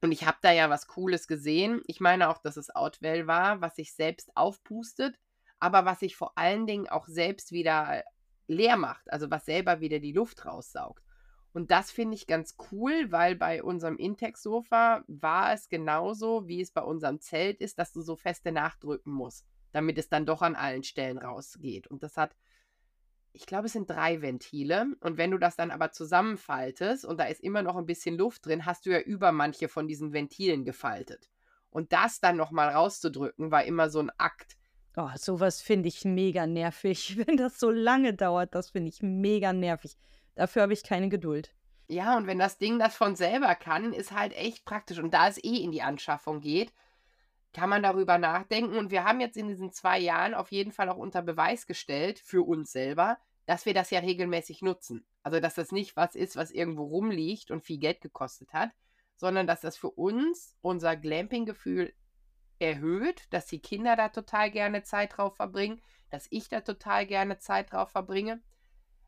Und 0.00 0.12
ich 0.12 0.26
habe 0.26 0.38
da 0.42 0.52
ja 0.52 0.70
was 0.70 0.86
Cooles 0.86 1.26
gesehen. 1.26 1.82
Ich 1.86 2.00
meine 2.00 2.28
auch, 2.28 2.38
dass 2.38 2.56
es 2.56 2.74
Outwell 2.74 3.26
war, 3.26 3.60
was 3.60 3.76
sich 3.76 3.94
selbst 3.94 4.36
aufpustet, 4.36 5.18
aber 5.58 5.84
was 5.84 6.00
sich 6.00 6.16
vor 6.16 6.36
allen 6.36 6.66
Dingen 6.66 6.88
auch 6.88 7.06
selbst 7.08 7.50
wieder 7.50 8.04
leer 8.48 8.76
macht, 8.76 9.12
also 9.12 9.30
was 9.30 9.44
selber 9.44 9.80
wieder 9.80 10.00
die 10.00 10.12
Luft 10.12 10.44
raussaugt. 10.44 11.04
Und 11.52 11.70
das 11.70 11.90
finde 11.90 12.14
ich 12.14 12.26
ganz 12.26 12.56
cool, 12.70 13.10
weil 13.10 13.34
bei 13.34 13.62
unserem 13.62 13.96
Intex-Sofa 13.96 15.04
war 15.06 15.52
es 15.52 15.68
genauso, 15.68 16.46
wie 16.46 16.60
es 16.60 16.70
bei 16.70 16.82
unserem 16.82 17.20
Zelt 17.20 17.60
ist, 17.60 17.78
dass 17.78 17.92
du 17.92 18.02
so 18.02 18.16
feste 18.16 18.52
nachdrücken 18.52 19.12
musst, 19.12 19.46
damit 19.72 19.98
es 19.98 20.08
dann 20.08 20.26
doch 20.26 20.42
an 20.42 20.56
allen 20.56 20.82
Stellen 20.82 21.18
rausgeht. 21.18 21.86
Und 21.86 22.02
das 22.02 22.16
hat, 22.16 22.36
ich 23.32 23.46
glaube, 23.46 23.66
es 23.66 23.72
sind 23.72 23.88
drei 23.88 24.20
Ventile. 24.20 24.86
Und 25.00 25.16
wenn 25.16 25.30
du 25.30 25.38
das 25.38 25.56
dann 25.56 25.70
aber 25.70 25.90
zusammenfaltest 25.90 27.04
und 27.04 27.18
da 27.18 27.24
ist 27.24 27.42
immer 27.42 27.62
noch 27.62 27.76
ein 27.76 27.86
bisschen 27.86 28.16
Luft 28.16 28.44
drin, 28.44 28.66
hast 28.66 28.84
du 28.84 28.90
ja 28.90 29.00
über 29.00 29.32
manche 29.32 29.68
von 29.68 29.88
diesen 29.88 30.12
Ventilen 30.12 30.64
gefaltet. 30.64 31.30
Und 31.70 31.92
das 31.92 32.20
dann 32.20 32.36
nochmal 32.36 32.68
rauszudrücken, 32.68 33.50
war 33.50 33.64
immer 33.64 33.90
so 33.90 34.00
ein 34.00 34.10
Akt. 34.18 34.57
Oh, 35.00 35.10
sowas 35.14 35.62
finde 35.62 35.86
ich 35.86 36.04
mega 36.04 36.48
nervig. 36.48 37.16
Wenn 37.24 37.36
das 37.36 37.60
so 37.60 37.70
lange 37.70 38.14
dauert, 38.14 38.56
das 38.56 38.70
finde 38.70 38.88
ich 38.88 39.00
mega 39.00 39.52
nervig. 39.52 39.96
Dafür 40.34 40.62
habe 40.62 40.72
ich 40.72 40.82
keine 40.82 41.08
Geduld. 41.08 41.54
Ja, 41.86 42.16
und 42.16 42.26
wenn 42.26 42.40
das 42.40 42.58
Ding 42.58 42.80
das 42.80 42.96
von 42.96 43.14
selber 43.14 43.54
kann, 43.54 43.92
ist 43.92 44.10
halt 44.10 44.36
echt 44.36 44.64
praktisch. 44.64 44.98
Und 44.98 45.14
da 45.14 45.28
es 45.28 45.42
eh 45.42 45.62
in 45.62 45.70
die 45.70 45.82
Anschaffung 45.82 46.40
geht, 46.40 46.72
kann 47.52 47.70
man 47.70 47.82
darüber 47.82 48.18
nachdenken. 48.18 48.76
Und 48.76 48.90
wir 48.90 49.04
haben 49.04 49.20
jetzt 49.20 49.36
in 49.36 49.46
diesen 49.46 49.70
zwei 49.70 50.00
Jahren 50.00 50.34
auf 50.34 50.50
jeden 50.50 50.72
Fall 50.72 50.88
auch 50.88 50.96
unter 50.96 51.22
Beweis 51.22 51.66
gestellt, 51.66 52.18
für 52.18 52.46
uns 52.46 52.72
selber, 52.72 53.18
dass 53.46 53.66
wir 53.66 53.74
das 53.74 53.90
ja 53.90 54.00
regelmäßig 54.00 54.62
nutzen. 54.62 55.06
Also, 55.22 55.38
dass 55.38 55.54
das 55.54 55.70
nicht 55.70 55.96
was 55.96 56.16
ist, 56.16 56.34
was 56.34 56.50
irgendwo 56.50 56.82
rumliegt 56.84 57.52
und 57.52 57.64
viel 57.64 57.78
Geld 57.78 58.00
gekostet 58.00 58.52
hat, 58.52 58.70
sondern 59.14 59.46
dass 59.46 59.60
das 59.60 59.76
für 59.76 59.90
uns 59.90 60.56
unser 60.60 60.96
Glamping-Gefühl 60.96 61.94
erhöht, 62.58 63.26
dass 63.30 63.46
die 63.46 63.60
Kinder 63.60 63.96
da 63.96 64.08
total 64.08 64.50
gerne 64.50 64.82
Zeit 64.82 65.16
drauf 65.16 65.36
verbringen, 65.36 65.80
dass 66.10 66.26
ich 66.30 66.48
da 66.48 66.60
total 66.60 67.06
gerne 67.06 67.38
Zeit 67.38 67.72
drauf 67.72 67.90
verbringe. 67.90 68.40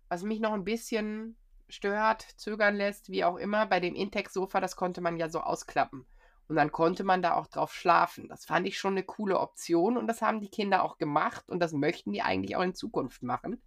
Was 0.08 0.22
mich 0.22 0.40
noch 0.40 0.52
ein 0.52 0.64
bisschen 0.64 1.36
stört, 1.68 2.22
zögern 2.36 2.74
lässt, 2.74 3.10
wie 3.10 3.24
auch 3.24 3.36
immer, 3.36 3.66
bei 3.66 3.80
dem 3.80 3.94
Intex-Sofa, 3.94 4.60
das 4.60 4.76
konnte 4.76 5.00
man 5.00 5.16
ja 5.16 5.28
so 5.28 5.40
ausklappen. 5.40 6.06
Und 6.48 6.56
dann 6.56 6.72
konnte 6.72 7.04
man 7.04 7.22
da 7.22 7.36
auch 7.36 7.46
drauf 7.46 7.72
schlafen. 7.72 8.28
Das 8.28 8.44
fand 8.44 8.66
ich 8.66 8.76
schon 8.76 8.94
eine 8.94 9.04
coole 9.04 9.38
Option 9.38 9.96
und 9.96 10.08
das 10.08 10.20
haben 10.20 10.40
die 10.40 10.50
Kinder 10.50 10.82
auch 10.82 10.98
gemacht 10.98 11.48
und 11.48 11.60
das 11.60 11.72
möchten 11.72 12.12
die 12.12 12.22
eigentlich 12.22 12.56
auch 12.56 12.62
in 12.62 12.74
Zukunft 12.74 13.22
machen. 13.22 13.62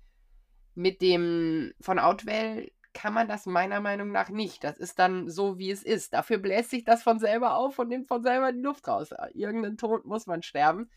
Mit 0.76 1.02
dem 1.02 1.74
von 1.80 1.98
Outwell 1.98 2.73
kann 2.94 3.14
man 3.14 3.28
das 3.28 3.46
meiner 3.46 3.80
Meinung 3.80 4.12
nach 4.12 4.30
nicht. 4.30 4.64
Das 4.64 4.78
ist 4.78 5.00
dann 5.00 5.30
so, 5.30 5.58
wie 5.58 5.72
es 5.72 5.84
ist. 5.84 6.14
Dafür 6.14 6.38
bläst 6.38 6.70
sich 6.70 6.84
das 6.84 7.04
von 7.04 7.20
selber 7.20 7.56
auf 7.56 7.80
und 7.80 7.90
nimmt 7.90 8.08
von 8.08 8.24
selber 8.24 8.52
die 8.52 8.62
Luft 8.62 8.88
raus. 8.88 9.10
Irgendeinen 9.34 9.78
Tod 9.78 10.06
muss 10.06 10.28
man 10.28 10.44
sterben. 10.44 10.90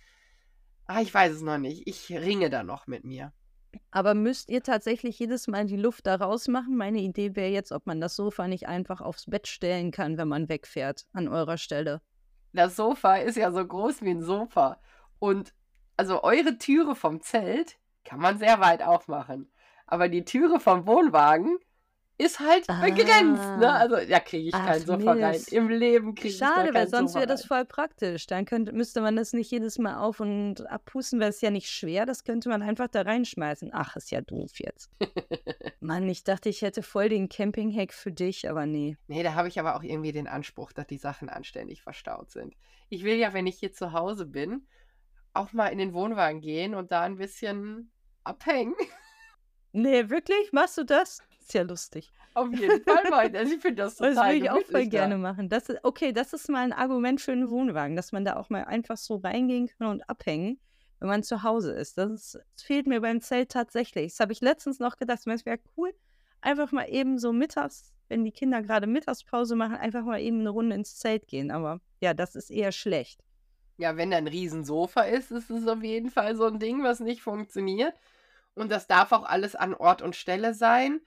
Ah, 0.86 1.00
ich 1.00 1.12
weiß 1.12 1.32
es 1.32 1.42
noch 1.42 1.58
nicht. 1.58 1.86
Ich 1.86 2.10
ringe 2.10 2.50
da 2.50 2.62
noch 2.62 2.86
mit 2.86 3.04
mir. 3.04 3.32
Aber 3.90 4.14
müsst 4.14 4.48
ihr 4.48 4.62
tatsächlich 4.62 5.18
jedes 5.18 5.48
Mal 5.48 5.66
die 5.66 5.76
Luft 5.76 6.06
da 6.06 6.16
rausmachen? 6.16 6.76
Meine 6.76 7.00
Idee 7.00 7.34
wäre 7.34 7.50
jetzt, 7.50 7.72
ob 7.72 7.86
man 7.86 8.00
das 8.00 8.16
Sofa 8.16 8.48
nicht 8.48 8.68
einfach 8.68 9.00
aufs 9.00 9.26
Bett 9.26 9.48
stellen 9.48 9.90
kann, 9.90 10.16
wenn 10.18 10.28
man 10.28 10.48
wegfährt, 10.48 11.06
an 11.12 11.28
eurer 11.28 11.58
Stelle. 11.58 12.00
Das 12.52 12.76
Sofa 12.76 13.16
ist 13.16 13.36
ja 13.36 13.50
so 13.50 13.66
groß 13.66 14.02
wie 14.02 14.10
ein 14.10 14.22
Sofa. 14.22 14.80
Und 15.18 15.52
also 15.96 16.22
eure 16.22 16.58
Türe 16.58 16.94
vom 16.94 17.20
Zelt 17.20 17.78
kann 18.04 18.20
man 18.20 18.38
sehr 18.38 18.60
weit 18.60 18.82
aufmachen. 18.82 19.50
Aber 19.86 20.08
die 20.08 20.24
Türe 20.24 20.60
vom 20.60 20.86
Wohnwagen 20.86 21.58
ist 22.18 22.40
halt 22.40 22.66
begrenzt, 22.66 23.42
ne? 23.58 23.70
Ah. 23.70 23.78
Also, 23.78 23.96
da 24.08 24.20
kriege 24.20 24.48
ich 24.48 24.54
Ach, 24.54 24.66
kein 24.66 24.80
Sofa 24.80 25.12
rein. 25.12 25.40
Im 25.50 25.68
Leben 25.68 26.14
kriege 26.14 26.28
ich 26.28 26.38
Schade, 26.38 26.72
weil 26.72 26.88
sonst 26.88 27.14
wäre 27.14 27.26
das 27.26 27.44
voll 27.44 27.64
praktisch. 27.64 28.26
Dann 28.26 28.46
könnte, 28.46 28.72
müsste 28.72 29.02
man 29.02 29.16
das 29.16 29.32
nicht 29.34 29.50
jedes 29.50 29.78
Mal 29.78 29.98
auf- 29.98 30.20
und 30.20 30.66
abpusten, 30.70 31.20
weil 31.20 31.28
es 31.28 31.40
ja 31.42 31.50
nicht 31.50 31.68
schwer. 31.68 32.06
Das 32.06 32.24
könnte 32.24 32.48
man 32.48 32.62
einfach 32.62 32.88
da 32.88 33.02
reinschmeißen. 33.02 33.70
Ach, 33.72 33.96
ist 33.96 34.10
ja 34.10 34.22
doof 34.22 34.52
jetzt. 34.58 34.90
Mann, 35.80 36.08
ich 36.08 36.24
dachte, 36.24 36.48
ich 36.48 36.62
hätte 36.62 36.82
voll 36.82 37.10
den 37.10 37.28
Camping-Hack 37.28 37.92
für 37.92 38.12
dich, 38.12 38.48
aber 38.48 38.64
nee. 38.64 38.96
Nee, 39.08 39.22
da 39.22 39.34
habe 39.34 39.48
ich 39.48 39.60
aber 39.60 39.76
auch 39.76 39.82
irgendwie 39.82 40.12
den 40.12 40.26
Anspruch, 40.26 40.72
dass 40.72 40.86
die 40.86 40.98
Sachen 40.98 41.28
anständig 41.28 41.82
verstaut 41.82 42.30
sind. 42.30 42.54
Ich 42.88 43.04
will 43.04 43.16
ja, 43.16 43.34
wenn 43.34 43.46
ich 43.46 43.58
hier 43.58 43.72
zu 43.72 43.92
Hause 43.92 44.24
bin, 44.26 44.66
auch 45.34 45.52
mal 45.52 45.68
in 45.68 45.78
den 45.78 45.92
Wohnwagen 45.92 46.40
gehen 46.40 46.74
und 46.74 46.92
da 46.92 47.02
ein 47.02 47.16
bisschen 47.16 47.90
abhängen. 48.24 48.74
Nee, 49.72 50.08
wirklich? 50.08 50.52
Machst 50.52 50.78
du 50.78 50.84
das? 50.84 51.22
Ist 51.46 51.54
ja 51.54 51.62
lustig. 51.62 52.12
Auf 52.34 52.52
jeden 52.52 52.82
Fall 52.82 53.04
weiter. 53.12 53.38
Also 53.38 53.54
ich 53.54 53.62
finde 53.62 53.84
das 53.84 53.94
Das 53.98 54.16
total 54.16 54.34
würde 54.34 54.44
ich 54.44 54.50
auch 54.50 54.54
voll 54.62 54.64
gemütlich 54.64 54.90
da. 54.90 54.98
gerne 54.98 55.16
machen. 55.16 55.48
Das 55.48 55.68
ist, 55.68 55.78
okay, 55.84 56.10
das 56.12 56.32
ist 56.32 56.48
mal 56.48 56.64
ein 56.64 56.72
Argument 56.72 57.20
für 57.20 57.30
einen 57.30 57.50
Wohnwagen, 57.50 57.94
dass 57.94 58.10
man 58.10 58.24
da 58.24 58.34
auch 58.34 58.50
mal 58.50 58.64
einfach 58.64 58.96
so 58.96 59.16
reingehen 59.16 59.68
kann 59.68 59.86
und 59.86 60.10
abhängen, 60.10 60.58
wenn 60.98 61.08
man 61.08 61.22
zu 61.22 61.44
Hause 61.44 61.72
ist. 61.72 61.98
Das, 61.98 62.10
ist, 62.10 62.34
das 62.34 62.62
fehlt 62.64 62.88
mir 62.88 63.00
beim 63.00 63.20
Zelt 63.20 63.52
tatsächlich. 63.52 64.12
Das 64.12 64.18
habe 64.18 64.32
ich 64.32 64.40
letztens 64.40 64.80
noch 64.80 64.96
gedacht. 64.96 65.20
Es 65.24 65.46
wäre 65.46 65.60
cool, 65.76 65.94
einfach 66.40 66.72
mal 66.72 66.86
eben 66.90 67.20
so 67.20 67.32
mittags, 67.32 67.94
wenn 68.08 68.24
die 68.24 68.32
Kinder 68.32 68.60
gerade 68.60 68.88
Mittagspause 68.88 69.54
machen, 69.54 69.76
einfach 69.76 70.02
mal 70.02 70.20
eben 70.20 70.40
eine 70.40 70.50
Runde 70.50 70.74
ins 70.74 70.96
Zelt 70.96 71.28
gehen. 71.28 71.52
Aber 71.52 71.80
ja, 72.00 72.12
das 72.12 72.34
ist 72.34 72.50
eher 72.50 72.72
schlecht. 72.72 73.22
Ja, 73.78 73.96
wenn 73.96 74.10
da 74.10 74.16
ein 74.16 74.26
Riesensofa 74.26 75.02
ist, 75.02 75.30
ist 75.30 75.50
es 75.50 75.68
auf 75.68 75.84
jeden 75.84 76.10
Fall 76.10 76.34
so 76.34 76.46
ein 76.46 76.58
Ding, 76.58 76.82
was 76.82 76.98
nicht 76.98 77.22
funktioniert. 77.22 77.94
Und 78.56 78.72
das 78.72 78.88
darf 78.88 79.12
auch 79.12 79.24
alles 79.24 79.54
an 79.54 79.74
Ort 79.74 80.02
und 80.02 80.16
Stelle 80.16 80.54
sein. 80.54 81.00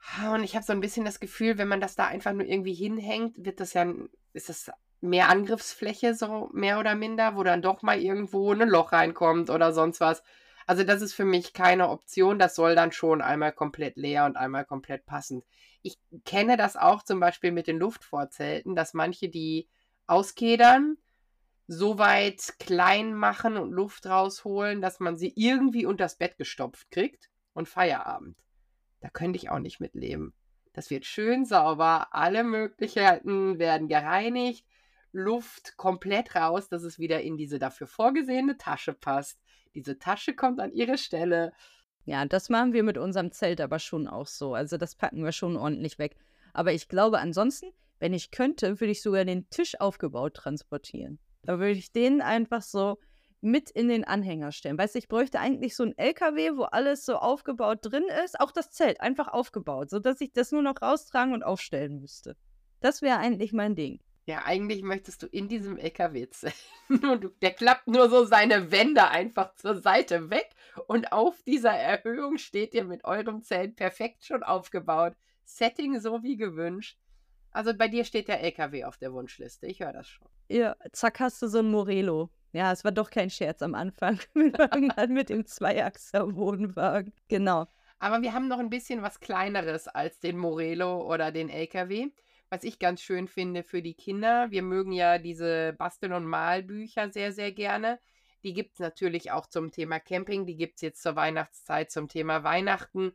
Ha, 0.00 0.34
Und 0.34 0.44
ich 0.44 0.54
habe 0.54 0.64
so 0.64 0.72
ein 0.72 0.80
bisschen 0.80 1.04
das 1.04 1.20
Gefühl, 1.20 1.58
wenn 1.58 1.68
man 1.68 1.80
das 1.80 1.94
da 1.94 2.06
einfach 2.06 2.32
nur 2.32 2.46
irgendwie 2.46 2.74
hinhängt, 2.74 3.44
wird 3.44 3.60
das 3.60 3.74
ja, 3.74 3.86
ist 4.32 4.48
das 4.48 4.70
mehr 5.00 5.28
Angriffsfläche, 5.28 6.14
so 6.14 6.50
mehr 6.52 6.78
oder 6.78 6.94
minder, 6.94 7.36
wo 7.36 7.42
dann 7.42 7.62
doch 7.62 7.82
mal 7.82 7.98
irgendwo 8.00 8.52
ein 8.52 8.68
Loch 8.68 8.92
reinkommt 8.92 9.50
oder 9.50 9.72
sonst 9.72 10.00
was. 10.00 10.22
Also 10.66 10.84
das 10.84 11.02
ist 11.02 11.14
für 11.14 11.24
mich 11.24 11.52
keine 11.52 11.88
Option. 11.88 12.38
Das 12.38 12.54
soll 12.54 12.74
dann 12.74 12.92
schon 12.92 13.22
einmal 13.22 13.52
komplett 13.52 13.96
leer 13.96 14.24
und 14.26 14.36
einmal 14.36 14.64
komplett 14.64 15.06
passend. 15.06 15.44
Ich 15.82 15.98
kenne 16.24 16.56
das 16.56 16.76
auch 16.76 17.02
zum 17.02 17.20
Beispiel 17.20 17.52
mit 17.52 17.66
den 17.66 17.78
Luftvorzelten, 17.78 18.74
dass 18.76 18.94
manche 18.94 19.28
die 19.28 19.68
auskedern, 20.06 20.96
so 21.66 21.98
weit 21.98 22.54
klein 22.58 23.14
machen 23.14 23.56
und 23.56 23.70
Luft 23.70 24.06
rausholen, 24.06 24.80
dass 24.80 25.00
man 25.00 25.16
sie 25.16 25.32
irgendwie 25.36 25.86
unters 25.86 26.16
Bett 26.16 26.36
gestopft 26.36 26.90
kriegt 26.90 27.30
und 27.54 27.68
Feierabend. 27.68 28.36
Da 29.00 29.08
könnte 29.08 29.38
ich 29.38 29.50
auch 29.50 29.58
nicht 29.58 29.80
mitleben. 29.80 30.32
Das 30.72 30.90
wird 30.90 31.04
schön 31.04 31.44
sauber, 31.44 32.08
alle 32.12 32.44
Möglichkeiten 32.44 33.58
werden 33.58 33.88
gereinigt, 33.88 34.64
Luft 35.12 35.76
komplett 35.76 36.36
raus, 36.36 36.68
dass 36.68 36.84
es 36.84 36.98
wieder 36.98 37.20
in 37.22 37.36
diese 37.36 37.58
dafür 37.58 37.88
vorgesehene 37.88 38.56
Tasche 38.56 38.92
passt. 38.92 39.40
Diese 39.74 39.98
Tasche 39.98 40.34
kommt 40.34 40.60
an 40.60 40.72
ihre 40.72 40.98
Stelle. 40.98 41.52
Ja, 42.04 42.24
das 42.24 42.48
machen 42.48 42.72
wir 42.72 42.82
mit 42.82 42.98
unserem 42.98 43.32
Zelt 43.32 43.60
aber 43.60 43.78
schon 43.78 44.06
auch 44.06 44.26
so. 44.26 44.54
Also 44.54 44.76
das 44.76 44.94
packen 44.94 45.24
wir 45.24 45.32
schon 45.32 45.56
ordentlich 45.56 45.98
weg. 45.98 46.16
Aber 46.52 46.72
ich 46.72 46.88
glaube, 46.88 47.18
ansonsten, 47.18 47.72
wenn 47.98 48.14
ich 48.14 48.30
könnte, 48.30 48.80
würde 48.80 48.92
ich 48.92 49.02
sogar 49.02 49.24
den 49.24 49.48
Tisch 49.50 49.80
aufgebaut 49.80 50.34
transportieren. 50.34 51.18
Da 51.42 51.58
würde 51.58 51.78
ich 51.78 51.92
den 51.92 52.20
einfach 52.20 52.62
so 52.62 52.98
mit 53.40 53.70
in 53.70 53.88
den 53.88 54.04
Anhänger 54.04 54.52
stellen. 54.52 54.76
Weißt 54.78 54.94
du, 54.94 54.98
ich 54.98 55.08
bräuchte 55.08 55.40
eigentlich 55.40 55.74
so 55.76 55.82
einen 55.84 55.96
LKW, 55.96 56.56
wo 56.56 56.64
alles 56.64 57.04
so 57.06 57.16
aufgebaut 57.16 57.78
drin 57.82 58.04
ist. 58.24 58.38
Auch 58.40 58.52
das 58.52 58.70
Zelt 58.70 59.00
einfach 59.00 59.28
aufgebaut, 59.28 59.90
sodass 59.90 60.20
ich 60.20 60.32
das 60.32 60.52
nur 60.52 60.62
noch 60.62 60.80
raustragen 60.82 61.32
und 61.34 61.42
aufstellen 61.42 62.00
müsste. 62.00 62.36
Das 62.80 63.02
wäre 63.02 63.18
eigentlich 63.18 63.52
mein 63.52 63.74
Ding. 63.76 64.00
Ja, 64.26 64.42
eigentlich 64.44 64.82
möchtest 64.82 65.22
du 65.22 65.26
in 65.26 65.48
diesem 65.48 65.76
LKW. 65.78 66.28
Und 66.88 67.24
du- 67.24 67.30
der 67.42 67.52
klappt 67.52 67.88
nur 67.88 68.08
so 68.10 68.24
seine 68.24 68.70
Wände 68.70 69.08
einfach 69.08 69.56
zur 69.56 69.76
Seite 69.80 70.30
weg. 70.30 70.50
Und 70.86 71.12
auf 71.12 71.42
dieser 71.42 71.72
Erhöhung 71.72 72.36
steht 72.38 72.74
ihr 72.74 72.84
mit 72.84 73.04
eurem 73.04 73.42
Zelt 73.42 73.74
perfekt 73.76 74.24
schon 74.24 74.42
aufgebaut. 74.42 75.14
Setting 75.44 75.98
so 75.98 76.22
wie 76.22 76.36
gewünscht. 76.36 76.98
Also 77.50 77.74
bei 77.74 77.88
dir 77.88 78.04
steht 78.04 78.28
der 78.28 78.40
LKW 78.42 78.84
auf 78.84 78.98
der 78.98 79.12
Wunschliste. 79.12 79.66
Ich 79.66 79.80
höre 79.80 79.92
das 79.94 80.06
schon. 80.08 80.28
Ja, 80.48 80.76
zack, 80.92 81.18
hast 81.18 81.42
du 81.42 81.48
so 81.48 81.58
ein 81.58 81.70
Morelo. 81.70 82.30
Ja, 82.52 82.72
es 82.72 82.84
war 82.84 82.92
doch 82.92 83.10
kein 83.10 83.30
Scherz 83.30 83.62
am 83.62 83.74
Anfang. 83.74 84.18
An 84.96 85.12
mit 85.14 85.28
dem 85.28 85.46
Zweiachser-Wohnwagen. 85.46 87.12
Genau. 87.28 87.66
Aber 87.98 88.22
wir 88.22 88.32
haben 88.32 88.48
noch 88.48 88.58
ein 88.58 88.70
bisschen 88.70 89.02
was 89.02 89.20
Kleineres 89.20 89.86
als 89.86 90.18
den 90.20 90.36
Morelo 90.36 91.02
oder 91.02 91.30
den 91.32 91.48
LKW. 91.48 92.08
Was 92.48 92.64
ich 92.64 92.78
ganz 92.78 93.02
schön 93.02 93.28
finde 93.28 93.62
für 93.62 93.82
die 93.82 93.94
Kinder. 93.94 94.50
Wir 94.50 94.62
mögen 94.62 94.92
ja 94.92 95.18
diese 95.18 95.74
Bastel- 95.78 96.12
und 96.12 96.24
Malbücher 96.24 97.10
sehr, 97.10 97.32
sehr 97.32 97.52
gerne. 97.52 98.00
Die 98.42 98.54
gibt 98.54 98.72
es 98.74 98.80
natürlich 98.80 99.30
auch 99.30 99.46
zum 99.46 99.70
Thema 99.70 100.00
Camping. 100.00 100.46
Die 100.46 100.56
gibt 100.56 100.76
es 100.76 100.80
jetzt 100.80 101.02
zur 101.02 101.14
Weihnachtszeit 101.14 101.90
zum 101.90 102.08
Thema 102.08 102.42
Weihnachten. 102.42 103.12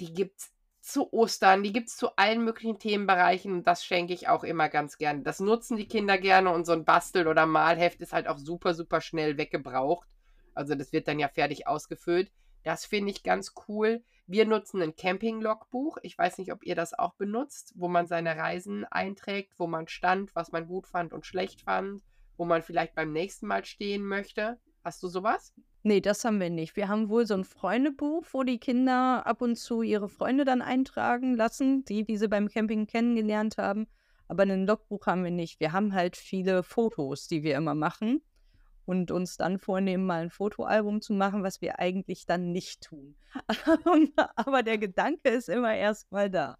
Die 0.00 0.12
gibt 0.12 0.40
es 0.40 0.52
zu 0.80 1.12
Ostern. 1.12 1.62
Die 1.62 1.72
gibt 1.72 1.88
es 1.88 1.96
zu 1.96 2.16
allen 2.16 2.44
möglichen 2.44 2.78
Themenbereichen. 2.78 3.52
Und 3.52 3.66
das 3.66 3.84
schenke 3.84 4.12
ich 4.14 4.28
auch 4.28 4.44
immer 4.44 4.68
ganz 4.68 4.98
gerne. 4.98 5.22
Das 5.22 5.40
nutzen 5.40 5.76
die 5.76 5.88
Kinder 5.88 6.18
gerne. 6.18 6.50
Und 6.50 6.66
so 6.66 6.72
ein 6.72 6.84
Bastel- 6.84 7.28
oder 7.28 7.46
Malheft 7.46 8.00
ist 8.00 8.12
halt 8.12 8.28
auch 8.28 8.38
super, 8.38 8.74
super 8.74 9.00
schnell 9.00 9.36
weggebraucht. 9.36 10.08
Also 10.54 10.74
das 10.74 10.92
wird 10.92 11.08
dann 11.08 11.18
ja 11.18 11.28
fertig 11.28 11.66
ausgefüllt. 11.66 12.30
Das 12.64 12.84
finde 12.84 13.10
ich 13.10 13.22
ganz 13.22 13.54
cool. 13.68 14.02
Wir 14.26 14.44
nutzen 14.44 14.82
ein 14.82 14.94
Camping-Logbuch. 14.94 15.98
Ich 16.02 16.18
weiß 16.18 16.38
nicht, 16.38 16.52
ob 16.52 16.64
ihr 16.64 16.74
das 16.74 16.92
auch 16.98 17.14
benutzt, 17.14 17.72
wo 17.76 17.88
man 17.88 18.06
seine 18.06 18.36
Reisen 18.36 18.84
einträgt, 18.84 19.54
wo 19.58 19.66
man 19.66 19.88
stand, 19.88 20.34
was 20.34 20.52
man 20.52 20.66
gut 20.66 20.86
fand 20.86 21.12
und 21.12 21.24
schlecht 21.24 21.62
fand, 21.62 22.02
wo 22.36 22.44
man 22.44 22.62
vielleicht 22.62 22.94
beim 22.94 23.12
nächsten 23.12 23.46
Mal 23.46 23.64
stehen 23.64 24.04
möchte. 24.04 24.58
Hast 24.84 25.02
du 25.02 25.08
sowas? 25.08 25.52
Nee, 25.82 26.00
das 26.00 26.24
haben 26.24 26.40
wir 26.40 26.50
nicht. 26.50 26.76
Wir 26.76 26.88
haben 26.88 27.08
wohl 27.08 27.26
so 27.26 27.34
ein 27.34 27.44
Freundebuch, 27.44 28.24
wo 28.32 28.42
die 28.42 28.58
Kinder 28.58 29.26
ab 29.26 29.42
und 29.42 29.56
zu 29.56 29.82
ihre 29.82 30.08
Freunde 30.08 30.44
dann 30.44 30.62
eintragen 30.62 31.34
lassen, 31.34 31.84
die, 31.84 32.04
sie 32.16 32.28
beim 32.28 32.48
Camping 32.48 32.86
kennengelernt 32.86 33.58
haben. 33.58 33.86
Aber 34.28 34.42
ein 34.42 34.66
Logbuch 34.66 35.06
haben 35.06 35.24
wir 35.24 35.30
nicht. 35.30 35.60
Wir 35.60 35.72
haben 35.72 35.94
halt 35.94 36.16
viele 36.16 36.62
Fotos, 36.62 37.28
die 37.28 37.42
wir 37.42 37.56
immer 37.56 37.74
machen 37.74 38.22
und 38.84 39.10
uns 39.10 39.36
dann 39.36 39.58
vornehmen, 39.58 40.06
mal 40.06 40.22
ein 40.22 40.30
Fotoalbum 40.30 41.00
zu 41.00 41.12
machen, 41.12 41.42
was 41.42 41.60
wir 41.60 41.78
eigentlich 41.78 42.26
dann 42.26 42.52
nicht 42.52 42.82
tun. 42.82 43.16
Aber 44.36 44.62
der 44.62 44.78
Gedanke 44.78 45.28
ist 45.28 45.48
immer 45.48 45.74
erstmal 45.74 46.30
da. 46.30 46.56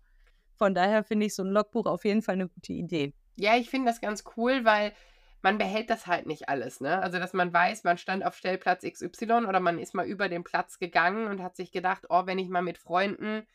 Von 0.57 0.75
daher 0.75 1.05
finde 1.05 1.27
ich 1.27 1.35
so 1.35 1.43
ein 1.43 1.51
Logbuch 1.51 1.87
auf 1.87 2.05
jeden 2.05 2.21
Fall 2.23 2.35
eine 2.35 2.49
gute 2.49 2.73
Idee. 2.73 3.15
Ja, 3.37 3.57
ich 3.57 3.71
finde 3.71 3.91
das 3.91 4.01
ganz 4.01 4.25
cool, 4.37 4.65
weil 4.65 4.93
man 5.43 5.59
behält 5.59 5.91
das 5.91 6.07
halt 6.07 6.27
nicht 6.27 6.49
alles, 6.49 6.81
ne? 6.81 7.01
Also, 7.01 7.19
dass 7.19 7.33
man 7.33 7.53
weiß, 7.53 7.85
man 7.85 7.99
stand 7.99 8.25
auf 8.25 8.37
Stellplatz 8.37 8.83
XY 8.83 9.47
oder 9.47 9.61
man 9.61 9.79
ist 9.79 9.95
mal 9.95 10.07
über 10.07 10.29
den 10.29 10.45
Platz 10.45 10.79
gegangen 10.79 11.29
und 11.29 11.43
hat 11.43 11.57
sich 11.57 11.71
gedacht, 11.71 12.07
oh, 12.09 12.27
wenn 12.27 12.39
ich 12.39 12.49
mal 12.49 12.63
mit 12.63 12.79
Freunden, 12.79 13.47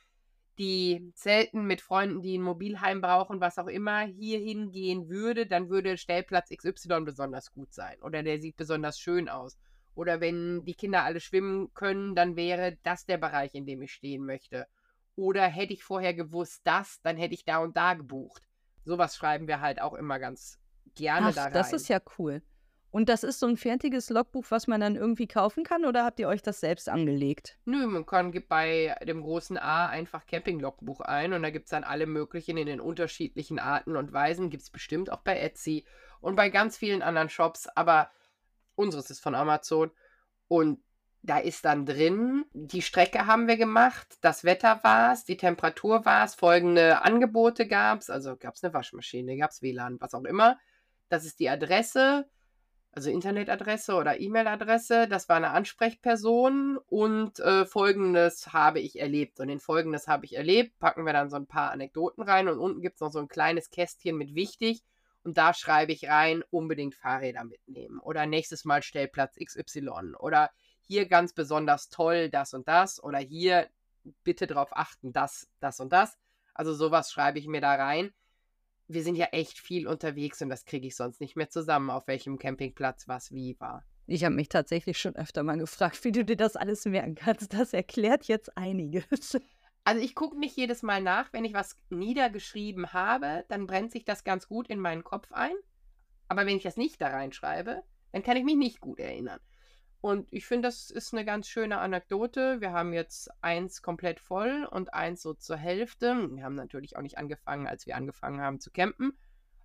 die 0.60 1.12
zelten, 1.16 1.66
mit 1.66 1.82
Freunden, 1.82 2.22
die 2.22 2.38
ein 2.38 2.44
Mobilheim 2.44 3.02
brauchen, 3.02 3.42
was 3.42 3.58
auch 3.58 3.68
immer, 3.68 4.02
hier 4.02 4.40
hingehen 4.40 5.10
würde, 5.10 5.46
dann 5.46 5.70
würde 5.70 5.98
Stellplatz 5.98 6.50
XY 6.50 7.02
besonders 7.02 7.52
gut 7.52 7.74
sein. 7.74 8.02
Oder 8.02 8.24
der 8.24 8.40
sieht 8.40 8.56
besonders 8.56 9.00
schön 9.00 9.30
aus. 9.30 9.58
Oder 9.96 10.22
wenn 10.22 10.64
die 10.66 10.76
Kinder 10.76 11.04
alle 11.04 11.20
schwimmen 11.20 11.74
können, 11.74 12.16
dann 12.16 12.36
wäre 12.36 12.78
das 12.84 13.06
der 13.06 13.18
Bereich, 13.18 13.54
in 13.56 13.66
dem 13.66 13.82
ich 13.82 13.94
stehen 13.94 14.26
möchte. 14.26 14.68
Oder 15.16 15.44
hätte 15.44 15.74
ich 15.74 15.84
vorher 15.84 16.14
gewusst, 16.14 16.62
das, 16.64 17.02
dann 17.02 17.18
hätte 17.18 17.34
ich 17.34 17.46
da 17.46 17.60
und 17.60 17.76
da 17.76 17.94
gebucht. 17.94 18.44
Sowas 18.86 19.16
schreiben 19.16 19.48
wir 19.48 19.62
halt 19.62 19.82
auch 19.82 19.94
immer 19.94 20.20
ganz 20.20 20.60
gerne 20.96 21.30
Ach, 21.30 21.34
da 21.34 21.46
rein. 21.46 21.54
das 21.54 21.74
ist 21.74 21.88
ja 21.90 22.00
cool. 22.18 22.42
Und 22.92 23.10
das 23.10 23.24
ist 23.24 23.40
so 23.40 23.48
ein 23.48 23.58
fertiges 23.58 24.10
Logbuch, 24.12 24.46
was 24.50 24.68
man 24.68 24.80
dann 24.82 24.96
irgendwie 24.96 25.28
kaufen 25.28 25.64
kann, 25.64 25.84
oder 25.86 26.06
habt 26.06 26.20
ihr 26.20 26.28
euch 26.28 26.44
das 26.44 26.60
selbst 26.60 26.90
angelegt? 26.90 27.58
Nö, 27.66 27.88
man 27.88 28.06
kann 28.06 28.32
gibt 28.32 28.50
bei 28.50 28.96
dem 29.08 29.22
großen 29.22 29.58
A 29.58 29.88
einfach 29.88 30.28
Camping-Logbuch 30.28 31.02
ein 31.02 31.34
und 31.34 31.42
da 31.42 31.50
gibt 31.50 31.66
es 31.66 31.72
dann 31.72 31.84
alle 31.84 32.06
möglichen 32.06 32.58
in 32.58 32.68
den 32.68 32.80
unterschiedlichen 32.80 33.58
Arten 33.60 33.96
und 33.96 34.14
Weisen. 34.14 34.50
Gibt 34.52 34.64
es 34.64 34.70
bestimmt 34.70 35.12
auch 35.12 35.22
bei 35.22 35.40
Etsy 35.40 35.86
und 36.22 36.36
bei 36.36 36.50
ganz 36.50 36.78
vielen 36.78 37.02
anderen 37.02 37.30
Shops, 37.30 37.68
aber 37.68 38.12
unseres 38.76 39.10
ist 39.10 39.22
von 39.22 39.34
Amazon. 39.36 39.92
Und 40.48 40.80
Da 41.26 41.40
ist 41.40 41.64
dann 41.64 41.86
drin, 41.86 42.46
die 42.54 42.82
Strecke 42.82 43.26
haben 43.28 43.48
wir 43.48 43.56
gemacht, 43.58 44.18
das 44.22 44.44
Wetter 44.44 44.84
war 44.84 45.14
es, 45.14 45.24
die 45.24 45.38
Temperatur 45.38 46.04
war 46.06 46.26
es, 46.26 46.36
folgende 46.36 47.02
Angebote 47.02 47.66
gab 47.66 48.02
es, 48.02 48.10
also 48.10 48.36
gab 48.36 48.56
es 48.56 48.64
eine 48.64 48.74
Waschmaschine, 48.74 49.38
gab 49.38 49.52
es 49.52 49.62
WLAN, 49.62 50.02
was 50.02 50.14
auch 50.14 50.26
immer. 50.26 50.60
Das 51.10 51.26
ist 51.26 51.40
die 51.40 51.50
Adresse, 51.50 52.28
also 52.92 53.10
Internetadresse 53.10 53.96
oder 53.96 54.20
E-Mail-Adresse, 54.20 55.08
das 55.08 55.28
war 55.28 55.38
eine 55.38 55.50
Ansprechperson 55.50 56.78
und 56.78 57.40
äh, 57.40 57.66
folgendes 57.66 58.54
habe 58.54 58.80
ich 58.80 59.00
erlebt. 59.00 59.40
Und 59.40 59.50
in 59.50 59.60
folgendes 59.60 60.08
habe 60.08 60.26
ich 60.26 60.36
erlebt, 60.36 60.78
packen 60.80 61.06
wir 61.06 61.14
dann 61.14 61.30
so 61.30 61.36
ein 61.36 61.48
paar 61.48 61.72
Anekdoten 61.72 62.24
rein 62.24 62.48
und 62.48 62.60
unten 62.60 62.82
gibt 62.82 62.96
es 62.96 63.02
noch 63.02 63.12
so 63.12 63.20
ein 63.20 63.28
kleines 63.28 63.72
Kästchen 63.72 64.18
mit 64.18 64.36
wichtig 64.36 64.84
und 65.24 65.38
da 65.38 65.54
schreibe 65.54 65.92
ich 65.92 66.08
rein, 66.10 66.44
unbedingt 66.52 66.96
Fahrräder 66.96 67.44
mitnehmen 67.44 68.00
oder 68.00 68.26
nächstes 68.26 68.66
Mal 68.66 68.84
Stellplatz 68.84 69.38
XY 69.44 70.16
oder 70.20 70.52
hier 70.82 71.08
ganz 71.08 71.34
besonders 71.34 71.90
toll 71.90 72.30
das 72.30 72.54
und 72.54 72.68
das 72.68 73.02
oder 73.02 73.20
hier 73.20 73.70
bitte 74.24 74.48
darauf 74.48 74.76
achten, 74.76 75.14
das, 75.14 75.50
das 75.60 75.80
und 75.80 75.94
das. 75.94 76.18
Also 76.54 76.74
sowas 76.74 77.12
schreibe 77.12 77.40
ich 77.40 77.48
mir 77.48 77.62
da 77.62 77.74
rein. 77.74 78.14
Wir 78.88 79.04
sind 79.04 79.16
ja 79.16 79.28
echt 79.28 79.60
viel 79.60 79.88
unterwegs 79.88 80.42
und 80.42 80.50
das 80.50 80.66
kriege 80.66 80.88
ich 80.88 80.96
sonst 80.96 81.22
nicht 81.22 81.36
mehr 81.36 81.50
zusammen, 81.50 81.90
auf 81.90 82.08
welchem 82.08 82.38
Campingplatz 82.38 83.08
was 83.08 83.32
wie 83.32 83.60
war. 83.60 83.86
Ich 84.06 84.24
habe 84.26 84.36
mich 84.36 84.50
tatsächlich 84.50 84.98
schon 84.98 85.16
öfter 85.16 85.44
mal 85.44 85.58
gefragt, 85.58 86.04
wie 86.04 86.12
du 86.12 86.26
dir 86.26 86.36
das 86.36 86.56
alles 86.56 86.86
merken 86.86 87.16
kannst. 87.16 87.54
Das 87.54 87.74
erklärt 87.74 88.26
jetzt 88.26 88.58
einiges. 88.58 89.38
Also 89.86 90.02
ich 90.02 90.16
gucke 90.16 90.40
nicht 90.40 90.56
jedes 90.56 90.82
Mal 90.82 91.02
nach, 91.02 91.34
wenn 91.34 91.44
ich 91.44 91.54
was 91.54 91.76
niedergeschrieben 91.90 92.94
habe, 92.94 93.44
dann 93.50 93.68
brennt 93.68 93.92
sich 93.92 94.06
das 94.06 94.24
ganz 94.24 94.48
gut 94.48 94.70
in 94.70 94.80
meinen 94.80 95.04
Kopf 95.04 95.34
ein. 95.34 95.56
Aber 96.30 96.46
wenn 96.46 96.56
ich 96.56 96.64
das 96.64 96.78
nicht 96.78 97.02
da 97.02 97.10
reinschreibe, 97.10 97.84
dann 98.14 98.24
kann 98.24 98.38
ich 98.38 98.46
mich 98.46 98.56
nicht 98.56 98.80
gut 98.80 99.00
erinnern. 99.00 99.42
Und 100.04 100.28
ich 100.32 100.46
finde, 100.46 100.68
das 100.68 100.90
ist 100.92 101.14
eine 101.14 101.24
ganz 101.24 101.48
schöne 101.48 101.78
Anekdote. 101.78 102.60
Wir 102.60 102.74
haben 102.74 102.92
jetzt 102.92 103.30
eins 103.42 103.82
komplett 103.82 104.20
voll 104.20 104.68
und 104.70 104.94
eins 104.94 105.22
so 105.22 105.34
zur 105.34 105.56
Hälfte. 105.56 106.30
Wir 106.30 106.44
haben 106.44 106.56
natürlich 106.56 106.98
auch 106.98 107.02
nicht 107.02 107.18
angefangen, 107.18 107.68
als 107.68 107.88
wir 107.88 107.96
angefangen 107.96 108.42
haben 108.42 108.60
zu 108.60 108.70
campen. 108.70 109.18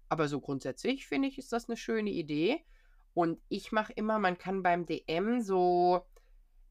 Aber 0.09 0.28
so 0.28 0.41
grundsätzlich 0.41 1.09
finde 1.09 1.26
ich, 1.26 1.39
ist 1.39 1.53
das 1.53 1.68
eine 1.68 1.76
schöne 1.76 2.11
Idee. 2.11 2.64
Und 3.14 3.41
ich 3.49 3.72
mache 3.72 3.93
immer, 3.95 4.20
man 4.20 4.39
kann 4.39 4.62
beim 4.62 4.86
DM 4.86 5.41
so 5.41 6.07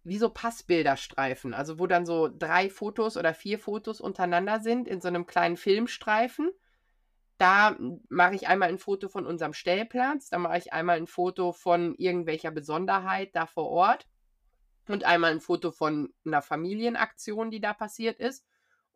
wie 0.05 0.17
so 0.17 0.29
Passbilderstreifen, 0.29 1.53
also 1.53 1.77
wo 1.77 1.87
dann 1.87 2.05
so 2.05 2.29
drei 2.29 2.69
Fotos 2.69 3.17
oder 3.17 3.33
vier 3.33 3.59
Fotos 3.59 3.99
untereinander 3.99 4.61
sind 4.61 4.87
in 4.87 5.01
so 5.01 5.09
einem 5.09 5.25
kleinen 5.25 5.57
Filmstreifen. 5.57 6.51
Da 7.37 7.77
mache 8.09 8.35
ich 8.35 8.47
einmal 8.47 8.69
ein 8.69 8.79
Foto 8.79 9.09
von 9.09 9.25
unserem 9.25 9.53
Stellplatz, 9.53 10.29
da 10.29 10.39
mache 10.39 10.57
ich 10.57 10.73
einmal 10.73 10.97
ein 10.97 11.07
Foto 11.07 11.51
von 11.51 11.93
irgendwelcher 11.95 12.51
Besonderheit 12.51 13.35
da 13.35 13.45
vor 13.45 13.69
Ort 13.69 14.07
und 14.87 15.03
einmal 15.03 15.31
ein 15.31 15.41
Foto 15.41 15.71
von 15.71 16.13
einer 16.25 16.41
Familienaktion, 16.41 17.51
die 17.51 17.61
da 17.61 17.73
passiert 17.73 18.19
ist. 18.19 18.45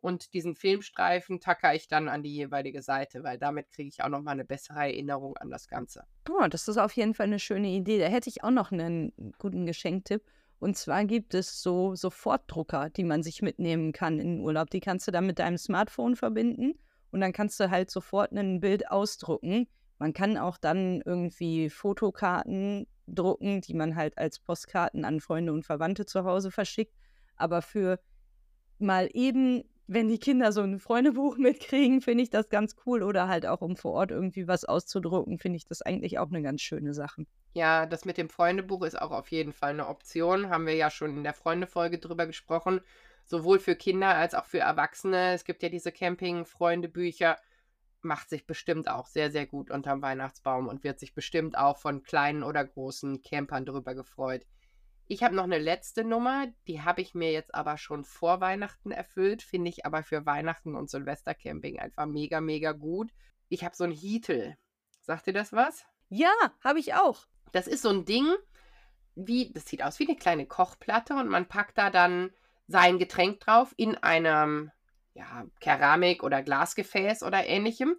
Und 0.00 0.34
diesen 0.34 0.56
Filmstreifen 0.56 1.38
tacker 1.38 1.76
ich 1.76 1.86
dann 1.86 2.08
an 2.08 2.24
die 2.24 2.34
jeweilige 2.34 2.82
Seite, 2.82 3.22
weil 3.22 3.38
damit 3.38 3.70
kriege 3.70 3.88
ich 3.88 4.02
auch 4.02 4.08
nochmal 4.08 4.32
eine 4.32 4.44
bessere 4.44 4.80
Erinnerung 4.80 5.36
an 5.36 5.48
das 5.48 5.68
Ganze. 5.68 6.04
Oh, 6.28 6.48
das 6.48 6.66
ist 6.66 6.78
auf 6.78 6.92
jeden 6.94 7.14
Fall 7.14 7.26
eine 7.26 7.38
schöne 7.38 7.68
Idee. 7.68 8.00
Da 8.00 8.06
hätte 8.06 8.28
ich 8.28 8.42
auch 8.42 8.50
noch 8.50 8.72
einen 8.72 9.12
guten 9.38 9.64
Geschenktipp. 9.64 10.24
Und 10.58 10.76
zwar 10.76 11.04
gibt 11.04 11.34
es 11.34 11.62
so 11.62 11.94
Sofortdrucker, 11.94 12.90
die 12.90 13.04
man 13.04 13.22
sich 13.22 13.42
mitnehmen 13.42 13.92
kann 13.92 14.18
in 14.18 14.38
den 14.38 14.40
Urlaub. 14.40 14.70
Die 14.70 14.80
kannst 14.80 15.06
du 15.06 15.12
dann 15.12 15.26
mit 15.26 15.38
deinem 15.38 15.58
Smartphone 15.58 16.16
verbinden 16.16 16.74
und 17.12 17.20
dann 17.20 17.32
kannst 17.32 17.60
du 17.60 17.70
halt 17.70 17.90
sofort 17.90 18.32
ein 18.32 18.60
Bild 18.60 18.90
ausdrucken. 18.90 19.68
Man 19.98 20.14
kann 20.14 20.36
auch 20.36 20.58
dann 20.58 21.02
irgendwie 21.04 21.70
Fotokarten 21.70 22.86
drucken, 23.06 23.60
die 23.60 23.74
man 23.74 23.94
halt 23.94 24.18
als 24.18 24.40
Postkarten 24.40 25.04
an 25.04 25.20
Freunde 25.20 25.52
und 25.52 25.64
Verwandte 25.64 26.06
zu 26.06 26.24
Hause 26.24 26.50
verschickt. 26.50 26.96
Aber 27.36 27.62
für 27.62 28.00
mal 28.78 29.08
eben, 29.12 29.62
wenn 29.86 30.08
die 30.08 30.18
Kinder 30.18 30.52
so 30.52 30.62
ein 30.62 30.78
Freundebuch 30.78 31.36
mitkriegen, 31.38 32.00
finde 32.00 32.24
ich 32.24 32.30
das 32.30 32.48
ganz 32.48 32.76
cool. 32.86 33.02
Oder 33.02 33.28
halt 33.28 33.46
auch, 33.46 33.60
um 33.60 33.76
vor 33.76 33.92
Ort 33.92 34.10
irgendwie 34.10 34.48
was 34.48 34.64
auszudrucken, 34.64 35.38
finde 35.38 35.58
ich 35.58 35.66
das 35.66 35.82
eigentlich 35.82 36.18
auch 36.18 36.28
eine 36.28 36.42
ganz 36.42 36.62
schöne 36.62 36.94
Sache. 36.94 37.26
Ja, 37.52 37.84
das 37.84 38.06
mit 38.06 38.16
dem 38.16 38.30
Freundebuch 38.30 38.82
ist 38.84 39.00
auch 39.00 39.10
auf 39.10 39.30
jeden 39.30 39.52
Fall 39.52 39.70
eine 39.70 39.88
Option. 39.88 40.48
Haben 40.48 40.66
wir 40.66 40.74
ja 40.74 40.90
schon 40.90 41.14
in 41.18 41.24
der 41.24 41.34
Freundefolge 41.34 41.98
drüber 41.98 42.26
gesprochen 42.26 42.80
sowohl 43.24 43.58
für 43.58 43.76
Kinder 43.76 44.14
als 44.14 44.34
auch 44.34 44.44
für 44.44 44.60
Erwachsene. 44.60 45.32
Es 45.32 45.44
gibt 45.44 45.62
ja 45.62 45.68
diese 45.68 45.92
Camping-Freunde-Bücher. 45.92 47.38
Macht 48.00 48.28
sich 48.28 48.46
bestimmt 48.46 48.88
auch 48.88 49.06
sehr, 49.06 49.30
sehr 49.30 49.46
gut 49.46 49.70
unterm 49.70 50.02
Weihnachtsbaum 50.02 50.66
und 50.66 50.82
wird 50.82 50.98
sich 50.98 51.14
bestimmt 51.14 51.56
auch 51.56 51.78
von 51.78 52.02
kleinen 52.02 52.42
oder 52.42 52.64
großen 52.64 53.22
Campern 53.22 53.64
drüber 53.64 53.94
gefreut. 53.94 54.44
Ich 55.06 55.22
habe 55.22 55.34
noch 55.34 55.44
eine 55.44 55.58
letzte 55.58 56.04
Nummer, 56.04 56.46
die 56.66 56.82
habe 56.82 57.02
ich 57.02 57.14
mir 57.14 57.32
jetzt 57.32 57.54
aber 57.54 57.76
schon 57.76 58.04
vor 58.04 58.40
Weihnachten 58.40 58.92
erfüllt, 58.92 59.42
finde 59.42 59.68
ich 59.68 59.84
aber 59.84 60.02
für 60.02 60.24
Weihnachten 60.24 60.74
und 60.74 60.88
Silvestercamping 60.88 61.78
einfach 61.78 62.06
mega, 62.06 62.40
mega 62.40 62.72
gut. 62.72 63.12
Ich 63.48 63.64
habe 63.64 63.76
so 63.76 63.84
ein 63.84 63.92
Heatel. 63.92 64.56
Sagt 65.02 65.26
dir 65.26 65.34
das 65.34 65.52
was? 65.52 65.84
Ja, 66.08 66.32
habe 66.64 66.78
ich 66.78 66.94
auch. 66.94 67.26
Das 67.52 67.66
ist 67.66 67.82
so 67.82 67.90
ein 67.90 68.04
Ding, 68.04 68.26
wie, 69.14 69.52
das 69.52 69.66
sieht 69.66 69.82
aus 69.82 69.98
wie 69.98 70.08
eine 70.08 70.16
kleine 70.16 70.46
Kochplatte 70.46 71.14
und 71.14 71.28
man 71.28 71.46
packt 71.46 71.76
da 71.76 71.90
dann 71.90 72.30
sein 72.68 72.98
Getränk 72.98 73.40
drauf 73.40 73.74
in 73.76 73.96
einem 73.96 74.70
ja, 75.14 75.46
Keramik- 75.60 76.22
oder 76.22 76.42
Glasgefäß 76.42 77.22
oder 77.22 77.46
ähnlichem. 77.46 77.96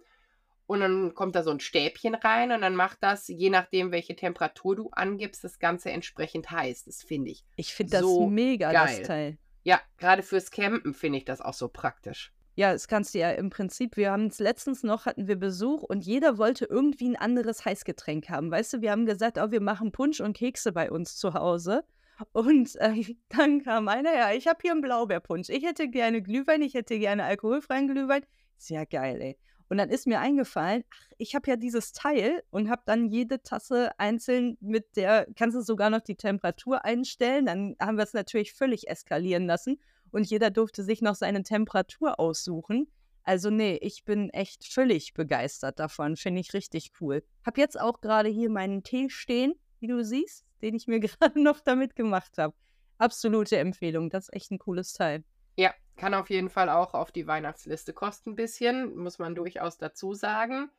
Und 0.66 0.80
dann 0.80 1.14
kommt 1.14 1.36
da 1.36 1.42
so 1.42 1.50
ein 1.50 1.60
Stäbchen 1.60 2.14
rein 2.14 2.50
und 2.50 2.62
dann 2.62 2.74
macht 2.74 2.98
das, 3.02 3.28
je 3.28 3.50
nachdem, 3.50 3.92
welche 3.92 4.16
Temperatur 4.16 4.76
du 4.76 4.90
angibst, 4.90 5.44
das 5.44 5.58
Ganze 5.58 5.90
entsprechend 5.90 6.50
heiß. 6.50 6.84
Das 6.84 7.02
finde 7.02 7.32
ich. 7.32 7.44
Ich 7.56 7.74
finde 7.74 7.98
so 8.00 8.22
das 8.22 8.30
mega, 8.30 8.72
geil. 8.72 8.96
das 8.98 9.06
Teil. 9.06 9.38
Ja, 9.62 9.80
gerade 9.98 10.22
fürs 10.22 10.50
Campen 10.50 10.94
finde 10.94 11.18
ich 11.18 11.24
das 11.26 11.42
auch 11.42 11.52
so 11.52 11.68
praktisch. 11.68 12.32
Ja, 12.56 12.72
das 12.72 12.86
kannst 12.86 13.14
du 13.14 13.18
ja 13.18 13.32
im 13.32 13.50
Prinzip, 13.50 13.96
wir 13.96 14.12
haben 14.12 14.28
es 14.28 14.38
letztens 14.38 14.84
noch, 14.84 15.06
hatten 15.06 15.26
wir 15.26 15.36
Besuch 15.36 15.82
und 15.82 16.04
jeder 16.04 16.38
wollte 16.38 16.66
irgendwie 16.66 17.08
ein 17.08 17.16
anderes 17.16 17.64
Heißgetränk 17.64 18.30
haben. 18.30 18.50
Weißt 18.50 18.74
du, 18.74 18.80
wir 18.80 18.92
haben 18.92 19.06
gesagt, 19.06 19.38
oh, 19.38 19.50
wir 19.50 19.60
machen 19.60 19.90
Punsch 19.90 20.20
und 20.20 20.36
Kekse 20.36 20.72
bei 20.72 20.90
uns 20.90 21.16
zu 21.16 21.34
Hause. 21.34 21.84
Und 22.32 22.76
ähm, 22.80 23.16
dann 23.28 23.62
kam 23.62 23.88
einer, 23.88 24.14
ja, 24.14 24.32
ich 24.32 24.46
habe 24.46 24.58
hier 24.62 24.72
einen 24.72 24.80
Blaubeerpunsch. 24.80 25.48
Ich 25.48 25.64
hätte 25.64 25.88
gerne 25.88 26.22
Glühwein, 26.22 26.62
ich 26.62 26.74
hätte 26.74 26.98
gerne 26.98 27.24
alkoholfreien 27.24 27.88
Glühwein. 27.88 28.24
Sehr 28.56 28.86
geil, 28.86 29.20
ey. 29.20 29.38
Und 29.68 29.78
dann 29.78 29.88
ist 29.88 30.06
mir 30.06 30.20
eingefallen, 30.20 30.84
ach, 30.90 31.10
ich 31.16 31.34
habe 31.34 31.50
ja 31.50 31.56
dieses 31.56 31.92
Teil 31.92 32.42
und 32.50 32.68
habe 32.68 32.82
dann 32.86 33.06
jede 33.06 33.42
Tasse 33.42 33.98
einzeln 33.98 34.58
mit 34.60 34.96
der, 34.96 35.26
kannst 35.36 35.56
du 35.56 35.62
sogar 35.62 35.90
noch 35.90 36.02
die 36.02 36.16
Temperatur 36.16 36.84
einstellen. 36.84 37.46
Dann 37.46 37.76
haben 37.80 37.96
wir 37.96 38.04
es 38.04 38.12
natürlich 38.12 38.52
völlig 38.52 38.88
eskalieren 38.88 39.46
lassen 39.46 39.80
und 40.10 40.28
jeder 40.28 40.50
durfte 40.50 40.84
sich 40.84 41.02
noch 41.02 41.14
seine 41.14 41.42
Temperatur 41.42 42.20
aussuchen. 42.20 42.88
Also 43.22 43.48
nee, 43.48 43.78
ich 43.80 44.04
bin 44.04 44.28
echt 44.30 44.66
völlig 44.66 45.14
begeistert 45.14 45.78
davon, 45.78 46.16
finde 46.16 46.42
ich 46.42 46.52
richtig 46.52 46.92
cool. 47.00 47.24
Hab 47.44 47.56
jetzt 47.56 47.80
auch 47.80 48.02
gerade 48.02 48.28
hier 48.28 48.50
meinen 48.50 48.82
Tee 48.82 49.08
stehen, 49.08 49.54
wie 49.80 49.86
du 49.86 50.04
siehst 50.04 50.44
den 50.64 50.74
ich 50.74 50.88
mir 50.88 50.98
gerade 51.00 51.40
noch 51.40 51.60
damit 51.60 51.94
gemacht 51.94 52.38
habe. 52.38 52.54
Absolute 52.98 53.58
Empfehlung. 53.58 54.10
Das 54.10 54.28
ist 54.28 54.34
echt 54.34 54.50
ein 54.50 54.58
cooles 54.58 54.92
Teil. 54.92 55.22
Ja, 55.56 55.72
kann 55.96 56.14
auf 56.14 56.30
jeden 56.30 56.50
Fall 56.50 56.68
auch 56.68 56.94
auf 56.94 57.12
die 57.12 57.26
Weihnachtsliste 57.26 57.92
kosten 57.92 58.30
ein 58.30 58.36
bisschen, 58.36 58.96
muss 58.96 59.18
man 59.18 59.34
durchaus 59.34 59.78
dazu 59.78 60.14
sagen. 60.14 60.70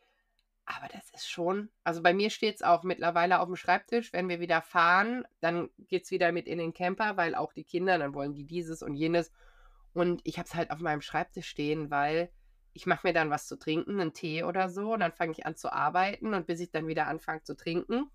Aber 0.65 0.87
das 0.87 1.11
ist 1.11 1.29
schon, 1.29 1.69
also 1.83 2.01
bei 2.01 2.13
mir 2.13 2.31
steht 2.31 2.55
es 2.55 2.61
auch 2.63 2.83
mittlerweile 2.83 3.39
auf 3.39 3.45
dem 3.45 3.55
Schreibtisch. 3.55 4.11
Wenn 4.11 4.27
wir 4.29 4.39
wieder 4.39 4.61
fahren, 4.63 5.25
dann 5.39 5.69
geht 5.77 6.05
es 6.05 6.11
wieder 6.11 6.31
mit 6.31 6.47
in 6.47 6.57
den 6.57 6.73
Camper, 6.73 7.17
weil 7.17 7.35
auch 7.35 7.53
die 7.53 7.63
Kinder, 7.63 7.99
dann 7.99 8.15
wollen 8.15 8.33
die 8.33 8.45
dieses 8.45 8.81
und 8.81 8.95
jenes. 8.95 9.31
Und 9.93 10.21
ich 10.23 10.39
habe 10.39 10.47
es 10.47 10.55
halt 10.55 10.71
auf 10.71 10.79
meinem 10.79 11.01
Schreibtisch 11.01 11.47
stehen, 11.47 11.91
weil 11.91 12.31
ich 12.73 12.87
mache 12.87 13.07
mir 13.07 13.13
dann 13.13 13.29
was 13.29 13.47
zu 13.47 13.57
trinken, 13.57 14.01
einen 14.01 14.13
Tee 14.13 14.43
oder 14.43 14.69
so, 14.69 14.93
und 14.93 14.99
dann 14.99 15.13
fange 15.13 15.31
ich 15.31 15.45
an 15.45 15.55
zu 15.55 15.71
arbeiten 15.71 16.33
und 16.33 16.47
bis 16.47 16.59
ich 16.59 16.71
dann 16.71 16.87
wieder 16.87 17.07
anfange 17.07 17.43
zu 17.43 17.55
trinken, 17.55 18.09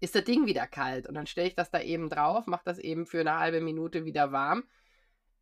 ist 0.00 0.14
das 0.14 0.24
Ding 0.24 0.46
wieder 0.46 0.66
kalt. 0.66 1.06
Und 1.06 1.14
dann 1.14 1.26
stelle 1.26 1.48
ich 1.48 1.54
das 1.54 1.70
da 1.70 1.80
eben 1.80 2.08
drauf, 2.08 2.46
mache 2.46 2.64
das 2.64 2.78
eben 2.78 3.06
für 3.06 3.20
eine 3.20 3.38
halbe 3.38 3.60
Minute 3.60 4.04
wieder 4.04 4.32
warm. 4.32 4.64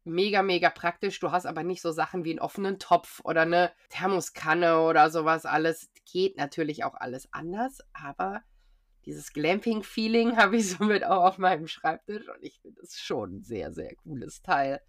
Mega, 0.04 0.42
mega 0.42 0.70
praktisch. 0.70 1.20
Du 1.20 1.32
hast 1.32 1.46
aber 1.46 1.62
nicht 1.62 1.82
so 1.82 1.92
Sachen 1.92 2.24
wie 2.24 2.30
einen 2.30 2.40
offenen 2.40 2.78
Topf 2.78 3.20
oder 3.24 3.42
eine 3.42 3.72
Thermoskanne 3.90 4.80
oder 4.80 5.10
sowas 5.10 5.44
alles. 5.44 5.90
Geht 6.10 6.36
natürlich 6.36 6.84
auch 6.84 6.94
alles 6.94 7.32
anders, 7.32 7.80
aber 7.92 8.42
dieses 9.04 9.32
Glamping-Feeling 9.32 10.36
habe 10.36 10.56
ich 10.56 10.70
somit 10.70 11.04
auch 11.04 11.24
auf 11.24 11.38
meinem 11.38 11.68
Schreibtisch 11.68 12.28
und 12.28 12.42
ich 12.42 12.60
finde 12.60 12.80
es 12.82 12.98
schon 12.98 13.36
ein 13.36 13.42
sehr, 13.42 13.72
sehr 13.72 13.94
cooles 13.96 14.42
Teil. 14.42 14.80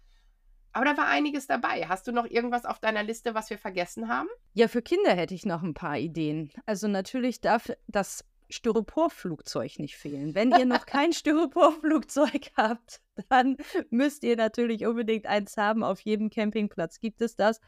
Aber 0.72 0.84
da 0.84 0.96
war 0.96 1.08
einiges 1.08 1.46
dabei. 1.46 1.88
Hast 1.88 2.06
du 2.06 2.12
noch 2.12 2.26
irgendwas 2.26 2.64
auf 2.64 2.78
deiner 2.78 3.02
Liste, 3.02 3.34
was 3.34 3.50
wir 3.50 3.58
vergessen 3.58 4.08
haben? 4.08 4.28
Ja, 4.54 4.68
für 4.68 4.82
Kinder 4.82 5.12
hätte 5.12 5.34
ich 5.34 5.44
noch 5.44 5.62
ein 5.62 5.74
paar 5.74 5.98
Ideen. 5.98 6.52
Also 6.64 6.86
natürlich 6.86 7.40
darf 7.40 7.72
das 7.88 8.24
Styroporflugzeug 8.50 9.78
nicht 9.78 9.96
fehlen. 9.96 10.34
Wenn 10.34 10.50
ihr 10.52 10.66
noch 10.66 10.86
kein 10.86 11.12
Styroporflugzeug 11.12 12.50
habt, 12.56 13.00
dann 13.28 13.56
müsst 13.90 14.24
ihr 14.24 14.36
natürlich 14.36 14.86
unbedingt 14.86 15.26
eins 15.26 15.56
haben. 15.56 15.82
Auf 15.82 16.00
jedem 16.00 16.30
Campingplatz 16.30 17.00
gibt 17.00 17.22
es 17.22 17.36
das. 17.36 17.60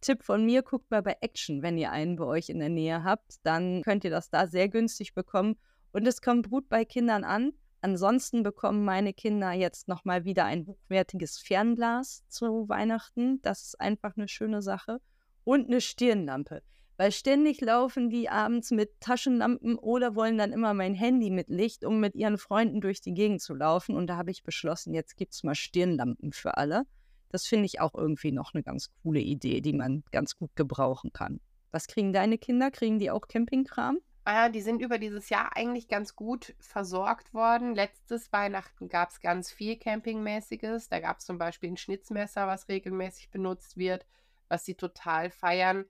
Tipp 0.00 0.22
von 0.22 0.44
mir, 0.44 0.62
guckt 0.62 0.90
mal 0.90 1.02
bei 1.02 1.16
Action, 1.20 1.62
wenn 1.62 1.78
ihr 1.78 1.90
einen 1.90 2.16
bei 2.16 2.24
euch 2.24 2.50
in 2.50 2.58
der 2.58 2.68
Nähe 2.68 3.04
habt. 3.04 3.36
Dann 3.42 3.82
könnt 3.82 4.04
ihr 4.04 4.10
das 4.10 4.28
da 4.28 4.46
sehr 4.46 4.68
günstig 4.68 5.14
bekommen. 5.14 5.56
Und 5.92 6.06
es 6.06 6.20
kommt 6.20 6.50
gut 6.50 6.68
bei 6.68 6.84
Kindern 6.84 7.24
an. 7.24 7.52
Ansonsten 7.80 8.42
bekommen 8.42 8.84
meine 8.84 9.12
Kinder 9.12 9.52
jetzt 9.52 9.88
nochmal 9.88 10.24
wieder 10.24 10.44
ein 10.44 10.66
hochwertiges 10.66 11.38
Fernglas 11.38 12.24
zu 12.28 12.68
Weihnachten. 12.68 13.40
Das 13.42 13.62
ist 13.62 13.80
einfach 13.80 14.16
eine 14.16 14.28
schöne 14.28 14.62
Sache. 14.62 15.00
Und 15.44 15.68
eine 15.68 15.80
Stirnlampe. 15.80 16.62
Weil 16.96 17.10
ständig 17.10 17.60
laufen 17.60 18.08
die 18.08 18.28
abends 18.28 18.70
mit 18.70 19.00
Taschenlampen 19.00 19.76
oder 19.76 20.14
wollen 20.14 20.38
dann 20.38 20.52
immer 20.52 20.74
mein 20.74 20.94
Handy 20.94 21.30
mit 21.30 21.48
Licht, 21.48 21.84
um 21.84 21.98
mit 21.98 22.14
ihren 22.14 22.38
Freunden 22.38 22.80
durch 22.80 23.00
die 23.00 23.14
Gegend 23.14 23.42
zu 23.42 23.54
laufen. 23.54 23.96
Und 23.96 24.06
da 24.06 24.16
habe 24.16 24.30
ich 24.30 24.44
beschlossen, 24.44 24.94
jetzt 24.94 25.16
gibt 25.16 25.34
es 25.34 25.42
mal 25.42 25.56
Stirnlampen 25.56 26.32
für 26.32 26.56
alle. 26.56 26.84
Das 27.30 27.46
finde 27.46 27.66
ich 27.66 27.80
auch 27.80 27.94
irgendwie 27.94 28.30
noch 28.30 28.54
eine 28.54 28.62
ganz 28.62 28.90
coole 29.02 29.18
Idee, 29.18 29.60
die 29.60 29.72
man 29.72 30.04
ganz 30.12 30.36
gut 30.36 30.54
gebrauchen 30.54 31.12
kann. 31.12 31.40
Was 31.72 31.88
kriegen 31.88 32.12
deine 32.12 32.38
Kinder? 32.38 32.70
Kriegen 32.70 33.00
die 33.00 33.10
auch 33.10 33.26
Campingkram? 33.26 33.98
Ah, 34.26 34.48
die 34.48 34.60
sind 34.60 34.80
über 34.80 34.98
dieses 34.98 35.28
Jahr 35.28 35.56
eigentlich 35.56 35.88
ganz 35.88 36.14
gut 36.14 36.54
versorgt 36.60 37.34
worden. 37.34 37.74
Letztes 37.74 38.32
Weihnachten 38.32 38.88
gab 38.88 39.10
es 39.10 39.20
ganz 39.20 39.50
viel 39.50 39.76
Campingmäßiges. 39.76 40.88
Da 40.88 41.00
gab 41.00 41.18
es 41.18 41.26
zum 41.26 41.36
Beispiel 41.36 41.70
ein 41.72 41.76
Schnitzmesser, 41.76 42.46
was 42.46 42.68
regelmäßig 42.68 43.30
benutzt 43.30 43.76
wird, 43.76 44.06
was 44.48 44.64
sie 44.64 44.76
total 44.76 45.30
feiern. 45.30 45.84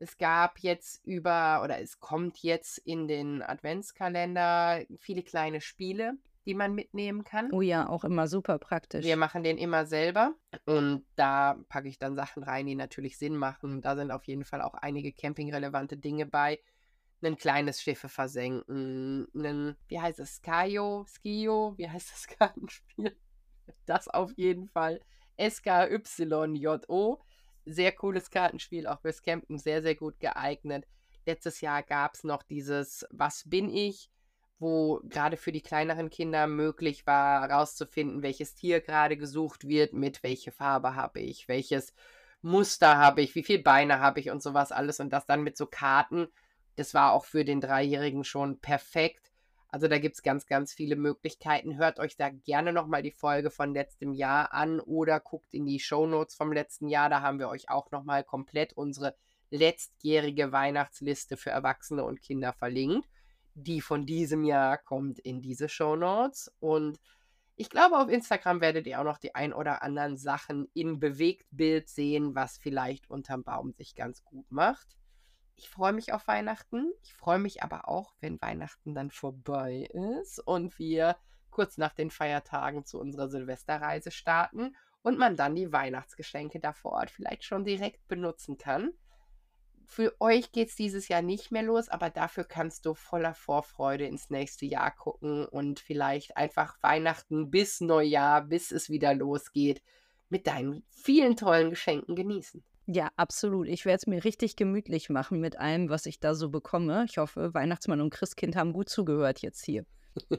Es 0.00 0.16
gab 0.16 0.60
jetzt 0.60 1.04
über, 1.04 1.60
oder 1.64 1.80
es 1.80 1.98
kommt 1.98 2.38
jetzt 2.38 2.78
in 2.78 3.08
den 3.08 3.42
Adventskalender 3.42 4.84
viele 4.98 5.22
kleine 5.22 5.60
Spiele, 5.60 6.14
die 6.46 6.54
man 6.54 6.74
mitnehmen 6.74 7.24
kann. 7.24 7.52
Oh 7.52 7.60
ja, 7.60 7.88
auch 7.88 8.04
immer 8.04 8.26
super 8.28 8.58
praktisch. 8.58 9.04
Wir 9.04 9.16
machen 9.16 9.42
den 9.42 9.58
immer 9.58 9.86
selber 9.86 10.34
und 10.66 11.04
da 11.16 11.58
packe 11.68 11.88
ich 11.88 11.98
dann 11.98 12.16
Sachen 12.16 12.42
rein, 12.42 12.66
die 12.66 12.74
natürlich 12.74 13.18
Sinn 13.18 13.36
machen. 13.36 13.82
Da 13.82 13.96
sind 13.96 14.10
auf 14.10 14.24
jeden 14.24 14.44
Fall 14.44 14.62
auch 14.62 14.74
einige 14.74 15.12
campingrelevante 15.12 15.96
Dinge 15.96 16.26
bei. 16.26 16.58
Ein 17.20 17.36
kleines 17.36 17.82
Schiffe 17.82 18.08
versenken, 18.08 19.26
ein, 19.34 19.76
wie 19.88 20.00
heißt 20.00 20.20
es, 20.20 20.40
Skio, 20.40 21.04
Skio, 21.08 21.74
wie 21.76 21.90
heißt 21.90 22.12
das 22.12 22.26
Kartenspiel? 22.38 23.16
Das 23.84 24.06
auf 24.08 24.32
jeden 24.36 24.68
Fall. 24.68 25.00
S-K-Y-J-O 25.36 27.20
sehr 27.72 27.92
cooles 27.92 28.30
Kartenspiel, 28.30 28.86
auch 28.86 29.00
fürs 29.00 29.22
Campen 29.22 29.58
sehr, 29.58 29.82
sehr 29.82 29.94
gut 29.94 30.18
geeignet. 30.20 30.86
Letztes 31.26 31.60
Jahr 31.60 31.82
gab 31.82 32.14
es 32.14 32.24
noch 32.24 32.42
dieses 32.42 33.06
Was 33.10 33.48
bin 33.48 33.68
ich, 33.68 34.10
wo 34.58 35.00
gerade 35.04 35.36
für 35.36 35.52
die 35.52 35.60
kleineren 35.60 36.10
Kinder 36.10 36.46
möglich 36.46 37.06
war, 37.06 37.42
herauszufinden, 37.42 38.22
welches 38.22 38.54
Tier 38.54 38.80
gerade 38.80 39.16
gesucht 39.16 39.68
wird, 39.68 39.92
mit 39.92 40.22
welche 40.22 40.52
Farbe 40.52 40.94
habe 40.94 41.20
ich, 41.20 41.48
welches 41.48 41.92
Muster 42.40 42.96
habe 42.96 43.20
ich, 43.20 43.34
wie 43.34 43.42
viele 43.42 43.62
Beine 43.62 44.00
habe 44.00 44.20
ich 44.20 44.30
und 44.30 44.42
sowas 44.42 44.72
alles 44.72 45.00
und 45.00 45.10
das 45.12 45.26
dann 45.26 45.42
mit 45.42 45.56
so 45.56 45.66
Karten. 45.66 46.28
Das 46.76 46.94
war 46.94 47.12
auch 47.12 47.24
für 47.24 47.44
den 47.44 47.60
Dreijährigen 47.60 48.24
schon 48.24 48.60
perfekt. 48.60 49.27
Also 49.70 49.86
da 49.86 49.98
gibt 49.98 50.16
es 50.16 50.22
ganz, 50.22 50.46
ganz 50.46 50.72
viele 50.72 50.96
Möglichkeiten. 50.96 51.76
Hört 51.76 51.98
euch 51.98 52.16
da 52.16 52.30
gerne 52.30 52.72
nochmal 52.72 53.02
die 53.02 53.10
Folge 53.10 53.50
von 53.50 53.74
letztem 53.74 54.14
Jahr 54.14 54.52
an 54.54 54.80
oder 54.80 55.20
guckt 55.20 55.52
in 55.52 55.66
die 55.66 55.78
Shownotes 55.78 56.34
vom 56.34 56.52
letzten 56.52 56.88
Jahr. 56.88 57.10
Da 57.10 57.20
haben 57.20 57.38
wir 57.38 57.48
euch 57.48 57.68
auch 57.68 57.90
nochmal 57.90 58.24
komplett 58.24 58.72
unsere 58.72 59.14
letztjährige 59.50 60.52
Weihnachtsliste 60.52 61.36
für 61.36 61.50
Erwachsene 61.50 62.04
und 62.04 62.22
Kinder 62.22 62.54
verlinkt. 62.54 63.08
Die 63.54 63.82
von 63.82 64.06
diesem 64.06 64.44
Jahr 64.44 64.78
kommt 64.78 65.18
in 65.18 65.42
diese 65.42 65.68
Shownotes. 65.68 66.50
Und 66.60 66.98
ich 67.56 67.68
glaube, 67.68 67.98
auf 67.98 68.08
Instagram 68.08 68.62
werdet 68.62 68.86
ihr 68.86 69.00
auch 69.00 69.04
noch 69.04 69.18
die 69.18 69.34
ein 69.34 69.52
oder 69.52 69.82
anderen 69.82 70.16
Sachen 70.16 70.68
in 70.72 70.98
Bewegtbild 70.98 71.90
sehen, 71.90 72.34
was 72.34 72.56
vielleicht 72.56 73.10
unterm 73.10 73.44
Baum 73.44 73.72
sich 73.72 73.94
ganz 73.94 74.24
gut 74.24 74.50
macht 74.50 74.98
ich 75.58 75.68
freue 75.68 75.92
mich 75.92 76.12
auf 76.12 76.26
Weihnachten. 76.28 76.92
Ich 77.02 77.12
freue 77.14 77.40
mich 77.40 77.62
aber 77.62 77.88
auch, 77.88 78.14
wenn 78.20 78.40
Weihnachten 78.40 78.94
dann 78.94 79.10
vorbei 79.10 79.88
ist 80.16 80.38
und 80.38 80.78
wir 80.78 81.16
kurz 81.50 81.78
nach 81.78 81.92
den 81.92 82.10
Feiertagen 82.10 82.84
zu 82.84 83.00
unserer 83.00 83.28
Silvesterreise 83.28 84.12
starten 84.12 84.76
und 85.02 85.18
man 85.18 85.36
dann 85.36 85.56
die 85.56 85.72
Weihnachtsgeschenke 85.72 86.60
da 86.60 86.72
vor 86.72 86.92
Ort 86.92 87.10
vielleicht 87.10 87.42
schon 87.42 87.64
direkt 87.64 88.06
benutzen 88.06 88.56
kann. 88.56 88.92
Für 89.84 90.14
euch 90.20 90.52
geht 90.52 90.68
es 90.68 90.76
dieses 90.76 91.08
Jahr 91.08 91.22
nicht 91.22 91.50
mehr 91.50 91.62
los, 91.62 91.88
aber 91.88 92.10
dafür 92.10 92.44
kannst 92.44 92.86
du 92.86 92.94
voller 92.94 93.34
Vorfreude 93.34 94.06
ins 94.06 94.30
nächste 94.30 94.66
Jahr 94.66 94.92
gucken 94.94 95.46
und 95.46 95.80
vielleicht 95.80 96.36
einfach 96.36 96.76
Weihnachten 96.82 97.50
bis 97.50 97.80
Neujahr, 97.80 98.42
bis 98.42 98.70
es 98.70 98.90
wieder 98.90 99.14
losgeht, 99.14 99.82
mit 100.28 100.46
deinen 100.46 100.84
vielen 100.90 101.36
tollen 101.36 101.70
Geschenken 101.70 102.14
genießen. 102.14 102.62
Ja, 102.90 103.10
absolut. 103.16 103.68
Ich 103.68 103.84
werde 103.84 103.98
es 103.98 104.06
mir 104.06 104.24
richtig 104.24 104.56
gemütlich 104.56 105.10
machen 105.10 105.40
mit 105.40 105.58
allem, 105.58 105.90
was 105.90 106.06
ich 106.06 106.20
da 106.20 106.34
so 106.34 106.48
bekomme. 106.48 107.04
Ich 107.06 107.18
hoffe, 107.18 107.52
Weihnachtsmann 107.52 108.00
und 108.00 108.08
Christkind 108.08 108.56
haben 108.56 108.72
gut 108.72 108.88
zugehört 108.88 109.40
jetzt 109.40 109.62
hier. 109.62 109.84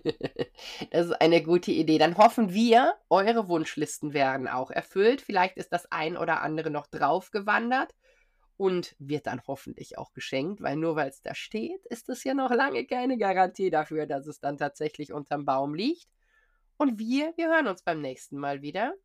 das 0.91 1.05
ist 1.05 1.21
eine 1.21 1.43
gute 1.43 1.69
Idee. 1.69 1.99
Dann 1.99 2.17
hoffen 2.17 2.51
wir, 2.51 2.95
eure 3.07 3.47
Wunschlisten 3.49 4.13
werden 4.13 4.47
auch 4.47 4.71
erfüllt. 4.71 5.21
Vielleicht 5.21 5.57
ist 5.57 5.71
das 5.71 5.91
ein 5.91 6.17
oder 6.17 6.41
andere 6.41 6.71
noch 6.71 6.87
draufgewandert 6.87 7.93
und 8.57 8.95
wird 8.97 9.27
dann 9.27 9.43
hoffentlich 9.45 9.99
auch 9.99 10.11
geschenkt, 10.13 10.59
weil 10.59 10.75
nur 10.75 10.95
weil 10.95 11.09
es 11.09 11.21
da 11.21 11.35
steht, 11.35 11.85
ist 11.85 12.09
es 12.09 12.23
ja 12.23 12.33
noch 12.33 12.49
lange 12.49 12.87
keine 12.87 13.19
Garantie 13.19 13.69
dafür, 13.69 14.07
dass 14.07 14.25
es 14.25 14.39
dann 14.39 14.57
tatsächlich 14.57 15.13
unterm 15.13 15.45
Baum 15.45 15.75
liegt. 15.75 16.07
Und 16.77 16.97
wir, 16.97 17.31
wir 17.35 17.49
hören 17.49 17.67
uns 17.67 17.83
beim 17.83 18.01
nächsten 18.01 18.39
Mal 18.39 18.63
wieder 18.63 18.95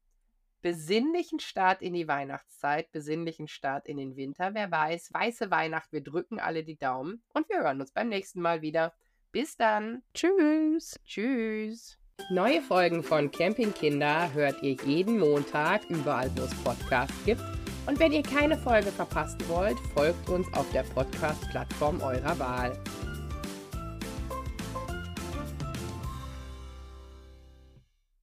besinnlichen 0.64 1.40
Start 1.40 1.82
in 1.82 1.92
die 1.92 2.08
Weihnachtszeit, 2.08 2.90
besinnlichen 2.90 3.48
Start 3.48 3.86
in 3.86 3.98
den 3.98 4.16
Winter. 4.16 4.54
Wer 4.54 4.70
weiß, 4.70 5.12
weiße 5.12 5.50
Weihnacht, 5.50 5.92
wir 5.92 6.02
drücken 6.02 6.40
alle 6.40 6.64
die 6.64 6.78
Daumen 6.78 7.22
und 7.34 7.46
wir 7.50 7.58
hören 7.58 7.82
uns 7.82 7.92
beim 7.92 8.08
nächsten 8.08 8.40
Mal 8.40 8.62
wieder. 8.62 8.94
Bis 9.30 9.58
dann. 9.58 10.02
Tschüss. 10.14 10.98
Tschüss. 11.04 11.98
Neue 12.30 12.62
Folgen 12.62 13.02
von 13.02 13.30
Campingkinder 13.30 14.32
hört 14.32 14.62
ihr 14.62 14.76
jeden 14.86 15.18
Montag 15.18 15.84
überall, 15.90 16.30
wo 16.34 16.44
es 16.44 16.54
Podcasts 16.64 17.24
gibt. 17.26 17.42
Und 17.86 18.00
wenn 18.00 18.12
ihr 18.12 18.22
keine 18.22 18.56
Folge 18.56 18.90
verpassen 18.90 19.46
wollt, 19.48 19.78
folgt 19.92 20.30
uns 20.30 20.46
auf 20.54 20.70
der 20.72 20.84
Podcast-Plattform 20.84 22.00
eurer 22.00 22.38
Wahl. 22.38 22.82